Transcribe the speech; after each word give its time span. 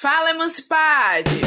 Fala, 0.00 0.30
Emancipade! 0.30 1.40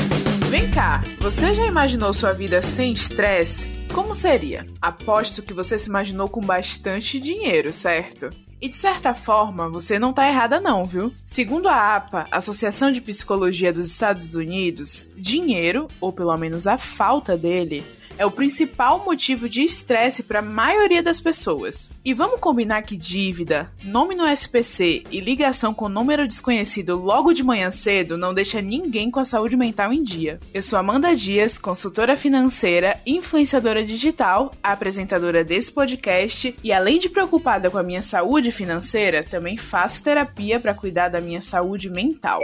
Vem 0.50 0.70
cá, 0.70 1.02
você 1.22 1.56
já 1.56 1.66
imaginou 1.66 2.14
sua 2.14 2.32
vida 2.32 2.62
sem 2.62 2.92
estresse? 2.92 3.72
Como 3.94 4.14
seria? 4.14 4.68
Aposto 4.82 5.42
que 5.42 5.54
você 5.54 5.80
se 5.80 5.88
imaginou 5.88 6.28
com 6.28 6.42
bastante 6.42 7.18
dinheiro, 7.18 7.72
certo? 7.72 8.30
E 8.62 8.68
de 8.68 8.76
certa 8.76 9.14
forma, 9.14 9.70
você 9.70 9.98
não 9.98 10.12
tá 10.12 10.28
errada 10.28 10.60
não, 10.60 10.84
viu? 10.84 11.14
Segundo 11.26 11.70
a 11.70 11.96
APA, 11.96 12.28
Associação 12.30 12.92
de 12.92 13.00
Psicologia 13.00 13.72
dos 13.72 13.90
Estados 13.90 14.36
Unidos, 14.36 15.08
dinheiro, 15.16 15.88
ou 16.02 16.12
pelo 16.12 16.36
menos 16.36 16.68
a 16.68 16.78
falta 16.78 17.38
dele, 17.38 17.86
é 18.18 18.26
o 18.26 18.32
principal 18.32 19.04
motivo 19.06 19.48
de 19.48 19.62
estresse 19.64 20.24
para 20.24 20.40
a 20.40 20.42
maioria 20.42 21.02
das 21.02 21.20
pessoas. 21.20 21.90
E 22.04 22.14
vamos 22.14 22.40
combinar 22.40 22.82
que 22.82 22.96
dívida, 22.96 23.72
nome 23.84 24.16
no 24.16 24.28
SPC 24.28 25.04
e 25.12 25.20
ligação 25.20 25.74
com 25.74 25.88
número 25.90 26.28
desconhecido 26.28 26.98
logo 26.98 27.34
de 27.34 27.44
manhã 27.44 27.72
cedo 27.72 28.18
não 28.18 28.34
deixa 28.34 28.62
ninguém 28.62 29.10
com 29.12 29.20
a 29.20 29.26
saúde 29.26 29.58
mental 29.58 29.94
em 29.94 30.04
dia. 30.04 30.40
Eu 30.54 30.62
sou 30.62 30.78
Amanda 30.78 31.16
Dias, 31.16 31.58
consultora 31.58 32.16
financeira, 32.16 33.00
influenciadora 33.06 33.84
digital, 33.84 34.52
apresentadora 34.62 35.44
desse 35.44 35.72
podcast 35.72 36.56
e 36.64 36.72
além 36.72 37.00
de 37.00 37.10
preocupada 37.10 37.70
com 37.70 37.78
a 37.78 37.84
minha 37.84 38.02
saúde 38.02 38.52
financeira, 38.52 39.24
também 39.24 39.58
faço 39.58 40.04
terapia 40.04 40.60
para 40.60 40.74
cuidar 40.74 41.10
da 41.10 41.22
minha 41.22 41.42
saúde 41.42 41.90
mental. 41.90 42.42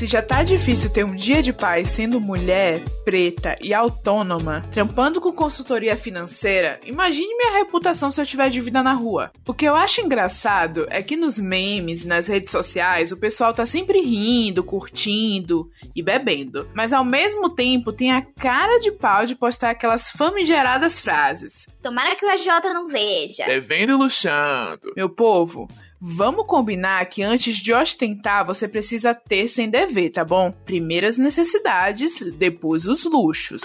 Se 0.00 0.06
já 0.06 0.22
tá 0.22 0.42
difícil 0.42 0.88
ter 0.90 1.04
um 1.04 1.14
dia 1.14 1.42
de 1.42 1.52
paz 1.52 1.88
sendo 1.88 2.18
mulher, 2.22 2.82
preta 3.04 3.54
e 3.60 3.74
autônoma, 3.74 4.62
trampando 4.72 5.20
com 5.20 5.30
consultoria 5.30 5.94
financeira, 5.94 6.80
imagine 6.86 7.36
minha 7.36 7.58
reputação 7.58 8.10
se 8.10 8.18
eu 8.18 8.24
tiver 8.24 8.48
dívida 8.48 8.82
na 8.82 8.94
rua. 8.94 9.30
O 9.46 9.52
que 9.52 9.66
eu 9.66 9.74
acho 9.74 10.00
engraçado 10.00 10.86
é 10.88 11.02
que 11.02 11.18
nos 11.18 11.38
memes 11.38 12.02
e 12.02 12.08
nas 12.08 12.28
redes 12.28 12.50
sociais 12.50 13.12
o 13.12 13.18
pessoal 13.18 13.52
tá 13.52 13.66
sempre 13.66 14.00
rindo, 14.00 14.64
curtindo 14.64 15.70
e 15.94 16.02
bebendo, 16.02 16.66
mas 16.72 16.94
ao 16.94 17.04
mesmo 17.04 17.50
tempo 17.50 17.92
tem 17.92 18.10
a 18.10 18.22
cara 18.22 18.78
de 18.78 18.92
pau 18.92 19.26
de 19.26 19.34
postar 19.34 19.68
aquelas 19.68 20.10
famigeradas 20.10 20.98
frases. 20.98 21.66
Tomara 21.82 22.16
que 22.16 22.24
o 22.24 22.30
AJ 22.30 22.46
não 22.72 22.88
veja. 22.88 23.44
Devendo 23.44 23.98
luxando. 23.98 24.94
Meu 24.96 25.10
povo, 25.10 25.68
Vamos 26.02 26.46
combinar 26.46 27.04
que 27.04 27.22
antes 27.22 27.58
de 27.58 27.74
ostentar, 27.74 28.42
você 28.42 28.66
precisa 28.66 29.14
ter 29.14 29.46
sem 29.48 29.68
dever, 29.68 30.08
tá 30.08 30.24
bom? 30.24 30.50
Primeiras 30.50 31.18
necessidades, 31.18 32.22
depois 32.38 32.86
os 32.86 33.04
luxos. 33.04 33.60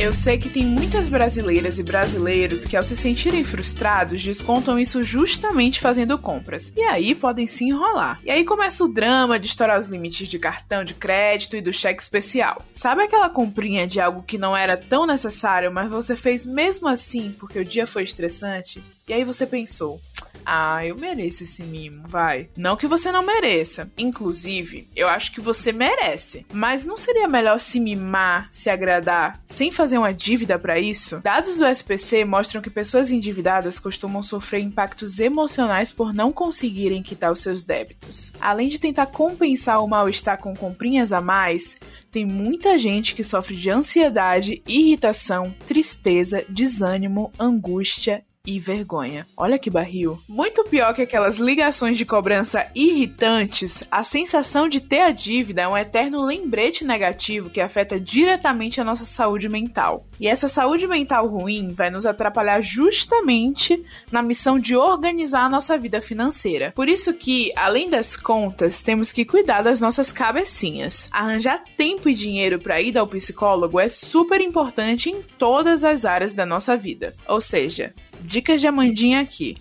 Eu 0.00 0.14
sei 0.14 0.38
que 0.38 0.48
tem 0.48 0.64
muitas 0.64 1.08
brasileiras 1.08 1.78
e 1.78 1.82
brasileiros 1.82 2.64
que, 2.64 2.74
ao 2.74 2.82
se 2.82 2.96
sentirem 2.96 3.44
frustrados, 3.44 4.24
descontam 4.24 4.78
isso 4.78 5.04
justamente 5.04 5.78
fazendo 5.78 6.16
compras. 6.16 6.72
E 6.74 6.80
aí 6.80 7.14
podem 7.14 7.46
se 7.46 7.66
enrolar. 7.66 8.18
E 8.24 8.30
aí 8.30 8.42
começa 8.42 8.82
o 8.82 8.88
drama 8.88 9.38
de 9.38 9.48
estourar 9.48 9.78
os 9.78 9.88
limites 9.88 10.26
de 10.26 10.38
cartão 10.38 10.82
de 10.82 10.94
crédito 10.94 11.54
e 11.54 11.60
do 11.60 11.74
cheque 11.74 12.00
especial. 12.00 12.64
Sabe 12.72 13.02
aquela 13.02 13.28
comprinha 13.28 13.86
de 13.86 14.00
algo 14.00 14.22
que 14.22 14.38
não 14.38 14.56
era 14.56 14.78
tão 14.78 15.06
necessário, 15.06 15.70
mas 15.70 15.90
você 15.90 16.16
fez 16.16 16.46
mesmo 16.46 16.88
assim 16.88 17.36
porque 17.38 17.58
o 17.58 17.64
dia 17.64 17.86
foi 17.86 18.04
estressante? 18.04 18.82
E 19.06 19.12
aí 19.12 19.24
você 19.24 19.44
pensou: 19.44 20.00
ah, 20.44 20.84
eu 20.84 20.96
mereço 20.96 21.44
esse 21.44 21.62
mimo, 21.62 22.02
vai. 22.08 22.48
Não 22.56 22.76
que 22.76 22.86
você 22.86 23.12
não 23.12 23.24
mereça. 23.24 23.90
Inclusive, 23.96 24.88
eu 24.96 25.08
acho 25.08 25.32
que 25.32 25.40
você 25.40 25.72
merece. 25.72 26.46
Mas 26.52 26.84
não 26.84 26.96
seria 26.96 27.28
melhor 27.28 27.58
se 27.58 27.78
mimar, 27.78 28.48
se 28.52 28.70
agradar, 28.70 29.40
sem 29.46 29.70
fazer 29.70 29.98
uma 29.98 30.12
dívida 30.12 30.58
para 30.58 30.78
isso? 30.78 31.20
Dados 31.20 31.58
do 31.58 31.66
SPC 31.66 32.24
mostram 32.24 32.60
que 32.60 32.70
pessoas 32.70 33.10
endividadas 33.10 33.78
costumam 33.78 34.22
sofrer 34.22 34.60
impactos 34.60 35.18
emocionais 35.20 35.92
por 35.92 36.12
não 36.12 36.32
conseguirem 36.32 37.02
quitar 37.02 37.32
os 37.32 37.40
seus 37.40 37.62
débitos. 37.62 38.32
Além 38.40 38.68
de 38.68 38.80
tentar 38.80 39.06
compensar 39.06 39.82
o 39.82 39.88
mal-estar 39.88 40.38
com 40.38 40.54
comprinhas 40.54 41.12
a 41.12 41.20
mais, 41.20 41.76
tem 42.10 42.24
muita 42.24 42.76
gente 42.76 43.14
que 43.14 43.22
sofre 43.22 43.56
de 43.56 43.70
ansiedade, 43.70 44.62
irritação, 44.66 45.54
tristeza, 45.66 46.44
desânimo, 46.48 47.32
angústia 47.38 48.24
e 48.46 48.58
vergonha. 48.58 49.26
Olha 49.36 49.58
que 49.58 49.68
barril. 49.68 50.18
Muito 50.28 50.64
pior 50.64 50.94
que 50.94 51.02
aquelas 51.02 51.36
ligações 51.36 51.98
de 51.98 52.06
cobrança 52.06 52.66
irritantes, 52.74 53.84
a 53.90 54.02
sensação 54.02 54.68
de 54.68 54.80
ter 54.80 55.02
a 55.02 55.10
dívida 55.10 55.62
é 55.62 55.68
um 55.68 55.76
eterno 55.76 56.24
lembrete 56.24 56.84
negativo 56.84 57.50
que 57.50 57.60
afeta 57.60 58.00
diretamente 58.00 58.80
a 58.80 58.84
nossa 58.84 59.04
saúde 59.04 59.48
mental. 59.48 60.06
E 60.18 60.26
essa 60.26 60.48
saúde 60.48 60.86
mental 60.86 61.26
ruim 61.26 61.72
vai 61.72 61.90
nos 61.90 62.06
atrapalhar 62.06 62.62
justamente 62.62 63.84
na 64.10 64.22
missão 64.22 64.58
de 64.58 64.74
organizar 64.74 65.44
a 65.44 65.50
nossa 65.50 65.76
vida 65.76 66.00
financeira. 66.00 66.72
Por 66.74 66.88
isso 66.88 67.12
que, 67.14 67.52
além 67.54 67.90
das 67.90 68.16
contas, 68.16 68.82
temos 68.82 69.12
que 69.12 69.24
cuidar 69.24 69.62
das 69.62 69.80
nossas 69.80 70.10
cabecinhas. 70.10 71.08
Arranjar 71.10 71.62
tempo 71.76 72.08
e 72.08 72.14
dinheiro 72.14 72.58
para 72.58 72.80
ir 72.80 72.96
ao 72.96 73.06
psicólogo 73.06 73.78
é 73.78 73.88
super 73.88 74.40
importante 74.40 75.10
em 75.10 75.22
todas 75.38 75.84
as 75.84 76.04
áreas 76.04 76.32
da 76.32 76.46
nossa 76.46 76.76
vida. 76.76 77.14
Ou 77.28 77.40
seja, 77.40 77.94
Dicas 78.22 78.60
de 78.60 78.66
Amandinha 78.66 79.20
aqui. 79.20 79.56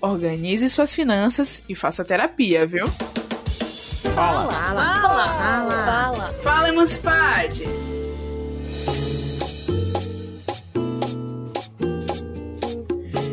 Organize 0.00 0.68
suas 0.68 0.94
finanças 0.94 1.62
e 1.68 1.74
faça 1.74 2.04
terapia, 2.04 2.66
viu? 2.66 2.86
Fala. 4.14 4.52
Fala. 4.52 5.00
Fala. 5.00 5.84
Fala. 5.84 6.32
Fala, 6.42 6.68
Emancipade! 6.68 7.64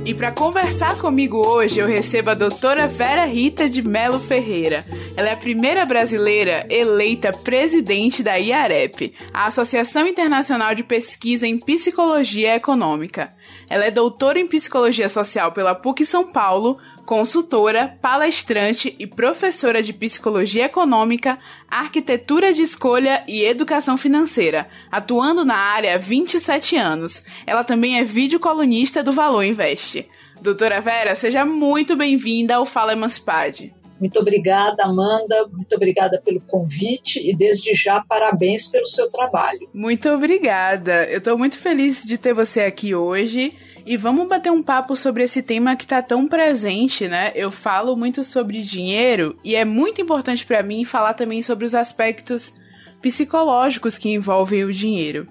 E 0.06 0.14
para 0.14 0.34
conversar 0.34 0.98
comigo 0.98 1.48
hoje, 1.48 1.80
eu 1.80 1.88
recebo 1.88 2.32
a 2.32 2.34
doutora 2.34 2.90
Vera 2.90 3.24
Rita 3.24 3.70
de 3.70 3.82
Melo 3.82 4.20
Ferreira. 4.20 4.86
Ela 5.16 5.30
é 5.30 5.32
a 5.32 5.38
primeira 5.38 5.86
brasileira 5.86 6.68
eleita 6.70 7.32
presidente 7.32 8.22
da 8.22 8.36
IAREP, 8.36 9.14
a 9.34 9.46
Associação 9.46 10.06
Internacional 10.06 10.76
de 10.76 10.84
Pesquisa 10.84 11.48
em 11.48 11.58
Psicologia 11.58 12.54
Econômica. 12.58 13.34
Ela 13.70 13.86
é 13.86 13.92
doutora 13.92 14.38
em 14.38 14.48
Psicologia 14.48 15.08
Social 15.08 15.54
pela 15.54 15.74
PUC 15.74 16.04
São 16.04 16.30
Paulo, 16.30 16.78
consultora, 17.06 17.98
palestrante 18.02 18.96
e 18.98 19.06
professora 19.06 19.84
de 19.84 19.94
Psicologia 19.94 20.66
Econômica, 20.66 21.38
Arquitetura 21.68 22.54
de 22.54 22.62
Escolha 22.62 23.24
e 23.28 23.44
Educação 23.44 23.98
Financeira, 23.98 24.68
atuando 24.92 25.44
na 25.44 25.56
área 25.56 25.96
há 25.96 25.98
27 25.98 26.76
anos. 26.76 27.24
Ela 27.46 27.64
também 27.64 28.00
é 28.00 28.04
videocolunista 28.04 29.04
do 29.04 29.12
Valor 29.12 29.44
Investe. 29.44 30.08
Doutora 30.42 30.82
Vera, 30.82 31.16
seja 31.16 31.46
muito 31.46 31.96
bem-vinda 31.96 32.56
ao 32.56 32.66
Fala 32.66 32.94
Emancipade. 32.94 33.74
Muito 34.00 34.20
obrigada, 34.20 34.84
Amanda. 34.84 35.48
Muito 35.48 35.74
obrigada 35.76 36.22
pelo 36.22 36.42
convite 36.42 37.26
e 37.26 37.34
desde 37.34 37.74
já 37.74 38.02
parabéns 38.02 38.68
pelo 38.68 38.86
seu 38.86 39.08
trabalho. 39.08 39.70
Muito 39.74 40.10
obrigada. 40.10 41.06
Eu 41.06 41.20
estou 41.20 41.38
muito 41.38 41.58
feliz 41.58 42.04
de 42.04 42.18
ter 42.18 42.34
você 42.34 42.62
aqui 42.62 42.94
hoje. 42.94 43.54
E 43.86 43.98
vamos 43.98 44.28
bater 44.28 44.52
um 44.52 44.64
papo 44.64 44.96
sobre 44.96 45.24
esse 45.24 45.44
tema 45.44 45.76
que 45.76 45.86
tá 45.86 46.02
tão 46.02 46.26
presente, 46.26 47.08
né? 47.08 47.34
Eu 47.36 47.52
falo 47.52 47.98
muito 47.98 48.24
sobre 48.24 48.62
dinheiro 48.62 49.36
e 49.44 49.56
é 49.56 49.66
muito 49.66 50.02
importante 50.02 50.46
para 50.46 50.64
mim 50.64 50.86
falar 50.86 51.14
também 51.14 51.44
sobre 51.44 51.66
os 51.66 51.76
aspectos 51.76 52.54
psicológicos 53.02 53.98
que 53.98 54.10
envolvem 54.10 54.64
o 54.64 54.72
dinheiro. 54.72 55.28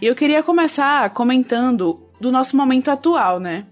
E 0.00 0.06
eu 0.06 0.16
queria 0.16 0.42
começar 0.42 1.08
comentando 1.10 2.00
do 2.20 2.32
nosso 2.32 2.56
momento 2.56 2.90
atual, 2.90 3.38
né? 3.38 3.66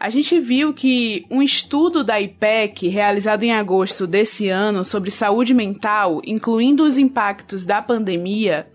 A 0.00 0.08
gente 0.08 0.38
viu 0.40 0.72
que 0.72 1.26
um 1.30 1.42
estudo 1.42 2.02
da 2.02 2.18
IPEC, 2.20 2.88
realizado 2.88 3.42
em 3.42 3.52
agosto 3.52 4.06
desse 4.06 4.48
ano, 4.48 4.84
sobre 4.84 5.10
saúde 5.10 5.52
mental, 5.52 6.20
incluindo 6.24 6.82
os 6.82 6.96
impactos 6.96 7.64
da 7.64 7.82
pandemia, 7.82 8.68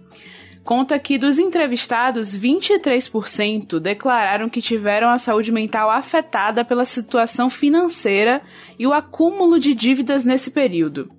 conta 0.63 0.97
que 0.99 1.17
dos 1.17 1.39
entrevistados, 1.39 2.37
23% 2.37 3.79
declararam 3.79 4.49
que 4.49 4.61
tiveram 4.61 5.09
a 5.09 5.17
saúde 5.17 5.51
mental 5.51 5.89
afetada 5.89 6.63
pela 6.63 6.85
situação 6.85 7.49
financeira 7.49 8.41
e 8.77 8.85
o 8.85 8.93
acúmulo 8.93 9.59
de 9.59 9.73
dívidas 9.73 10.23
nesse 10.23 10.51
período. 10.51 11.11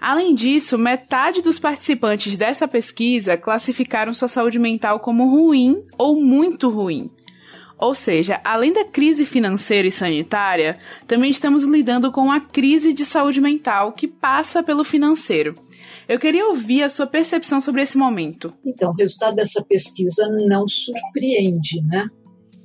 Além 0.00 0.34
disso, 0.34 0.76
metade 0.76 1.40
dos 1.40 1.58
participantes 1.58 2.36
dessa 2.36 2.68
pesquisa 2.68 3.38
classificaram 3.38 4.12
sua 4.12 4.28
saúde 4.28 4.58
mental 4.58 5.00
como 5.00 5.30
ruim 5.30 5.82
ou 5.96 6.20
muito 6.20 6.68
ruim. 6.68 7.10
Ou 7.84 7.94
seja, 7.94 8.40
além 8.42 8.72
da 8.72 8.82
crise 8.82 9.26
financeira 9.26 9.86
e 9.86 9.92
sanitária, 9.92 10.78
também 11.06 11.30
estamos 11.30 11.64
lidando 11.64 12.10
com 12.10 12.32
a 12.32 12.40
crise 12.40 12.94
de 12.94 13.04
saúde 13.04 13.42
mental 13.42 13.92
que 13.92 14.08
passa 14.08 14.62
pelo 14.62 14.82
financeiro. 14.82 15.54
Eu 16.08 16.18
queria 16.18 16.48
ouvir 16.48 16.82
a 16.82 16.88
sua 16.88 17.06
percepção 17.06 17.60
sobre 17.60 17.82
esse 17.82 17.98
momento. 17.98 18.54
Então, 18.64 18.90
o 18.90 18.94
resultado 18.94 19.34
dessa 19.34 19.62
pesquisa 19.62 20.26
não 20.46 20.66
surpreende, 20.66 21.82
né? 21.82 22.08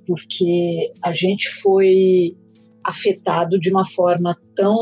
Porque 0.08 0.90
a 1.04 1.12
gente 1.12 1.50
foi 1.50 2.34
afetado 2.82 3.60
de 3.60 3.70
uma 3.70 3.84
forma 3.84 4.38
tão 4.56 4.78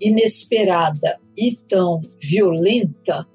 inesperada 0.00 1.18
e 1.36 1.58
tão 1.68 2.00
violenta 2.22 3.28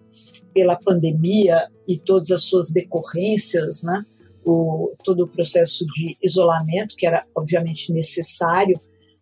pela 0.52 0.76
pandemia 0.76 1.70
e 1.88 2.00
todas 2.00 2.32
as 2.32 2.42
suas 2.42 2.72
decorrências, 2.72 3.84
né? 3.84 4.04
O, 4.52 4.96
todo 5.04 5.26
o 5.26 5.28
processo 5.28 5.86
de 5.86 6.18
isolamento, 6.24 6.96
que 6.96 7.06
era 7.06 7.24
obviamente 7.36 7.94
necessário, 7.94 8.80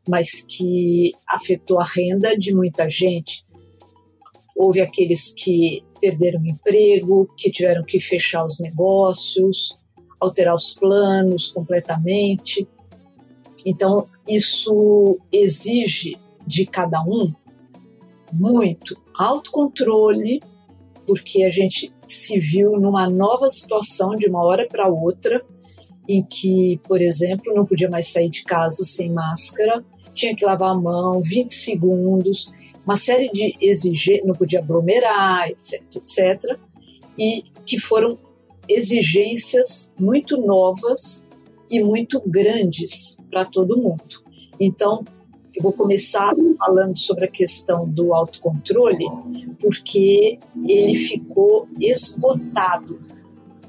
mas 0.08 0.40
que 0.42 1.12
afetou 1.28 1.82
a 1.82 1.84
renda 1.84 2.38
de 2.38 2.56
muita 2.56 2.88
gente, 2.88 3.46
houve 4.56 4.80
aqueles 4.80 5.34
que 5.34 5.84
perderam 6.00 6.42
o 6.42 6.48
emprego, 6.48 7.28
que 7.38 7.52
tiveram 7.52 7.84
que 7.84 8.00
fechar 8.00 8.46
os 8.46 8.58
negócios, 8.60 9.78
alterar 10.18 10.56
os 10.56 10.72
planos 10.72 11.52
completamente. 11.52 12.66
Então, 13.66 14.08
isso 14.30 15.20
exige 15.30 16.18
de 16.46 16.66
cada 16.66 17.02
um 17.02 17.34
muito 18.32 18.96
autocontrole, 19.18 20.42
porque 21.08 21.44
a 21.44 21.50
gente 21.50 21.92
se 22.06 22.38
viu 22.38 22.74
numa 22.74 23.10
nova 23.10 23.50
situação 23.50 24.14
de 24.16 24.28
uma 24.28 24.44
hora 24.44 24.68
para 24.68 24.90
outra, 24.90 25.42
em 26.08 26.22
que, 26.22 26.80
por 26.88 27.02
exemplo, 27.02 27.54
não 27.56 27.66
podia 27.66 27.90
mais 27.90 28.10
sair 28.10 28.30
de 28.30 28.44
casa 28.44 28.84
sem 28.84 29.12
máscara, 29.12 29.84
tinha 30.14 30.36
que 30.36 30.46
lavar 30.46 30.72
a 30.72 30.76
mão 30.76 31.22
20 31.22 31.54
segundos, 31.54 32.52
uma 32.86 32.96
série 32.96 33.30
de 33.30 33.56
exigências, 33.62 34.26
não 34.26 34.34
podia 34.34 34.60
aglomerar, 34.60 35.50
etc, 35.50 35.82
etc, 35.96 36.60
e 37.18 37.44
que 37.66 37.80
foram 37.80 38.18
exigências 38.68 39.94
muito 40.00 40.38
novas 40.38 41.26
e 41.70 41.82
muito 41.82 42.22
grandes 42.26 43.18
para 43.30 43.46
todo 43.46 43.78
mundo. 43.78 44.24
Então, 44.60 45.04
eu 45.58 45.64
vou 45.64 45.74
começar 45.74 46.36
falando 46.60 46.96
sobre 46.98 47.26
a 47.26 47.28
questão 47.28 47.90
do 47.90 48.14
autocontrole, 48.14 49.06
porque 49.60 50.38
ele 50.68 50.94
ficou 50.94 51.68
esgotado. 51.80 53.00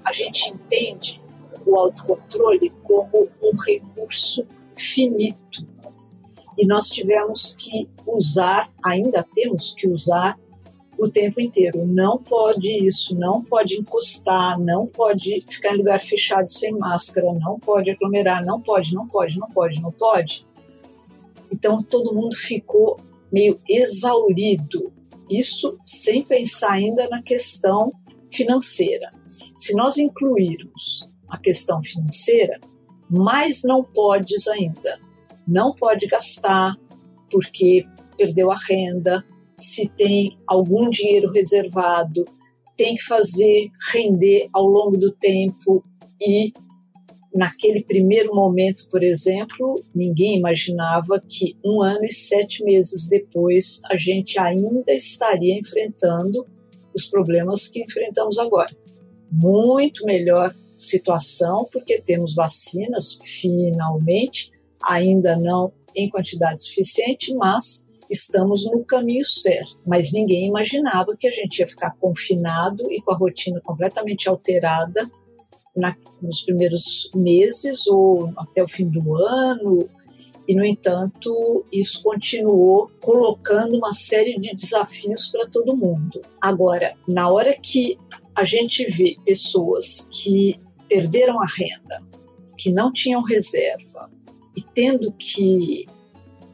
A 0.05 0.13
gente 0.13 0.51
entende 0.51 1.19
o 1.65 1.79
autocontrole 1.79 2.71
como 2.83 3.29
um 3.43 3.57
recurso 3.67 4.47
finito. 4.77 5.67
E 6.59 6.67
nós 6.67 6.91
tivemos 6.91 7.57
que 7.57 7.89
usar, 8.07 8.71
ainda 8.85 9.25
temos 9.35 9.75
que 9.75 9.89
usar 9.89 10.39
o 10.99 11.09
tempo 11.09 11.41
inteiro. 11.41 11.87
Não 11.87 12.19
pode 12.19 12.87
isso, 12.87 13.19
não 13.19 13.43
pode 13.43 13.81
encostar, 13.81 14.61
não 14.61 14.87
pode 14.87 15.43
ficar 15.49 15.75
em 15.75 15.79
lugar 15.79 16.01
fechado 16.03 16.51
sem 16.51 16.73
máscara, 16.73 17.33
não 17.33 17.59
pode 17.59 17.91
aglomerar, 17.91 18.45
não 18.45 18.61
pode, 18.61 18.95
não 18.95 19.07
pode, 19.07 19.39
não 19.39 19.49
pode, 19.49 19.81
não 19.81 19.93
pode. 19.93 20.47
Então 21.53 21.83
todo 21.83 22.15
mundo 22.15 22.37
ficou 22.37 22.99
meio 23.33 23.61
exaurido. 23.69 24.93
Isso 25.31 25.79
sem 25.85 26.23
pensar 26.23 26.73
ainda 26.73 27.09
na 27.09 27.23
questão 27.23 27.93
financeira. 28.31 29.13
Se 29.57 29.75
nós 29.75 29.99
incluirmos 29.99 31.09
a 31.29 31.39
questão 31.39 31.83
financeira, 31.83 32.59
mais 33.11 33.63
não 33.65 33.85
podes 33.85 34.47
ainda. 34.49 34.99
Não 35.47 35.75
pode 35.75 36.07
gastar 36.07 36.77
porque 37.31 37.87
perdeu 38.17 38.51
a 38.51 38.57
renda, 38.57 39.25
se 39.57 39.89
tem 39.89 40.39
algum 40.47 40.89
dinheiro 40.89 41.31
reservado, 41.31 42.25
tem 42.77 42.95
que 42.95 43.03
fazer 43.03 43.71
render 43.93 44.49
ao 44.53 44.65
longo 44.65 44.97
do 44.97 45.13
tempo 45.13 45.85
e 46.21 46.53
naquele 47.35 47.83
primeiro 47.83 48.35
momento, 48.35 48.89
por 48.91 49.03
exemplo, 49.03 49.83
ninguém 49.95 50.39
imaginava 50.39 51.23
que 51.29 51.57
um 51.65 51.83
ano 51.83 52.05
e 52.05 52.13
sete 52.13 52.65
meses 52.65 53.09
depois 53.09 53.81
a 53.91 53.97
gente 53.97 54.39
ainda 54.39 54.93
estaria 54.93 55.59
enfrentando 55.59 56.47
os 56.95 57.07
problemas 57.07 57.69
que 57.69 57.83
enfrentamos 57.83 58.39
agora. 58.39 58.75
Muito 59.31 60.05
melhor 60.05 60.55
situação, 60.77 61.69
porque 61.71 62.01
temos 62.01 62.35
vacinas, 62.35 63.19
finalmente, 63.23 64.51
ainda 64.83 65.37
não 65.37 65.73
em 65.95 66.09
quantidade 66.09 66.63
suficiente, 66.63 67.35
mas 67.35 67.89
estamos 68.11 68.65
no 68.65 68.85
caminho 68.85 69.25
certo. 69.25 69.79
Mas 69.87 70.13
ninguém 70.13 70.47
imaginava 70.47 71.17
que 71.17 71.27
a 71.27 71.31
gente 71.31 71.59
ia 71.59 71.67
ficar 71.67 71.95
confinado 72.01 72.91
e 72.91 73.01
com 73.03 73.13
a 73.13 73.17
rotina 73.17 73.61
completamente 73.61 74.29
alterada 74.29 75.11
na, 75.79 75.97
nos 76.21 76.43
primeiros 76.43 77.11
meses 77.15 77.87
ou 77.87 78.33
até 78.37 78.63
o 78.63 78.69
fim 78.69 78.89
do 78.89 79.17
ano. 79.17 79.89
E, 80.47 80.55
no 80.55 80.65
entanto, 80.65 81.65
isso 81.71 82.03
continuou 82.03 82.91
colocando 83.01 83.77
uma 83.77 83.93
série 83.93 84.39
de 84.39 84.57
desafios 84.57 85.29
para 85.29 85.47
todo 85.47 85.77
mundo. 85.77 86.23
Agora, 86.41 86.95
na 87.07 87.29
hora 87.29 87.55
que 87.55 87.99
a 88.35 88.45
gente 88.45 88.85
vê 88.87 89.17
pessoas 89.25 90.09
que 90.11 90.59
perderam 90.89 91.41
a 91.41 91.47
renda, 91.47 92.03
que 92.57 92.73
não 92.73 92.93
tinham 92.93 93.23
reserva 93.23 94.11
e 94.57 94.63
tendo 94.63 95.13
que 95.13 95.87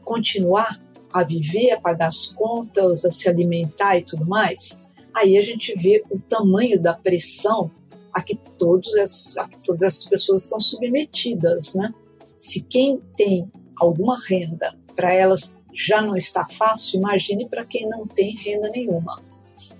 continuar 0.03 0.81
a 1.13 1.23
viver, 1.23 1.71
a 1.71 1.79
pagar 1.79 2.07
as 2.07 2.25
contas, 2.27 3.05
a 3.05 3.11
se 3.11 3.29
alimentar 3.29 3.97
e 3.97 4.03
tudo 4.03 4.25
mais, 4.25 4.83
aí 5.13 5.37
a 5.37 5.41
gente 5.41 5.73
vê 5.75 6.03
o 6.11 6.19
tamanho 6.19 6.79
da 6.79 6.93
pressão 6.93 7.71
a 8.15 8.21
que, 8.21 8.35
todos 8.57 8.95
essas, 8.95 9.37
a 9.37 9.47
que 9.47 9.59
todas 9.65 9.81
essas 9.81 10.05
pessoas 10.05 10.43
estão 10.43 10.59
submetidas, 10.59 11.75
né? 11.75 11.93
Se 12.33 12.63
quem 12.63 13.01
tem 13.17 13.51
alguma 13.77 14.17
renda 14.17 14.73
para 14.95 15.13
elas 15.13 15.59
já 15.73 16.01
não 16.01 16.15
está 16.15 16.45
fácil, 16.45 16.99
imagine 16.99 17.47
para 17.49 17.65
quem 17.65 17.87
não 17.89 18.07
tem 18.07 18.33
renda 18.33 18.69
nenhuma. 18.69 19.21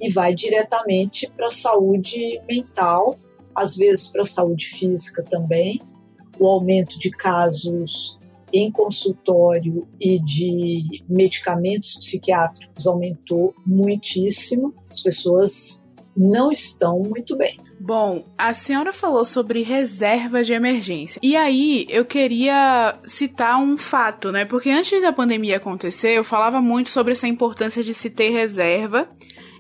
E 0.02 0.12
vai 0.12 0.36
diretamente 0.36 1.32
para 1.32 1.48
a 1.48 1.52
saúde 1.52 2.42
mental, 2.46 3.18
às 3.56 3.78
vezes 3.78 4.08
para 4.08 4.24
a 4.24 4.26
saúde 4.26 4.66
física 4.66 5.24
também, 5.24 5.80
o 6.38 6.46
aumento 6.46 7.00
de 7.00 7.10
casos 7.12 8.20
em 8.52 8.70
consultório 8.70 9.88
e 10.00 10.18
de 10.20 11.04
medicamentos 11.08 11.96
psiquiátricos 11.96 12.86
aumentou 12.86 13.56
muitíssimo. 13.66 14.74
As 14.90 15.02
pessoas 15.02 15.90
não 16.16 16.52
estão 16.52 17.00
muito 17.00 17.38
bem. 17.38 17.58
Bom, 17.86 18.26
a 18.36 18.52
senhora 18.52 18.92
falou 18.92 19.24
sobre 19.24 19.62
reserva 19.62 20.44
de 20.44 20.54
emergência. 20.54 21.20
E 21.22 21.36
aí, 21.36 21.86
eu 21.88 22.04
queria 22.04 22.98
citar 23.04 23.60
um 23.60 23.78
fato, 23.78 24.32
né? 24.32 24.44
Porque 24.44 24.72
antes 24.72 25.04
da 25.04 25.14
pandemia 25.14 25.58
acontecer, 25.58 26.18
eu 26.18 26.24
falava 26.24 26.60
muito 26.60 26.90
sobre 26.90 27.12
essa 27.12 27.28
importância 27.28 27.84
de 27.84 27.94
se 27.94 28.10
ter 28.10 28.32
reserva 28.32 29.08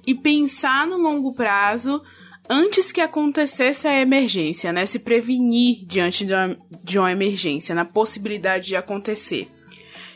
e 0.08 0.16
pensar 0.16 0.88
no 0.88 0.98
longo 0.98 1.36
prazo 1.36 2.02
antes 2.50 2.92
que 2.92 3.00
acontecesse 3.00 3.88
a 3.88 4.02
emergência, 4.02 4.74
né? 4.74 4.88
Se 4.88 4.98
prevenir 4.98 5.86
diante 5.86 6.26
de 6.26 6.34
uma, 6.34 6.58
de 6.84 6.98
uma 6.98 7.12
emergência, 7.12 7.76
na 7.76 7.86
possibilidade 7.86 8.70
de 8.70 8.76
acontecer. 8.76 9.48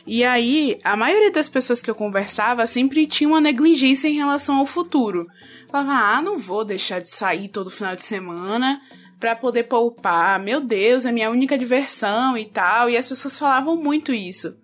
E 0.06 0.24
aí, 0.24 0.78
a 0.82 0.96
maioria 0.96 1.30
das 1.30 1.48
pessoas 1.48 1.82
que 1.82 1.90
eu 1.90 1.94
conversava 1.94 2.66
sempre 2.66 3.06
tinha 3.06 3.28
uma 3.28 3.40
negligência 3.40 4.08
em 4.08 4.14
relação 4.14 4.56
ao 4.56 4.66
futuro. 4.66 5.26
Falava, 5.68 5.92
ah, 5.92 6.22
não 6.22 6.38
vou 6.38 6.64
deixar 6.64 7.00
de 7.00 7.10
sair 7.10 7.48
todo 7.48 7.70
final 7.70 7.94
de 7.94 8.04
semana 8.04 8.80
para 9.18 9.36
poder 9.36 9.64
poupar. 9.64 10.40
Meu 10.40 10.60
Deus, 10.60 11.04
é 11.04 11.12
minha 11.12 11.30
única 11.30 11.58
diversão 11.58 12.36
e 12.36 12.46
tal. 12.46 12.88
E 12.88 12.96
as 12.96 13.06
pessoas 13.06 13.38
falavam 13.38 13.76
muito 13.76 14.12
isso. 14.12 14.56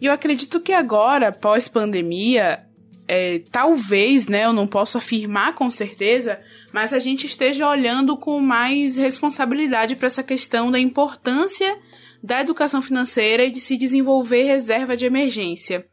E 0.00 0.06
eu 0.06 0.12
acredito 0.12 0.60
que 0.60 0.72
agora, 0.72 1.32
pós-pandemia, 1.32 2.66
é, 3.08 3.42
talvez, 3.50 4.26
né, 4.26 4.44
eu 4.44 4.52
não 4.52 4.66
posso 4.66 4.98
afirmar 4.98 5.54
com 5.54 5.70
certeza, 5.70 6.40
mas 6.72 6.92
a 6.92 6.98
gente 6.98 7.26
esteja 7.26 7.68
olhando 7.68 8.16
com 8.16 8.40
mais 8.40 8.96
responsabilidade 8.96 9.96
para 9.96 10.06
essa 10.06 10.22
questão 10.22 10.70
da 10.70 10.78
importância 10.78 11.78
da 12.22 12.40
educação 12.40 12.80
financeira 12.80 13.44
e 13.44 13.50
de 13.50 13.60
se 13.60 13.76
desenvolver 13.76 14.44
reserva 14.44 14.96
de 14.96 15.04
emergência. 15.04 15.86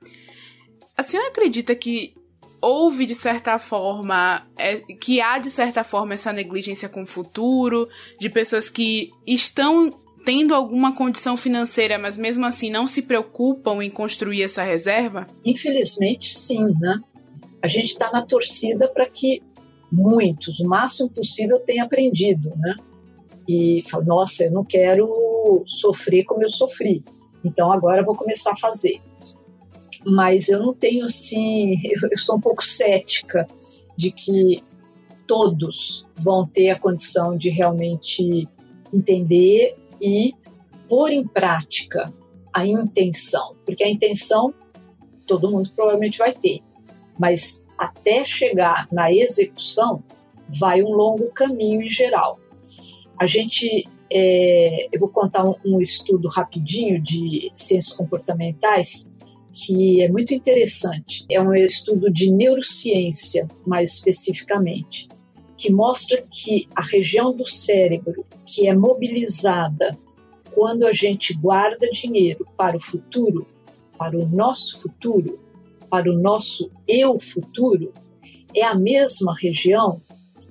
A 0.95 1.01
senhora 1.01 1.29
acredita 1.29 1.73
que 1.75 2.13
houve 2.61 3.05
de 3.05 3.15
certa 3.15 3.57
forma, 3.57 4.45
é, 4.57 4.77
que 4.77 5.21
há 5.21 5.39
de 5.39 5.49
certa 5.49 5.83
forma 5.83 6.13
essa 6.13 6.31
negligência 6.33 6.89
com 6.89 7.03
o 7.03 7.07
futuro, 7.07 7.87
de 8.19 8.29
pessoas 8.29 8.69
que 8.69 9.09
estão 9.25 9.91
tendo 10.25 10.53
alguma 10.53 10.93
condição 10.93 11.37
financeira, 11.37 11.97
mas 11.97 12.17
mesmo 12.17 12.45
assim 12.45 12.69
não 12.69 12.85
se 12.85 13.03
preocupam 13.03 13.81
em 13.81 13.89
construir 13.89 14.43
essa 14.43 14.63
reserva? 14.63 15.25
Infelizmente, 15.45 16.37
sim, 16.37 16.65
né? 16.79 16.99
A 17.63 17.67
gente 17.67 17.87
está 17.87 18.11
na 18.11 18.21
torcida 18.21 18.87
para 18.87 19.09
que 19.09 19.41
muitos, 19.91 20.59
o 20.59 20.67
máximo 20.67 21.09
possível, 21.09 21.59
tenham 21.59 21.85
aprendido, 21.85 22.53
né? 22.57 22.75
E 23.47 23.81
fala, 23.89 24.03
nossa, 24.05 24.43
eu 24.43 24.51
não 24.51 24.63
quero 24.63 25.09
sofrer 25.67 26.23
como 26.25 26.43
eu 26.43 26.49
sofri, 26.49 27.03
então 27.43 27.71
agora 27.71 28.01
eu 28.01 28.05
vou 28.05 28.15
começar 28.15 28.51
a 28.51 28.57
fazer. 28.57 29.01
Mas 30.05 30.47
eu 30.47 30.59
não 30.59 30.73
tenho 30.73 31.05
assim, 31.05 31.75
eu 31.85 32.17
sou 32.17 32.37
um 32.37 32.41
pouco 32.41 32.63
cética 32.63 33.45
de 33.97 34.11
que 34.11 34.63
todos 35.27 36.07
vão 36.15 36.45
ter 36.45 36.71
a 36.71 36.79
condição 36.79 37.37
de 37.37 37.49
realmente 37.49 38.47
entender 38.93 39.77
e 40.01 40.33
pôr 40.87 41.11
em 41.11 41.27
prática 41.27 42.11
a 42.51 42.65
intenção, 42.65 43.55
porque 43.65 43.83
a 43.83 43.89
intenção 43.89 44.53
todo 45.27 45.51
mundo 45.51 45.71
provavelmente 45.75 46.17
vai 46.17 46.33
ter, 46.33 46.61
mas 47.19 47.67
até 47.77 48.25
chegar 48.25 48.87
na 48.91 49.13
execução 49.13 50.03
vai 50.59 50.81
um 50.81 50.91
longo 50.91 51.31
caminho 51.31 51.83
em 51.83 51.91
geral. 51.91 52.39
A 53.19 53.27
gente, 53.27 53.85
é, 54.11 54.87
eu 54.91 54.99
vou 54.99 55.09
contar 55.09 55.45
um, 55.45 55.55
um 55.65 55.81
estudo 55.81 56.27
rapidinho 56.27 57.01
de 57.01 57.51
ciências 57.53 57.93
comportamentais 57.93 59.13
que 59.51 60.01
é 60.01 60.09
muito 60.09 60.33
interessante. 60.33 61.25
É 61.29 61.41
um 61.41 61.53
estudo 61.53 62.11
de 62.11 62.31
neurociência, 62.31 63.47
mais 63.65 63.93
especificamente, 63.93 65.07
que 65.57 65.71
mostra 65.71 66.23
que 66.31 66.67
a 66.75 66.81
região 66.81 67.35
do 67.35 67.45
cérebro 67.45 68.25
que 68.45 68.67
é 68.67 68.75
mobilizada 68.75 69.97
quando 70.53 70.85
a 70.85 70.93
gente 70.93 71.33
guarda 71.33 71.89
dinheiro 71.91 72.45
para 72.57 72.77
o 72.77 72.79
futuro, 72.79 73.45
para 73.97 74.17
o 74.17 74.25
nosso 74.27 74.81
futuro, 74.81 75.39
para 75.89 76.09
o 76.09 76.17
nosso 76.17 76.71
eu 76.87 77.19
futuro, 77.19 77.93
é 78.55 78.63
a 78.63 78.75
mesma 78.75 79.33
região 79.39 80.01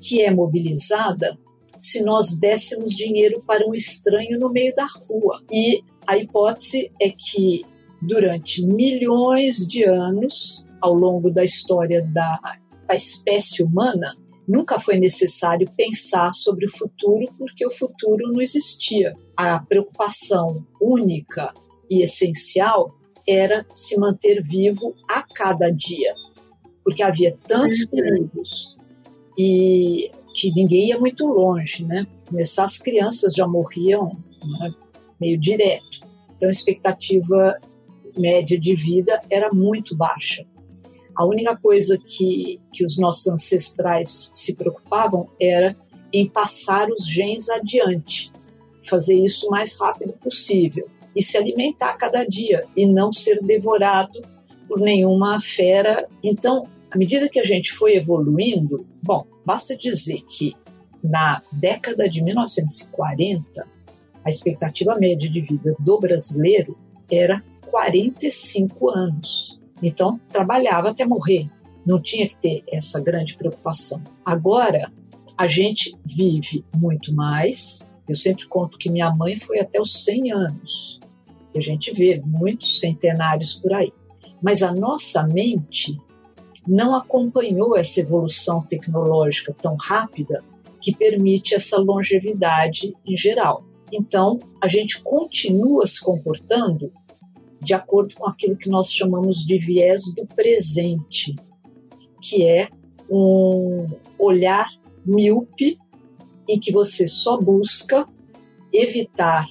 que 0.00 0.22
é 0.22 0.30
mobilizada 0.30 1.38
se 1.78 2.02
nós 2.02 2.38
dessemos 2.38 2.94
dinheiro 2.94 3.42
para 3.46 3.66
um 3.66 3.74
estranho 3.74 4.38
no 4.38 4.50
meio 4.50 4.74
da 4.74 4.86
rua. 4.86 5.42
E 5.50 5.82
a 6.06 6.16
hipótese 6.16 6.90
é 7.00 7.10
que 7.10 7.64
durante 8.00 8.64
milhões 8.64 9.66
de 9.66 9.84
anos, 9.84 10.64
ao 10.80 10.94
longo 10.94 11.30
da 11.30 11.44
história 11.44 12.02
da, 12.12 12.38
da 12.86 12.94
espécie 12.94 13.62
humana, 13.62 14.16
nunca 14.46 14.78
foi 14.78 14.98
necessário 14.98 15.70
pensar 15.76 16.32
sobre 16.32 16.64
o 16.64 16.70
futuro 16.70 17.26
porque 17.38 17.66
o 17.66 17.70
futuro 17.70 18.32
não 18.32 18.40
existia. 18.40 19.14
A 19.36 19.60
preocupação 19.60 20.66
única 20.80 21.52
e 21.90 22.02
essencial 22.02 22.94
era 23.28 23.66
se 23.72 23.98
manter 23.98 24.42
vivo 24.42 24.94
a 25.10 25.22
cada 25.22 25.70
dia, 25.70 26.14
porque 26.82 27.02
havia 27.02 27.36
tantos 27.46 27.80
uhum. 27.80 27.90
perigos 27.90 28.76
e 29.36 30.10
que 30.38 30.52
ninguém 30.52 30.88
ia 30.88 30.98
muito 30.98 31.26
longe, 31.26 31.84
né? 31.84 32.06
Começar 32.28 32.62
as 32.62 32.78
crianças 32.78 33.34
já 33.34 33.46
morriam 33.46 34.16
né, 34.44 34.70
meio 35.20 35.36
direto. 35.36 36.06
Então 36.36 36.48
a 36.48 36.52
expectativa 36.52 37.58
média 38.16 38.58
de 38.58 38.72
vida 38.72 39.20
era 39.28 39.52
muito 39.52 39.96
baixa. 39.96 40.46
A 41.16 41.24
única 41.24 41.56
coisa 41.56 41.98
que, 41.98 42.60
que 42.72 42.84
os 42.84 42.96
nossos 42.98 43.26
ancestrais 43.26 44.30
se 44.32 44.54
preocupavam 44.54 45.28
era 45.40 45.76
em 46.12 46.28
passar 46.28 46.88
os 46.88 47.04
genes 47.08 47.50
adiante, 47.50 48.30
fazer 48.84 49.14
isso 49.14 49.48
o 49.48 49.50
mais 49.50 49.76
rápido 49.76 50.12
possível 50.12 50.88
e 51.16 51.22
se 51.22 51.36
alimentar 51.36 51.96
cada 51.96 52.24
dia 52.24 52.64
e 52.76 52.86
não 52.86 53.12
ser 53.12 53.40
devorado 53.42 54.22
por 54.68 54.78
nenhuma 54.78 55.40
fera. 55.40 56.06
Então, 56.22 56.68
à 56.90 56.96
medida 56.96 57.28
que 57.28 57.38
a 57.38 57.44
gente 57.44 57.72
foi 57.72 57.96
evoluindo, 57.96 58.86
bom, 59.02 59.26
basta 59.44 59.76
dizer 59.76 60.22
que 60.28 60.54
na 61.02 61.42
década 61.52 62.08
de 62.08 62.22
1940, 62.22 63.66
a 64.24 64.28
expectativa 64.28 64.96
média 64.98 65.28
de 65.28 65.40
vida 65.40 65.74
do 65.78 65.98
brasileiro 65.98 66.76
era 67.10 67.42
45 67.66 68.90
anos. 68.90 69.60
Então, 69.82 70.18
trabalhava 70.28 70.90
até 70.90 71.04
morrer. 71.04 71.48
Não 71.86 72.00
tinha 72.00 72.26
que 72.26 72.36
ter 72.36 72.64
essa 72.68 73.00
grande 73.00 73.36
preocupação. 73.36 74.02
Agora, 74.24 74.92
a 75.36 75.46
gente 75.46 75.96
vive 76.04 76.64
muito 76.76 77.14
mais. 77.14 77.92
Eu 78.08 78.16
sempre 78.16 78.46
conto 78.48 78.78
que 78.78 78.90
minha 78.90 79.10
mãe 79.14 79.38
foi 79.38 79.60
até 79.60 79.80
os 79.80 80.04
100 80.04 80.32
anos. 80.32 81.00
A 81.56 81.60
gente 81.60 81.92
vê 81.92 82.20
muitos 82.24 82.80
centenários 82.80 83.54
por 83.54 83.72
aí. 83.72 83.92
Mas 84.42 84.62
a 84.62 84.72
nossa 84.72 85.22
mente 85.24 85.98
não 86.68 86.94
acompanhou 86.94 87.76
essa 87.76 88.00
evolução 88.00 88.60
tecnológica 88.60 89.54
tão 89.54 89.74
rápida 89.74 90.44
que 90.80 90.94
permite 90.94 91.54
essa 91.54 91.78
longevidade 91.78 92.94
em 93.06 93.16
geral. 93.16 93.64
Então, 93.90 94.38
a 94.62 94.68
gente 94.68 95.02
continua 95.02 95.86
se 95.86 96.00
comportando 96.00 96.92
de 97.60 97.72
acordo 97.72 98.14
com 98.14 98.28
aquilo 98.28 98.56
que 98.56 98.68
nós 98.68 98.92
chamamos 98.92 99.38
de 99.38 99.58
viés 99.58 100.12
do 100.14 100.26
presente, 100.26 101.34
que 102.20 102.44
é 102.46 102.68
um 103.10 103.88
olhar 104.18 104.68
míope 105.04 105.78
em 106.46 106.60
que 106.60 106.70
você 106.70 107.08
só 107.08 107.40
busca 107.40 108.06
evitar 108.72 109.46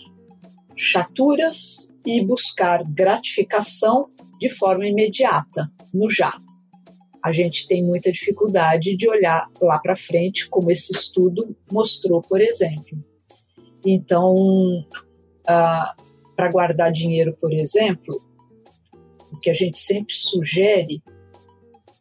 chaturas 0.76 1.92
e 2.06 2.24
buscar 2.24 2.84
gratificação 2.84 4.10
de 4.40 4.48
forma 4.48 4.88
imediata, 4.88 5.70
no 5.92 6.10
já. 6.10 6.40
A 7.28 7.34
gente 7.34 7.68
tem 7.68 7.84
muita 7.84 8.10
dificuldade 8.10 8.96
de 8.96 9.06
olhar 9.10 9.52
lá 9.62 9.78
para 9.80 9.98
frente, 9.98 10.48
como 10.48 10.72
esse 10.72 10.94
estudo 10.94 11.54
mostrou, 11.70 12.22
por 12.22 12.40
exemplo. 12.40 13.04
Então, 13.86 14.34
uh, 14.34 16.04
para 16.38 16.50
guardar 16.50 16.90
dinheiro, 16.90 17.36
por 17.38 17.52
exemplo, 17.52 18.22
o 19.30 19.38
que 19.40 19.50
a 19.50 19.54
gente 19.54 19.78
sempre 19.78 20.14
sugere 20.14 21.04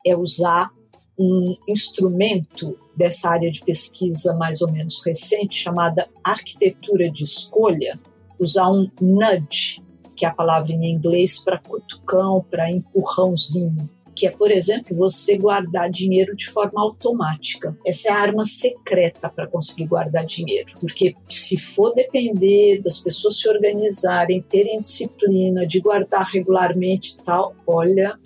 é 0.07 0.17
usar 0.17 0.71
um 1.19 1.57
instrumento 1.67 2.79
dessa 2.97 3.29
área 3.29 3.51
de 3.51 3.65
pesquisa 3.65 4.33
mais 4.33 4.63
ou 4.63 4.71
menos 4.71 5.05
recente 5.05 5.57
chamada 5.57 6.09
arquitetura 6.23 7.11
de 7.11 7.25
escolha, 7.25 7.99
usar 8.39 8.71
um 8.71 8.89
nudge, 9.01 9.83
que 10.15 10.25
é 10.25 10.29
a 10.29 10.35
palavra 10.35 10.73
em 10.73 10.89
inglês 10.89 11.41
para 11.41 11.59
cutucão, 11.59 12.47
para 12.49 12.71
empurrãozinho 12.71 13.91
que 14.17 14.27
é, 14.27 14.31
por 14.31 14.51
exemplo, 14.51 14.97
você 14.97 15.37
guardar 15.37 15.91
dinheiro 15.91 16.35
de 16.35 16.49
forma 16.49 16.81
automática. 16.81 17.77
Essa 17.87 18.09
é 18.09 18.13
a 18.13 18.19
arma 18.19 18.45
secreta 18.47 19.29
para 19.29 19.47
conseguir 19.47 19.87
guardar 19.87 20.25
dinheiro, 20.25 20.73
porque 20.81 21.15
se 21.29 21.59
for 21.59 21.95
depender 21.95 22.81
das 22.81 22.99
pessoas 22.99 23.39
se 23.39 23.49
organizarem, 23.49 24.41
terem 24.43 24.81
disciplina 24.81 25.67
de 25.67 25.81
guardar 25.81 26.25
regularmente 26.25 27.17
e 27.21 27.23
tal, 27.23 27.55
olha, 27.67 28.19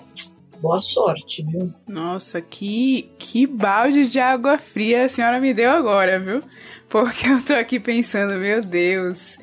boa 0.60 0.78
sorte, 0.78 1.42
viu? 1.42 1.72
Nossa, 1.88 2.40
que, 2.40 3.10
que 3.18 3.46
balde 3.46 4.06
de 4.06 4.20
água 4.20 4.58
fria 4.58 5.06
a 5.06 5.08
senhora 5.08 5.40
me 5.40 5.52
deu 5.52 5.70
agora, 5.70 6.20
viu? 6.20 6.40
Porque 6.88 7.28
eu 7.28 7.44
tô 7.44 7.54
aqui 7.54 7.80
pensando, 7.80 8.38
meu 8.38 8.60
Deus, 8.60 9.39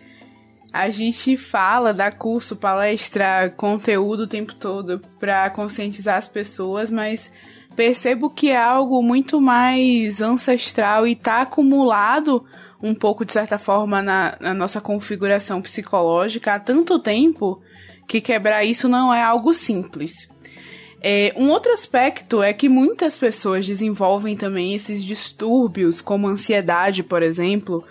a 0.74 0.90
gente 0.90 1.38
fala, 1.38 1.94
dá 1.94 2.12
curso, 2.12 2.56
palestra, 2.56 3.54
conteúdo 3.56 4.24
o 4.24 4.28
tempo 4.28 4.54
todo 4.54 5.02
para 5.20 5.50
conscientizar 5.50 6.18
as 6.18 6.28
pessoas, 6.28 6.92
mas 6.92 7.32
percebo 7.76 8.30
que 8.30 8.50
é 8.50 8.58
algo 8.58 9.02
muito 9.02 9.40
mais 9.40 10.22
ancestral 10.22 11.08
e 11.08 11.16
tá 11.16 11.42
acumulado 11.42 12.46
um 12.82 12.94
pouco, 12.94 13.26
de 13.26 13.32
certa 13.32 13.58
forma, 13.58 14.02
na, 14.02 14.38
na 14.40 14.54
nossa 14.54 14.80
configuração 14.82 15.62
psicológica 15.62 16.54
há 16.54 16.60
tanto 16.60 17.00
tempo 17.00 17.62
que 18.08 18.22
quebrar 18.22 18.64
isso 18.64 18.88
não 18.88 19.14
é 19.14 19.22
algo 19.22 19.54
simples. 19.54 20.28
É, 21.02 21.34
um 21.38 21.50
outro 21.50 21.72
aspecto 21.72 22.42
é 22.42 22.54
que 22.54 22.68
muitas 22.68 23.18
pessoas 23.18 23.66
desenvolvem 23.66 24.36
também 24.36 24.74
esses 24.74 25.04
distúrbios, 25.04 26.02
como 26.02 26.28
ansiedade, 26.28 27.04
por 27.04 27.22
exemplo. 27.22 27.84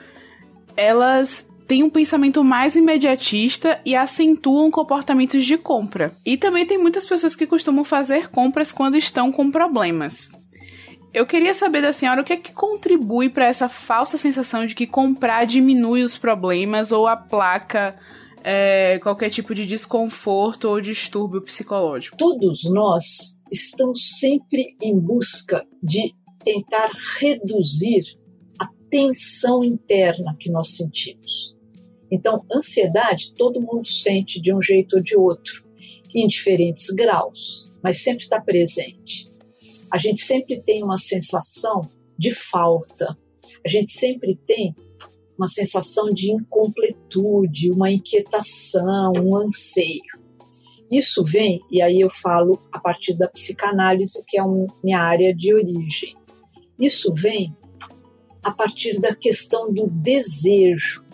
Elas 0.77 1.47
têm 1.67 1.83
um 1.83 1.91
pensamento 1.91 2.45
mais 2.45 2.77
imediatista 2.77 3.81
e 3.85 3.95
acentuam 3.97 4.71
comportamentos 4.71 5.45
de 5.45 5.57
compra. 5.57 6.17
E 6.25 6.37
também 6.37 6.65
tem 6.65 6.79
muitas 6.79 7.07
pessoas 7.07 7.35
que 7.35 7.47
costumam 7.47 7.85
fazer 7.85 8.29
compras 8.29 8.71
quando 8.71 8.97
estão 8.97 9.33
com 9.33 9.51
problemas. 9.51 10.29
Eu 11.13 11.27
queria 11.27 11.55
saber 11.55 11.81
da 11.81 11.93
senhora 11.93 12.21
o 12.21 12.25
que 12.25 12.35
é 12.35 12.37
que 12.37 12.53
contribui 12.53 13.31
para 13.31 13.47
essa 13.47 13.69
falsa 13.69 14.19
sensação 14.19 14.67
de 14.67 14.75
que 14.75 14.87
comprar 14.87 15.47
diminui 15.47 16.03
os 16.03 16.17
problemas 16.17 16.93
ou 16.93 17.07
aplaca 17.07 17.97
é, 18.45 18.99
qualquer 18.99 19.31
tipo 19.31 19.55
de 19.55 19.67
desconforto 19.67 20.69
ou 20.69 20.81
distúrbio 20.81 21.43
psicológico. 21.43 22.17
Todos 22.17 22.65
nós 22.65 23.37
estamos 23.51 24.19
sempre 24.19 24.77
em 24.83 24.99
busca 24.99 25.67
de 25.83 26.15
tentar 26.45 26.91
reduzir 27.19 28.05
a 28.61 28.69
tensão 28.91 29.65
interna 29.65 30.35
que 30.39 30.51
nós 30.51 30.77
sentimos. 30.77 31.56
Então, 32.11 32.45
ansiedade 32.53 33.35
todo 33.35 33.61
mundo 33.61 33.87
sente 33.87 34.41
de 34.41 34.55
um 34.55 34.61
jeito 34.61 34.97
ou 34.97 35.03
de 35.03 35.17
outro, 35.17 35.65
em 36.15 36.27
diferentes 36.27 36.89
graus, 36.91 37.71
mas 37.83 38.03
sempre 38.03 38.25
está 38.25 38.41
presente. 38.41 39.29
A 39.91 39.99
gente 39.99 40.21
sempre 40.21 40.61
tem 40.61 40.83
uma 40.83 40.99
sensação 40.99 41.81
de 42.19 42.33
falta, 42.33 43.17
a 43.65 43.69
gente 43.69 43.91
sempre 43.91 44.37
tem 44.37 44.75
uma 45.37 45.49
sensação 45.49 46.09
de 46.09 46.33
incompletude, 46.33 47.71
uma 47.71 47.91
inquietação, 47.91 49.13
um 49.17 49.37
anseio. 49.37 50.01
Isso 50.91 51.23
vem, 51.25 51.61
e 51.71 51.83
aí 51.83 52.01
eu 52.01 52.09
falo 52.09 52.59
a 52.73 52.79
partir 52.79 53.15
da 53.15 53.29
psicanálise, 53.29 54.25
que 54.27 54.39
é 54.39 54.43
um, 54.43 54.67
minha 54.83 55.01
área 55.01 55.35
de 55.35 55.53
origem. 55.53 56.15
Isso 56.79 57.13
vem 57.13 57.55
a 58.43 58.53
partir 58.53 58.99
da 59.01 59.15
questão 59.15 59.73
do 59.73 59.89
desejo 59.89 61.06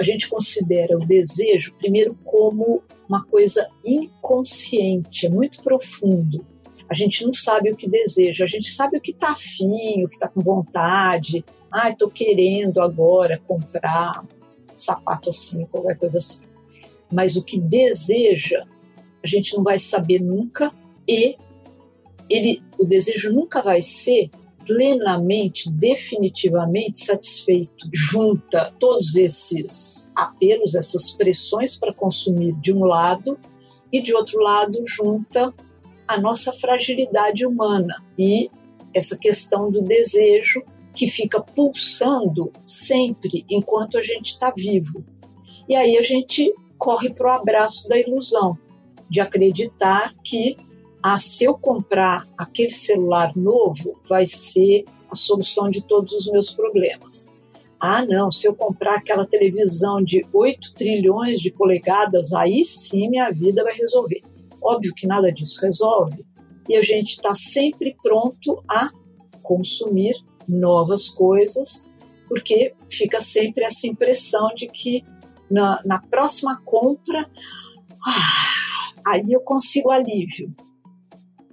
a 0.00 0.02
gente 0.02 0.30
considera 0.30 0.96
o 0.96 1.06
desejo, 1.06 1.74
primeiro, 1.74 2.16
como 2.24 2.82
uma 3.06 3.22
coisa 3.22 3.68
inconsciente, 3.84 5.26
é 5.26 5.28
muito 5.28 5.62
profundo. 5.62 6.42
A 6.88 6.94
gente 6.94 7.22
não 7.24 7.34
sabe 7.34 7.70
o 7.70 7.76
que 7.76 7.86
deseja, 7.86 8.44
a 8.44 8.48
gente 8.48 8.70
sabe 8.70 8.96
o 8.96 9.00
que 9.00 9.10
está 9.10 9.32
afim, 9.32 10.02
o 10.02 10.08
que 10.08 10.14
está 10.14 10.26
com 10.26 10.40
vontade. 10.40 11.44
Ah, 11.70 11.90
estou 11.90 12.10
querendo 12.10 12.80
agora 12.80 13.42
comprar 13.46 14.24
um 14.24 14.78
sapato 14.78 15.28
assim, 15.28 15.66
qualquer 15.66 15.98
coisa 15.98 16.16
assim. 16.16 16.44
Mas 17.12 17.36
o 17.36 17.44
que 17.44 17.60
deseja 17.60 18.66
a 19.22 19.26
gente 19.26 19.54
não 19.54 19.62
vai 19.62 19.76
saber 19.76 20.18
nunca 20.18 20.72
e 21.06 21.36
ele, 22.30 22.62
o 22.78 22.86
desejo 22.86 23.30
nunca 23.30 23.60
vai 23.60 23.82
ser 23.82 24.30
plenamente, 24.66 25.70
definitivamente 25.70 27.04
satisfeito. 27.04 27.88
Junta 27.92 28.72
todos 28.78 29.14
esses 29.16 30.10
apelos, 30.14 30.74
essas 30.74 31.10
pressões 31.12 31.76
para 31.76 31.92
consumir 31.92 32.52
de 32.60 32.72
um 32.72 32.84
lado 32.84 33.38
e 33.92 34.00
de 34.00 34.14
outro 34.14 34.40
lado 34.40 34.78
junta 34.86 35.52
a 36.06 36.20
nossa 36.20 36.52
fragilidade 36.52 37.46
humana 37.46 37.94
e 38.18 38.50
essa 38.92 39.16
questão 39.16 39.70
do 39.70 39.82
desejo 39.82 40.62
que 40.94 41.06
fica 41.06 41.40
pulsando 41.40 42.52
sempre 42.64 43.44
enquanto 43.48 43.96
a 43.96 44.02
gente 44.02 44.32
está 44.32 44.52
vivo. 44.56 45.04
E 45.68 45.74
aí 45.74 45.96
a 45.96 46.02
gente 46.02 46.52
corre 46.76 47.10
para 47.10 47.28
o 47.28 47.38
abraço 47.38 47.88
da 47.88 47.98
ilusão, 47.98 48.58
de 49.08 49.20
acreditar 49.20 50.14
que 50.24 50.56
ah, 51.02 51.18
se 51.18 51.44
eu 51.44 51.54
comprar 51.54 52.22
aquele 52.36 52.70
celular 52.70 53.34
novo, 53.34 53.98
vai 54.08 54.26
ser 54.26 54.84
a 55.10 55.14
solução 55.14 55.70
de 55.70 55.82
todos 55.84 56.12
os 56.12 56.26
meus 56.30 56.50
problemas. 56.50 57.36
Ah, 57.78 58.04
não, 58.04 58.30
se 58.30 58.46
eu 58.46 58.54
comprar 58.54 58.96
aquela 58.96 59.26
televisão 59.26 60.02
de 60.02 60.22
8 60.32 60.74
trilhões 60.74 61.40
de 61.40 61.50
polegadas, 61.50 62.32
aí 62.34 62.62
sim 62.64 63.08
minha 63.08 63.30
vida 63.30 63.64
vai 63.64 63.72
resolver. 63.72 64.22
Óbvio 64.60 64.94
que 64.94 65.06
nada 65.06 65.32
disso 65.32 65.60
resolve, 65.62 66.24
e 66.68 66.76
a 66.76 66.82
gente 66.82 67.12
está 67.12 67.34
sempre 67.34 67.96
pronto 68.02 68.62
a 68.68 68.90
consumir 69.42 70.14
novas 70.46 71.08
coisas, 71.08 71.88
porque 72.28 72.74
fica 72.88 73.18
sempre 73.20 73.64
essa 73.64 73.86
impressão 73.86 74.54
de 74.54 74.66
que 74.66 75.02
na, 75.50 75.80
na 75.84 76.00
próxima 76.00 76.60
compra, 76.64 77.28
ah, 78.06 78.92
aí 79.06 79.32
eu 79.32 79.40
consigo 79.40 79.90
alívio, 79.90 80.54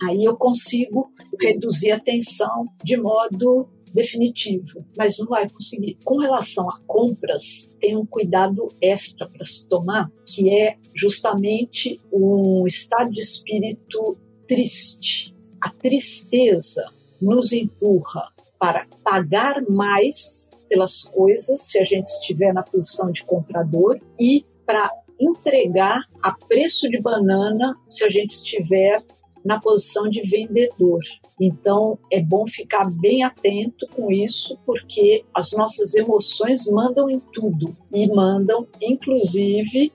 aí 0.04 0.24
eu 0.24 0.36
consigo 0.36 1.12
reduzir 1.40 1.92
a 1.92 2.00
tensão 2.00 2.66
de 2.84 2.98
modo 2.98 3.70
definitivo, 3.94 4.86
mas 4.98 5.18
não 5.18 5.28
vai 5.28 5.50
conseguir. 5.50 5.98
Com 6.04 6.18
relação 6.18 6.70
a 6.70 6.80
compras, 6.86 7.74
tem 7.80 7.96
um 7.96 8.06
cuidado 8.06 8.68
extra 8.82 9.28
para 9.28 9.44
se 9.44 9.68
tomar, 9.68 10.12
que 10.26 10.54
é 10.54 10.78
justamente 10.94 12.00
um 12.12 12.66
estado 12.68 13.12
de 13.12 13.22
espírito 13.22 14.18
triste. 14.48 15.36
A 15.62 15.70
tristeza 15.70 16.92
nos 17.20 17.52
empurra 17.52 18.32
para 18.60 18.86
pagar 19.04 19.62
mais 19.68 20.50
pelas 20.70 21.04
coisas 21.04 21.62
se 21.62 21.80
a 21.80 21.84
gente 21.84 22.08
estiver 22.08 22.54
na 22.54 22.64
posição 22.64 23.12
de 23.12 23.24
comprador 23.24 24.00
e 24.20 24.46
para 24.66 24.92
entregar 25.20 26.02
a 26.22 26.32
preço 26.34 26.90
de 26.90 27.02
banana 27.02 27.76
se 27.88 28.04
a 28.04 28.10
gente 28.10 28.30
estiver 28.30 29.04
na 29.44 29.60
posição 29.60 30.10
de 30.10 30.22
vendedor. 30.22 31.02
Então 31.40 31.98
é 32.12 32.22
bom 32.22 32.46
ficar 32.48 32.90
bem 32.90 33.24
atento 33.24 33.88
com 33.96 34.12
isso, 34.12 34.58
porque 34.66 35.24
as 35.34 35.52
nossas 35.52 35.94
emoções 35.96 36.66
mandam 36.68 37.10
em 37.10 37.20
tudo 37.20 37.76
e 37.94 38.08
mandam, 38.08 38.68
inclusive, 38.82 39.92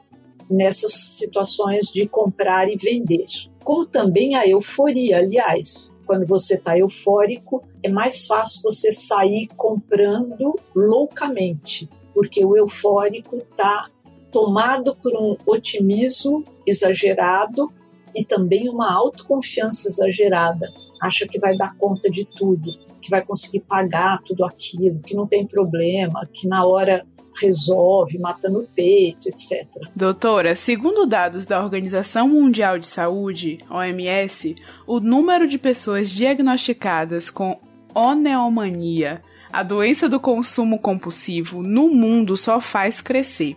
nessas 0.49 0.93
situações 0.93 1.87
de 1.87 2.07
comprar 2.07 2.71
e 2.71 2.77
vender. 2.77 3.27
Como 3.65 3.87
também 3.87 4.35
a 4.35 4.47
euforia, 4.47 5.19
aliás, 5.19 5.97
quando 6.05 6.27
você 6.27 6.55
está 6.55 6.77
eufórico, 6.77 7.63
é 7.83 7.89
mais 7.89 8.27
fácil 8.27 8.63
você 8.63 8.91
sair 8.91 9.49
comprando 9.57 10.59
loucamente, 10.75 11.89
porque 12.13 12.45
o 12.45 12.57
eufórico 12.57 13.37
está 13.37 13.89
tomado 14.33 14.97
por 14.97 15.13
um 15.15 15.37
otimismo 15.47 16.43
exagerado 16.67 17.73
e 18.15 18.25
também 18.25 18.69
uma 18.69 18.93
autoconfiança 18.93 19.89
exagerada. 19.89 20.73
Acha 21.01 21.27
que 21.27 21.39
vai 21.39 21.57
dar 21.57 21.75
conta 21.77 22.11
de 22.11 22.25
tudo, 22.25 22.71
que 23.01 23.11
vai 23.11 23.25
conseguir 23.25 23.61
pagar 23.61 24.21
tudo 24.23 24.45
aquilo, 24.45 25.01
que 25.01 25.15
não 25.15 25.27
tem 25.27 25.47
problema, 25.47 26.27
que 26.33 26.47
na 26.47 26.65
hora 26.65 27.05
resolve, 27.41 28.19
mata 28.19 28.49
no 28.49 28.63
peito, 28.63 29.29
etc. 29.29 29.67
Doutora, 29.97 30.55
segundo 30.55 31.07
dados 31.07 31.47
da 31.47 31.63
Organização 31.63 32.29
Mundial 32.29 32.79
de 32.79 32.87
Saúde, 32.87 33.59
OMS, 33.71 34.55
o 34.87 35.01
número 35.01 35.47
de 35.47 35.59
pessoas 35.59 36.11
diagnosticadas 36.11 37.31
com 37.31 37.59
oneomania, 37.95 39.23
a 39.53 39.63
doença 39.63 40.09
do 40.09 40.21
consumo 40.21 40.79
compulsivo, 40.79 41.63
no 41.63 41.89
mundo 41.89 42.37
só 42.37 42.61
faz 42.61 43.01
crescer. 43.01 43.57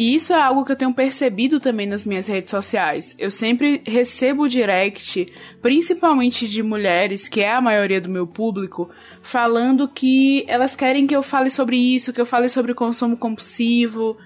E 0.00 0.14
isso 0.14 0.32
é 0.32 0.40
algo 0.40 0.64
que 0.64 0.72
eu 0.72 0.76
tenho 0.76 0.94
percebido 0.94 1.60
também 1.60 1.86
nas 1.86 2.06
minhas 2.06 2.26
redes 2.26 2.50
sociais. 2.50 3.14
Eu 3.18 3.30
sempre 3.30 3.82
recebo 3.86 4.48
direct, 4.48 5.30
principalmente 5.60 6.48
de 6.48 6.62
mulheres, 6.62 7.28
que 7.28 7.42
é 7.42 7.52
a 7.52 7.60
maioria 7.60 8.00
do 8.00 8.08
meu 8.08 8.26
público, 8.26 8.88
falando 9.20 9.86
que 9.86 10.42
elas 10.48 10.74
querem 10.74 11.06
que 11.06 11.14
eu 11.14 11.22
fale 11.22 11.50
sobre 11.50 11.76
isso, 11.76 12.14
que 12.14 12.20
eu 12.20 12.24
fale 12.24 12.48
sobre 12.48 12.72
consumo 12.72 13.14
compulsivo. 13.14 14.16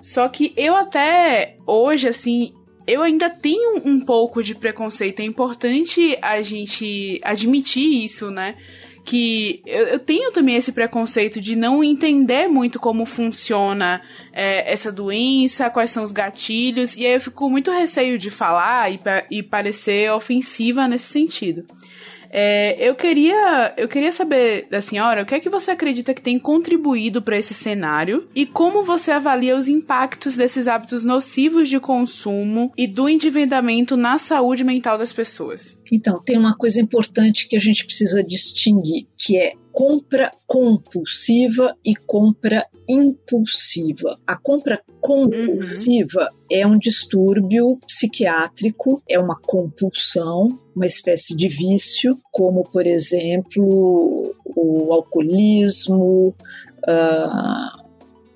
Só 0.00 0.28
que 0.28 0.52
eu 0.56 0.76
até 0.76 1.56
hoje, 1.66 2.06
assim, 2.06 2.54
eu 2.86 3.02
ainda 3.02 3.28
tenho 3.28 3.82
um 3.84 4.00
pouco 4.00 4.44
de 4.44 4.54
preconceito. 4.54 5.18
É 5.18 5.24
importante 5.24 6.16
a 6.22 6.40
gente 6.40 7.20
admitir 7.24 8.04
isso, 8.04 8.30
né? 8.30 8.54
Que 9.06 9.62
eu, 9.64 9.86
eu, 9.86 9.98
tenho 10.00 10.32
também 10.32 10.56
esse 10.56 10.72
preconceito 10.72 11.40
de 11.40 11.54
não 11.54 11.82
entender 11.82 12.48
muito 12.48 12.80
como 12.80 13.06
funciona 13.06 14.02
é, 14.32 14.70
essa 14.70 14.90
doença, 14.90 15.70
quais 15.70 15.92
são 15.92 16.02
os 16.02 16.10
gatilhos, 16.10 16.96
e 16.96 17.06
aí 17.06 17.14
eu 17.14 17.20
fico 17.20 17.48
muito 17.48 17.70
receio 17.70 18.18
de 18.18 18.30
falar 18.30 18.92
e, 18.92 18.98
e 19.30 19.42
parecer 19.44 20.10
ofensiva 20.12 20.88
nesse 20.88 21.06
sentido. 21.06 21.64
É, 22.30 22.76
eu 22.78 22.94
queria 22.94 23.74
eu 23.76 23.88
queria 23.88 24.12
saber 24.12 24.66
da 24.70 24.80
senhora 24.80 25.22
o 25.22 25.26
que 25.26 25.34
é 25.34 25.40
que 25.40 25.48
você 25.48 25.70
acredita 25.70 26.14
que 26.14 26.22
tem 26.22 26.38
contribuído 26.38 27.22
para 27.22 27.38
esse 27.38 27.54
cenário 27.54 28.28
e 28.34 28.46
como 28.46 28.84
você 28.84 29.10
avalia 29.10 29.56
os 29.56 29.68
impactos 29.68 30.36
desses 30.36 30.66
hábitos 30.66 31.04
nocivos 31.04 31.68
de 31.68 31.80
consumo 31.80 32.72
e 32.76 32.86
do 32.86 33.08
endividamento 33.08 33.96
na 33.96 34.18
saúde 34.18 34.64
mental 34.64 34.98
das 34.98 35.12
pessoas. 35.12 35.76
Então, 35.92 36.20
tem 36.22 36.36
uma 36.36 36.56
coisa 36.56 36.80
importante 36.80 37.48
que 37.48 37.56
a 37.56 37.60
gente 37.60 37.84
precisa 37.84 38.22
distinguir, 38.22 39.06
que 39.16 39.36
é 39.38 39.52
compra 39.76 40.30
compulsiva 40.46 41.76
e 41.84 41.94
compra 41.94 42.66
impulsiva. 42.88 44.18
A 44.26 44.34
compra 44.34 44.82
compulsiva 45.02 46.22
uhum. 46.22 46.46
é 46.50 46.66
um 46.66 46.78
distúrbio 46.78 47.78
psiquiátrico, 47.86 49.02
é 49.06 49.18
uma 49.18 49.38
compulsão, 49.38 50.58
uma 50.74 50.86
espécie 50.86 51.36
de 51.36 51.46
vício, 51.46 52.18
como, 52.32 52.62
por 52.62 52.86
exemplo, 52.86 54.34
o 54.46 54.94
alcoolismo, 54.94 56.34
uh, 56.88 57.82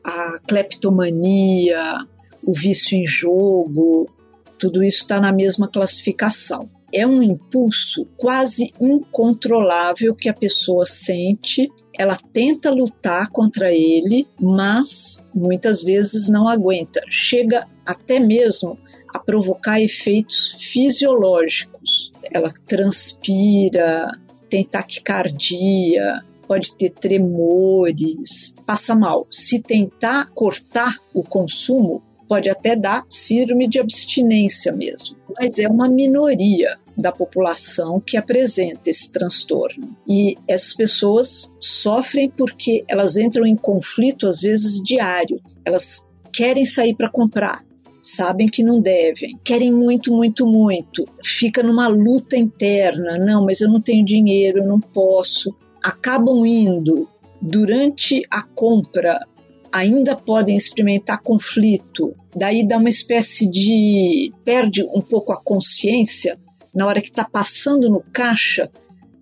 a 0.04 0.38
cleptomania, 0.46 2.06
o 2.46 2.52
vício 2.52 2.98
em 2.98 3.06
jogo, 3.06 4.10
tudo 4.58 4.84
isso 4.84 4.98
está 4.98 5.18
na 5.18 5.32
mesma 5.32 5.66
classificação 5.68 6.68
é 6.92 7.06
um 7.06 7.22
impulso 7.22 8.06
quase 8.16 8.72
incontrolável 8.80 10.14
que 10.14 10.28
a 10.28 10.34
pessoa 10.34 10.84
sente. 10.86 11.70
Ela 11.96 12.16
tenta 12.32 12.70
lutar 12.70 13.28
contra 13.30 13.72
ele, 13.72 14.26
mas 14.40 15.28
muitas 15.34 15.82
vezes 15.82 16.28
não 16.28 16.48
aguenta. 16.48 17.02
Chega 17.08 17.66
até 17.84 18.18
mesmo 18.18 18.78
a 19.14 19.18
provocar 19.18 19.80
efeitos 19.80 20.56
fisiológicos. 20.60 22.12
Ela 22.32 22.52
transpira, 22.66 24.10
tem 24.48 24.64
taquicardia, 24.64 26.24
pode 26.46 26.76
ter 26.76 26.90
tremores, 26.90 28.56
passa 28.66 28.94
mal. 28.94 29.26
Se 29.30 29.62
tentar 29.62 30.30
cortar 30.30 30.96
o 31.14 31.22
consumo, 31.22 32.02
pode 32.30 32.48
até 32.48 32.76
dar 32.76 33.04
síndrome 33.08 33.66
de 33.66 33.80
abstinência 33.80 34.70
mesmo, 34.70 35.16
mas 35.36 35.58
é 35.58 35.66
uma 35.66 35.88
minoria 35.88 36.78
da 36.96 37.10
população 37.10 37.98
que 37.98 38.16
apresenta 38.16 38.88
esse 38.88 39.10
transtorno. 39.10 39.96
E 40.08 40.36
essas 40.46 40.72
pessoas 40.72 41.52
sofrem 41.58 42.30
porque 42.30 42.84
elas 42.86 43.16
entram 43.16 43.44
em 43.44 43.56
conflito, 43.56 44.28
às 44.28 44.40
vezes 44.40 44.80
diário. 44.80 45.40
Elas 45.64 46.08
querem 46.32 46.64
sair 46.64 46.94
para 46.94 47.10
comprar, 47.10 47.64
sabem 48.00 48.46
que 48.46 48.62
não 48.62 48.80
devem, 48.80 49.36
querem 49.42 49.72
muito, 49.72 50.14
muito, 50.14 50.46
muito, 50.46 51.04
fica 51.24 51.64
numa 51.64 51.88
luta 51.88 52.36
interna, 52.36 53.18
não, 53.18 53.44
mas 53.44 53.60
eu 53.60 53.68
não 53.68 53.80
tenho 53.80 54.04
dinheiro, 54.04 54.58
eu 54.58 54.68
não 54.68 54.78
posso, 54.78 55.52
acabam 55.82 56.46
indo 56.46 57.08
durante 57.42 58.22
a 58.30 58.42
compra 58.42 59.26
ainda 59.72 60.16
podem 60.16 60.56
experimentar 60.56 61.22
conflito, 61.22 62.14
daí 62.34 62.66
dá 62.66 62.78
uma 62.78 62.88
espécie 62.88 63.48
de. 63.48 64.32
perde 64.44 64.82
um 64.84 65.00
pouco 65.00 65.32
a 65.32 65.40
consciência, 65.40 66.38
na 66.74 66.86
hora 66.86 67.00
que 67.00 67.08
está 67.08 67.24
passando 67.24 67.88
no 67.88 68.00
caixa, 68.12 68.70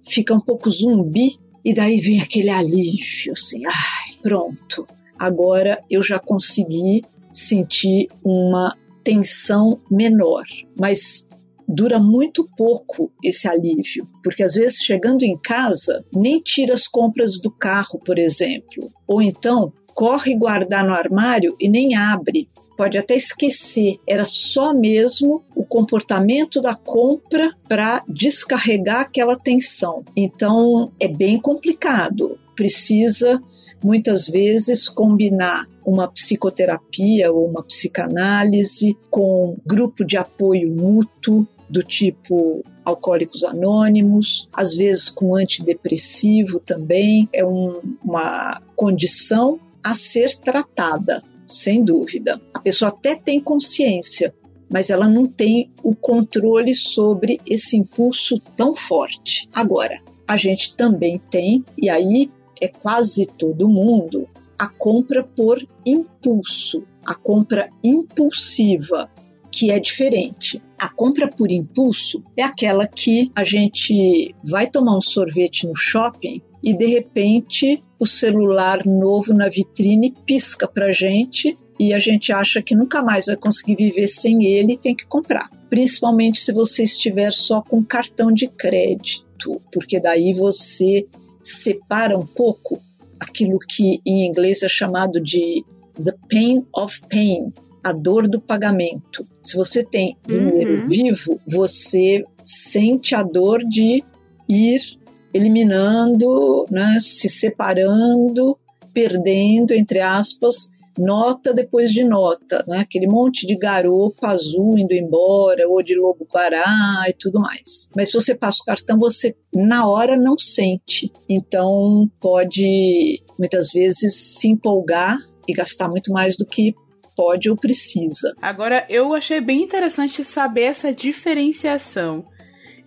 fica 0.02 0.34
um 0.34 0.40
pouco 0.40 0.70
zumbi, 0.70 1.37
e 1.64 1.74
daí 1.74 2.00
vem 2.00 2.20
aquele 2.20 2.50
alívio, 2.50 3.32
assim, 3.32 3.62
ai, 3.66 4.16
pronto, 4.22 4.87
agora 5.18 5.80
eu 5.90 6.02
já 6.02 6.18
consegui 6.18 7.02
sentir 7.30 8.08
uma 8.24 8.74
tensão 9.04 9.80
menor, 9.90 10.44
mas 10.78 11.28
dura 11.66 11.98
muito 11.98 12.48
pouco 12.56 13.12
esse 13.22 13.46
alívio, 13.46 14.08
porque 14.24 14.42
às 14.42 14.54
vezes 14.54 14.78
chegando 14.78 15.22
em 15.22 15.37
casa 15.37 16.02
nem 16.14 16.40
tira 16.40 16.72
as 16.72 16.88
compras 16.88 17.38
do 17.38 17.50
carro, 17.50 17.98
por 17.98 18.18
exemplo, 18.18 18.90
ou 19.06 19.20
então 19.20 19.72
corre 19.98 20.32
guardar 20.37 20.87
no 20.87 20.94
armário 20.94 21.56
e 21.58 21.68
nem 21.68 21.96
abre. 21.96 22.48
Pode 22.76 22.96
até 22.96 23.16
esquecer, 23.16 23.96
era 24.06 24.24
só 24.24 24.72
mesmo 24.72 25.42
o 25.56 25.64
comportamento 25.64 26.61
da 26.61 26.72
compra 26.76 27.50
para 27.68 28.04
descarregar 28.06 29.00
aquela 29.00 29.34
tensão. 29.37 30.04
Então 30.14 30.92
é 31.00 31.08
bem 31.08 31.40
complicado, 31.40 32.38
precisa 32.54 33.42
muitas 33.82 34.28
vezes 34.28 34.88
combinar 34.88 35.66
uma 35.84 36.06
psicoterapia 36.06 37.32
ou 37.32 37.48
uma 37.48 37.64
psicanálise 37.64 38.96
com 39.11 39.56
grupo 39.66 40.04
de 40.04 40.16
apoio 40.16 40.70
mútuo 40.70 41.44
do 41.68 41.82
tipo 41.82 42.62
alcoólicos 42.84 43.42
anônimos, 43.42 44.48
às 44.52 44.76
vezes 44.76 45.11
com 45.11 45.34
antidepressivo 45.34 46.61
também. 46.61 47.28
É 47.32 47.44
um, 47.44 47.80
uma 48.04 48.62
condição 48.76 49.58
a 49.88 49.94
ser 49.94 50.38
tratada, 50.38 51.22
sem 51.48 51.83
dúvida. 51.83 52.38
A 52.53 52.61
pessoa 52.61 52.90
até 52.90 53.14
tem 53.14 53.40
consciência, 53.40 54.35
mas 54.70 54.90
ela 54.90 55.09
não 55.09 55.24
tem 55.24 55.72
o 55.83 55.94
controle 55.96 56.74
sobre 56.74 57.40
esse 57.48 57.74
impulso 57.74 58.38
tão 58.55 58.77
forte. 58.77 59.48
Agora, 59.51 59.98
a 60.27 60.37
gente 60.37 60.77
também 60.77 61.18
tem, 61.31 61.64
e 61.74 61.88
aí 61.88 62.31
é 62.61 62.68
quase 62.68 63.24
todo 63.24 63.66
mundo, 63.66 64.29
a 64.59 64.68
compra 64.68 65.24
por 65.24 65.66
impulso, 65.87 66.85
a 67.07 67.14
compra 67.14 67.70
impulsiva, 67.83 69.11
que 69.51 69.70
é 69.70 69.81
diferente. 69.81 70.61
A 70.79 70.90
compra 70.90 71.31
por 71.31 71.51
impulso 71.51 72.22
é 72.37 72.42
aquela 72.42 72.87
que 72.87 73.33
a 73.35 73.42
gente 73.42 74.35
vai 74.44 74.66
tomar 74.66 74.98
um 74.98 75.01
sorvete 75.01 75.66
no 75.66 75.74
shopping 75.74 76.42
e 76.62 76.77
de 76.77 76.87
repente 76.87 77.83
o 77.99 78.07
celular 78.07 78.85
novo 78.87 79.33
na 79.35 79.49
vitrine 79.49 80.14
pisca 80.25 80.66
para 80.68 80.92
gente 80.92 81.57
e 81.79 81.92
a 81.92 81.99
gente 81.99 82.33
acha 82.33 82.61
que 82.61 82.75
nunca 82.75 83.03
mais 83.03 83.27
vai 83.27 83.37
conseguir 83.37 83.77
viver 83.77 84.09
sem 84.09 84.44
ele 84.44 84.73
e 84.73 84.79
tem 84.79 84.94
que 84.94 85.07
comprar. 85.07 85.49
Principalmente 85.71 86.40
se 86.40 86.53
você 86.53 86.83
estiver 86.83 87.33
só 87.33 87.62
com 87.62 87.83
cartão 87.83 88.33
de 88.33 88.49
crédito, 88.49 89.61
porque 89.73 90.01
daí 90.01 90.33
você 90.33 91.07
separa 91.40 92.18
um 92.18 92.27
pouco 92.27 92.81
aquilo 93.21 93.59
que 93.59 94.01
em 94.05 94.27
inglês 94.27 94.62
é 94.62 94.68
chamado 94.68 95.21
de 95.21 95.64
the 96.03 96.14
pain 96.29 96.64
of 96.75 97.01
pain, 97.09 97.53
a 97.85 97.92
dor 97.92 98.29
do 98.29 98.40
pagamento. 98.40 99.27
Se 99.40 99.57
você 99.57 99.85
tem 99.85 100.16
dinheiro 100.27 100.83
uhum. 100.83 100.88
vivo, 100.88 101.40
você 101.47 102.25
sente 102.44 103.14
a 103.14 103.23
dor 103.23 103.61
de 103.64 104.03
ir 104.49 104.97
eliminando, 105.32 106.66
né, 106.70 106.96
se 107.00 107.28
separando, 107.28 108.58
perdendo, 108.92 109.72
entre 109.72 110.00
aspas, 110.00 110.72
nota 110.98 111.54
depois 111.54 111.92
de 111.92 112.02
nota, 112.02 112.64
né? 112.66 112.80
aquele 112.80 113.06
monte 113.06 113.46
de 113.46 113.56
garoto 113.56 114.26
azul 114.26 114.76
indo 114.76 114.92
embora, 114.92 115.68
ou 115.68 115.82
de 115.82 115.94
lobo 115.94 116.26
guará 116.30 117.04
e 117.08 117.12
tudo 117.12 117.40
mais. 117.40 117.90
Mas 117.96 118.10
se 118.10 118.14
você 118.14 118.34
passa 118.34 118.58
o 118.62 118.66
cartão, 118.66 118.98
você 118.98 119.34
na 119.54 119.86
hora 119.88 120.16
não 120.16 120.36
sente. 120.36 121.10
Então 121.28 122.10
pode 122.20 123.22
muitas 123.38 123.70
vezes 123.72 124.14
se 124.38 124.48
empolgar 124.48 125.16
e 125.46 125.52
gastar 125.52 125.88
muito 125.88 126.12
mais 126.12 126.36
do 126.36 126.44
que 126.44 126.74
pode 127.16 127.48
ou 127.48 127.56
precisa. 127.56 128.34
Agora, 128.40 128.86
eu 128.88 129.14
achei 129.14 129.40
bem 129.40 129.62
interessante 129.62 130.22
saber 130.22 130.62
essa 130.62 130.92
diferenciação. 130.92 132.24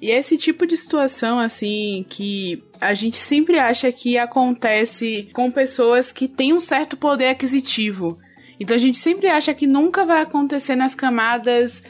E 0.02 0.10
esse 0.10 0.36
tipo 0.36 0.66
de 0.66 0.76
situação, 0.76 1.38
assim, 1.38 2.04
que 2.10 2.64
a 2.80 2.96
gente 2.96 3.18
sempre 3.18 3.60
acha 3.60 3.92
que 3.92 4.18
acontece 4.18 5.30
com 5.32 5.52
pessoas 5.52 6.12
que 6.12 6.28
têm 6.28 6.54
um 6.54 6.60
certo 6.60 6.98
poder 6.98 7.28
aquisitivo. 7.28 8.18
Então 8.60 8.76
a 8.76 8.80
gente 8.80 8.98
sempre 8.98 9.28
acha 9.28 9.54
que 9.54 9.68
nunca 9.68 10.04
vai 10.04 10.22
acontecer 10.22 10.76
nas 10.76 10.96
camadas 10.96 11.84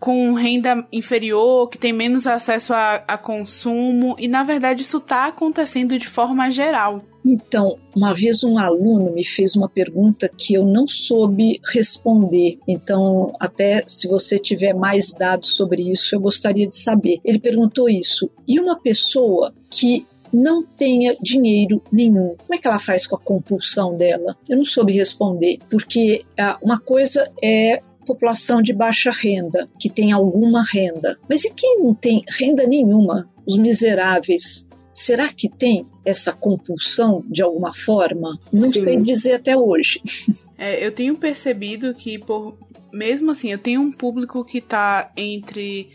com 0.00 0.32
renda 0.32 0.86
inferior, 0.90 1.68
que 1.68 1.78
tem 1.78 1.92
menos 1.92 2.26
acesso 2.26 2.74
a, 2.74 2.96
a 3.06 3.18
consumo, 3.18 4.16
e 4.18 4.26
na 4.26 4.42
verdade 4.42 4.82
isso 4.82 4.96
está 4.96 5.26
acontecendo 5.26 5.98
de 5.98 6.08
forma 6.08 6.50
geral. 6.50 7.04
Então, 7.24 7.78
uma 7.94 8.12
vez 8.12 8.42
um 8.42 8.58
aluno 8.58 9.12
me 9.12 9.24
fez 9.24 9.54
uma 9.54 9.68
pergunta 9.68 10.28
que 10.28 10.54
eu 10.54 10.64
não 10.64 10.86
soube 10.86 11.60
responder. 11.72 12.58
Então, 12.66 13.32
até 13.38 13.84
se 13.86 14.08
você 14.08 14.38
tiver 14.38 14.74
mais 14.74 15.12
dados 15.12 15.54
sobre 15.56 15.90
isso, 15.90 16.14
eu 16.14 16.20
gostaria 16.20 16.66
de 16.66 16.74
saber. 16.74 17.20
Ele 17.24 17.38
perguntou 17.38 17.88
isso. 17.88 18.30
E 18.46 18.58
uma 18.58 18.78
pessoa 18.78 19.54
que 19.70 20.06
não 20.32 20.64
tenha 20.64 21.14
dinheiro 21.20 21.82
nenhum. 21.92 22.34
Como 22.38 22.54
é 22.54 22.58
que 22.58 22.66
ela 22.66 22.80
faz 22.80 23.06
com 23.06 23.16
a 23.16 23.20
compulsão 23.20 23.96
dela? 23.96 24.36
Eu 24.48 24.56
não 24.56 24.64
soube 24.64 24.92
responder, 24.92 25.58
porque 25.68 26.24
ah, 26.38 26.58
uma 26.62 26.78
coisa 26.78 27.30
é 27.42 27.82
população 28.06 28.60
de 28.62 28.72
baixa 28.72 29.10
renda, 29.10 29.66
que 29.78 29.88
tem 29.88 30.12
alguma 30.12 30.64
renda. 30.64 31.18
Mas 31.28 31.44
e 31.44 31.54
quem 31.54 31.80
não 31.80 31.94
tem 31.94 32.22
renda 32.28 32.66
nenhuma? 32.66 33.28
Os 33.46 33.56
miseráveis. 33.56 34.68
Será 34.92 35.32
que 35.32 35.48
tem 35.48 35.86
essa 36.04 36.34
compulsão 36.34 37.24
de 37.26 37.40
alguma 37.40 37.72
forma? 37.72 38.38
Não 38.52 38.70
Sim. 38.70 38.84
sei 38.84 38.96
dizer 38.98 39.32
até 39.34 39.56
hoje. 39.56 40.00
É, 40.58 40.86
eu 40.86 40.92
tenho 40.92 41.16
percebido 41.16 41.92
que, 41.92 42.20
por, 42.20 42.56
mesmo 42.92 43.32
assim, 43.32 43.50
eu 43.50 43.58
tenho 43.58 43.80
um 43.80 43.90
público 43.90 44.44
que 44.44 44.58
está 44.58 45.10
entre 45.16 45.90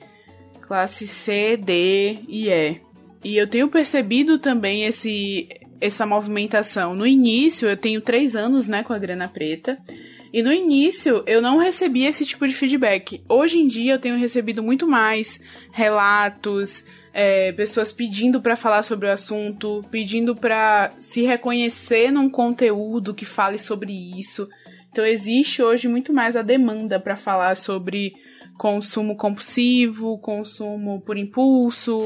classe 0.59 1.07
C, 1.07 1.55
D 1.55 2.19
e 2.27 2.49
E. 2.49 2.81
E 3.23 3.37
eu 3.37 3.47
tenho 3.47 3.69
percebido 3.69 4.37
também 4.37 4.83
esse, 4.83 5.47
essa 5.79 6.05
movimentação. 6.05 6.93
No 6.93 7.07
início, 7.07 7.69
eu 7.69 7.77
tenho 7.77 8.01
três 8.01 8.35
anos 8.35 8.67
né, 8.67 8.83
com 8.83 8.91
a 8.91 8.99
grana 8.99 9.29
preta. 9.29 9.77
E 10.33 10.43
no 10.43 10.51
início 10.51 11.23
eu 11.25 11.41
não 11.41 11.57
recebia 11.57 12.09
esse 12.09 12.25
tipo 12.25 12.47
de 12.47 12.53
feedback. 12.53 13.21
Hoje 13.29 13.57
em 13.57 13.67
dia 13.67 13.93
eu 13.93 13.99
tenho 13.99 14.17
recebido 14.17 14.61
muito 14.61 14.87
mais 14.87 15.39
relatos, 15.71 16.83
é, 17.19 17.51
pessoas 17.51 17.91
pedindo 17.91 18.39
para 18.39 18.55
falar 18.55 18.83
sobre 18.83 19.07
o 19.07 19.11
assunto, 19.11 19.81
pedindo 19.89 20.35
para 20.35 20.91
se 20.99 21.23
reconhecer 21.23 22.11
num 22.11 22.29
conteúdo 22.29 23.11
que 23.11 23.25
fale 23.25 23.57
sobre 23.57 23.91
isso. 23.91 24.47
Então 24.91 25.03
existe 25.03 25.63
hoje 25.63 25.87
muito 25.87 26.13
mais 26.13 26.35
a 26.35 26.43
demanda 26.43 26.99
para 26.99 27.15
falar 27.15 27.57
sobre 27.57 28.13
consumo 28.57 29.15
compulsivo, 29.15 30.17
consumo 30.17 31.01
por 31.01 31.17
impulso. 31.17 32.03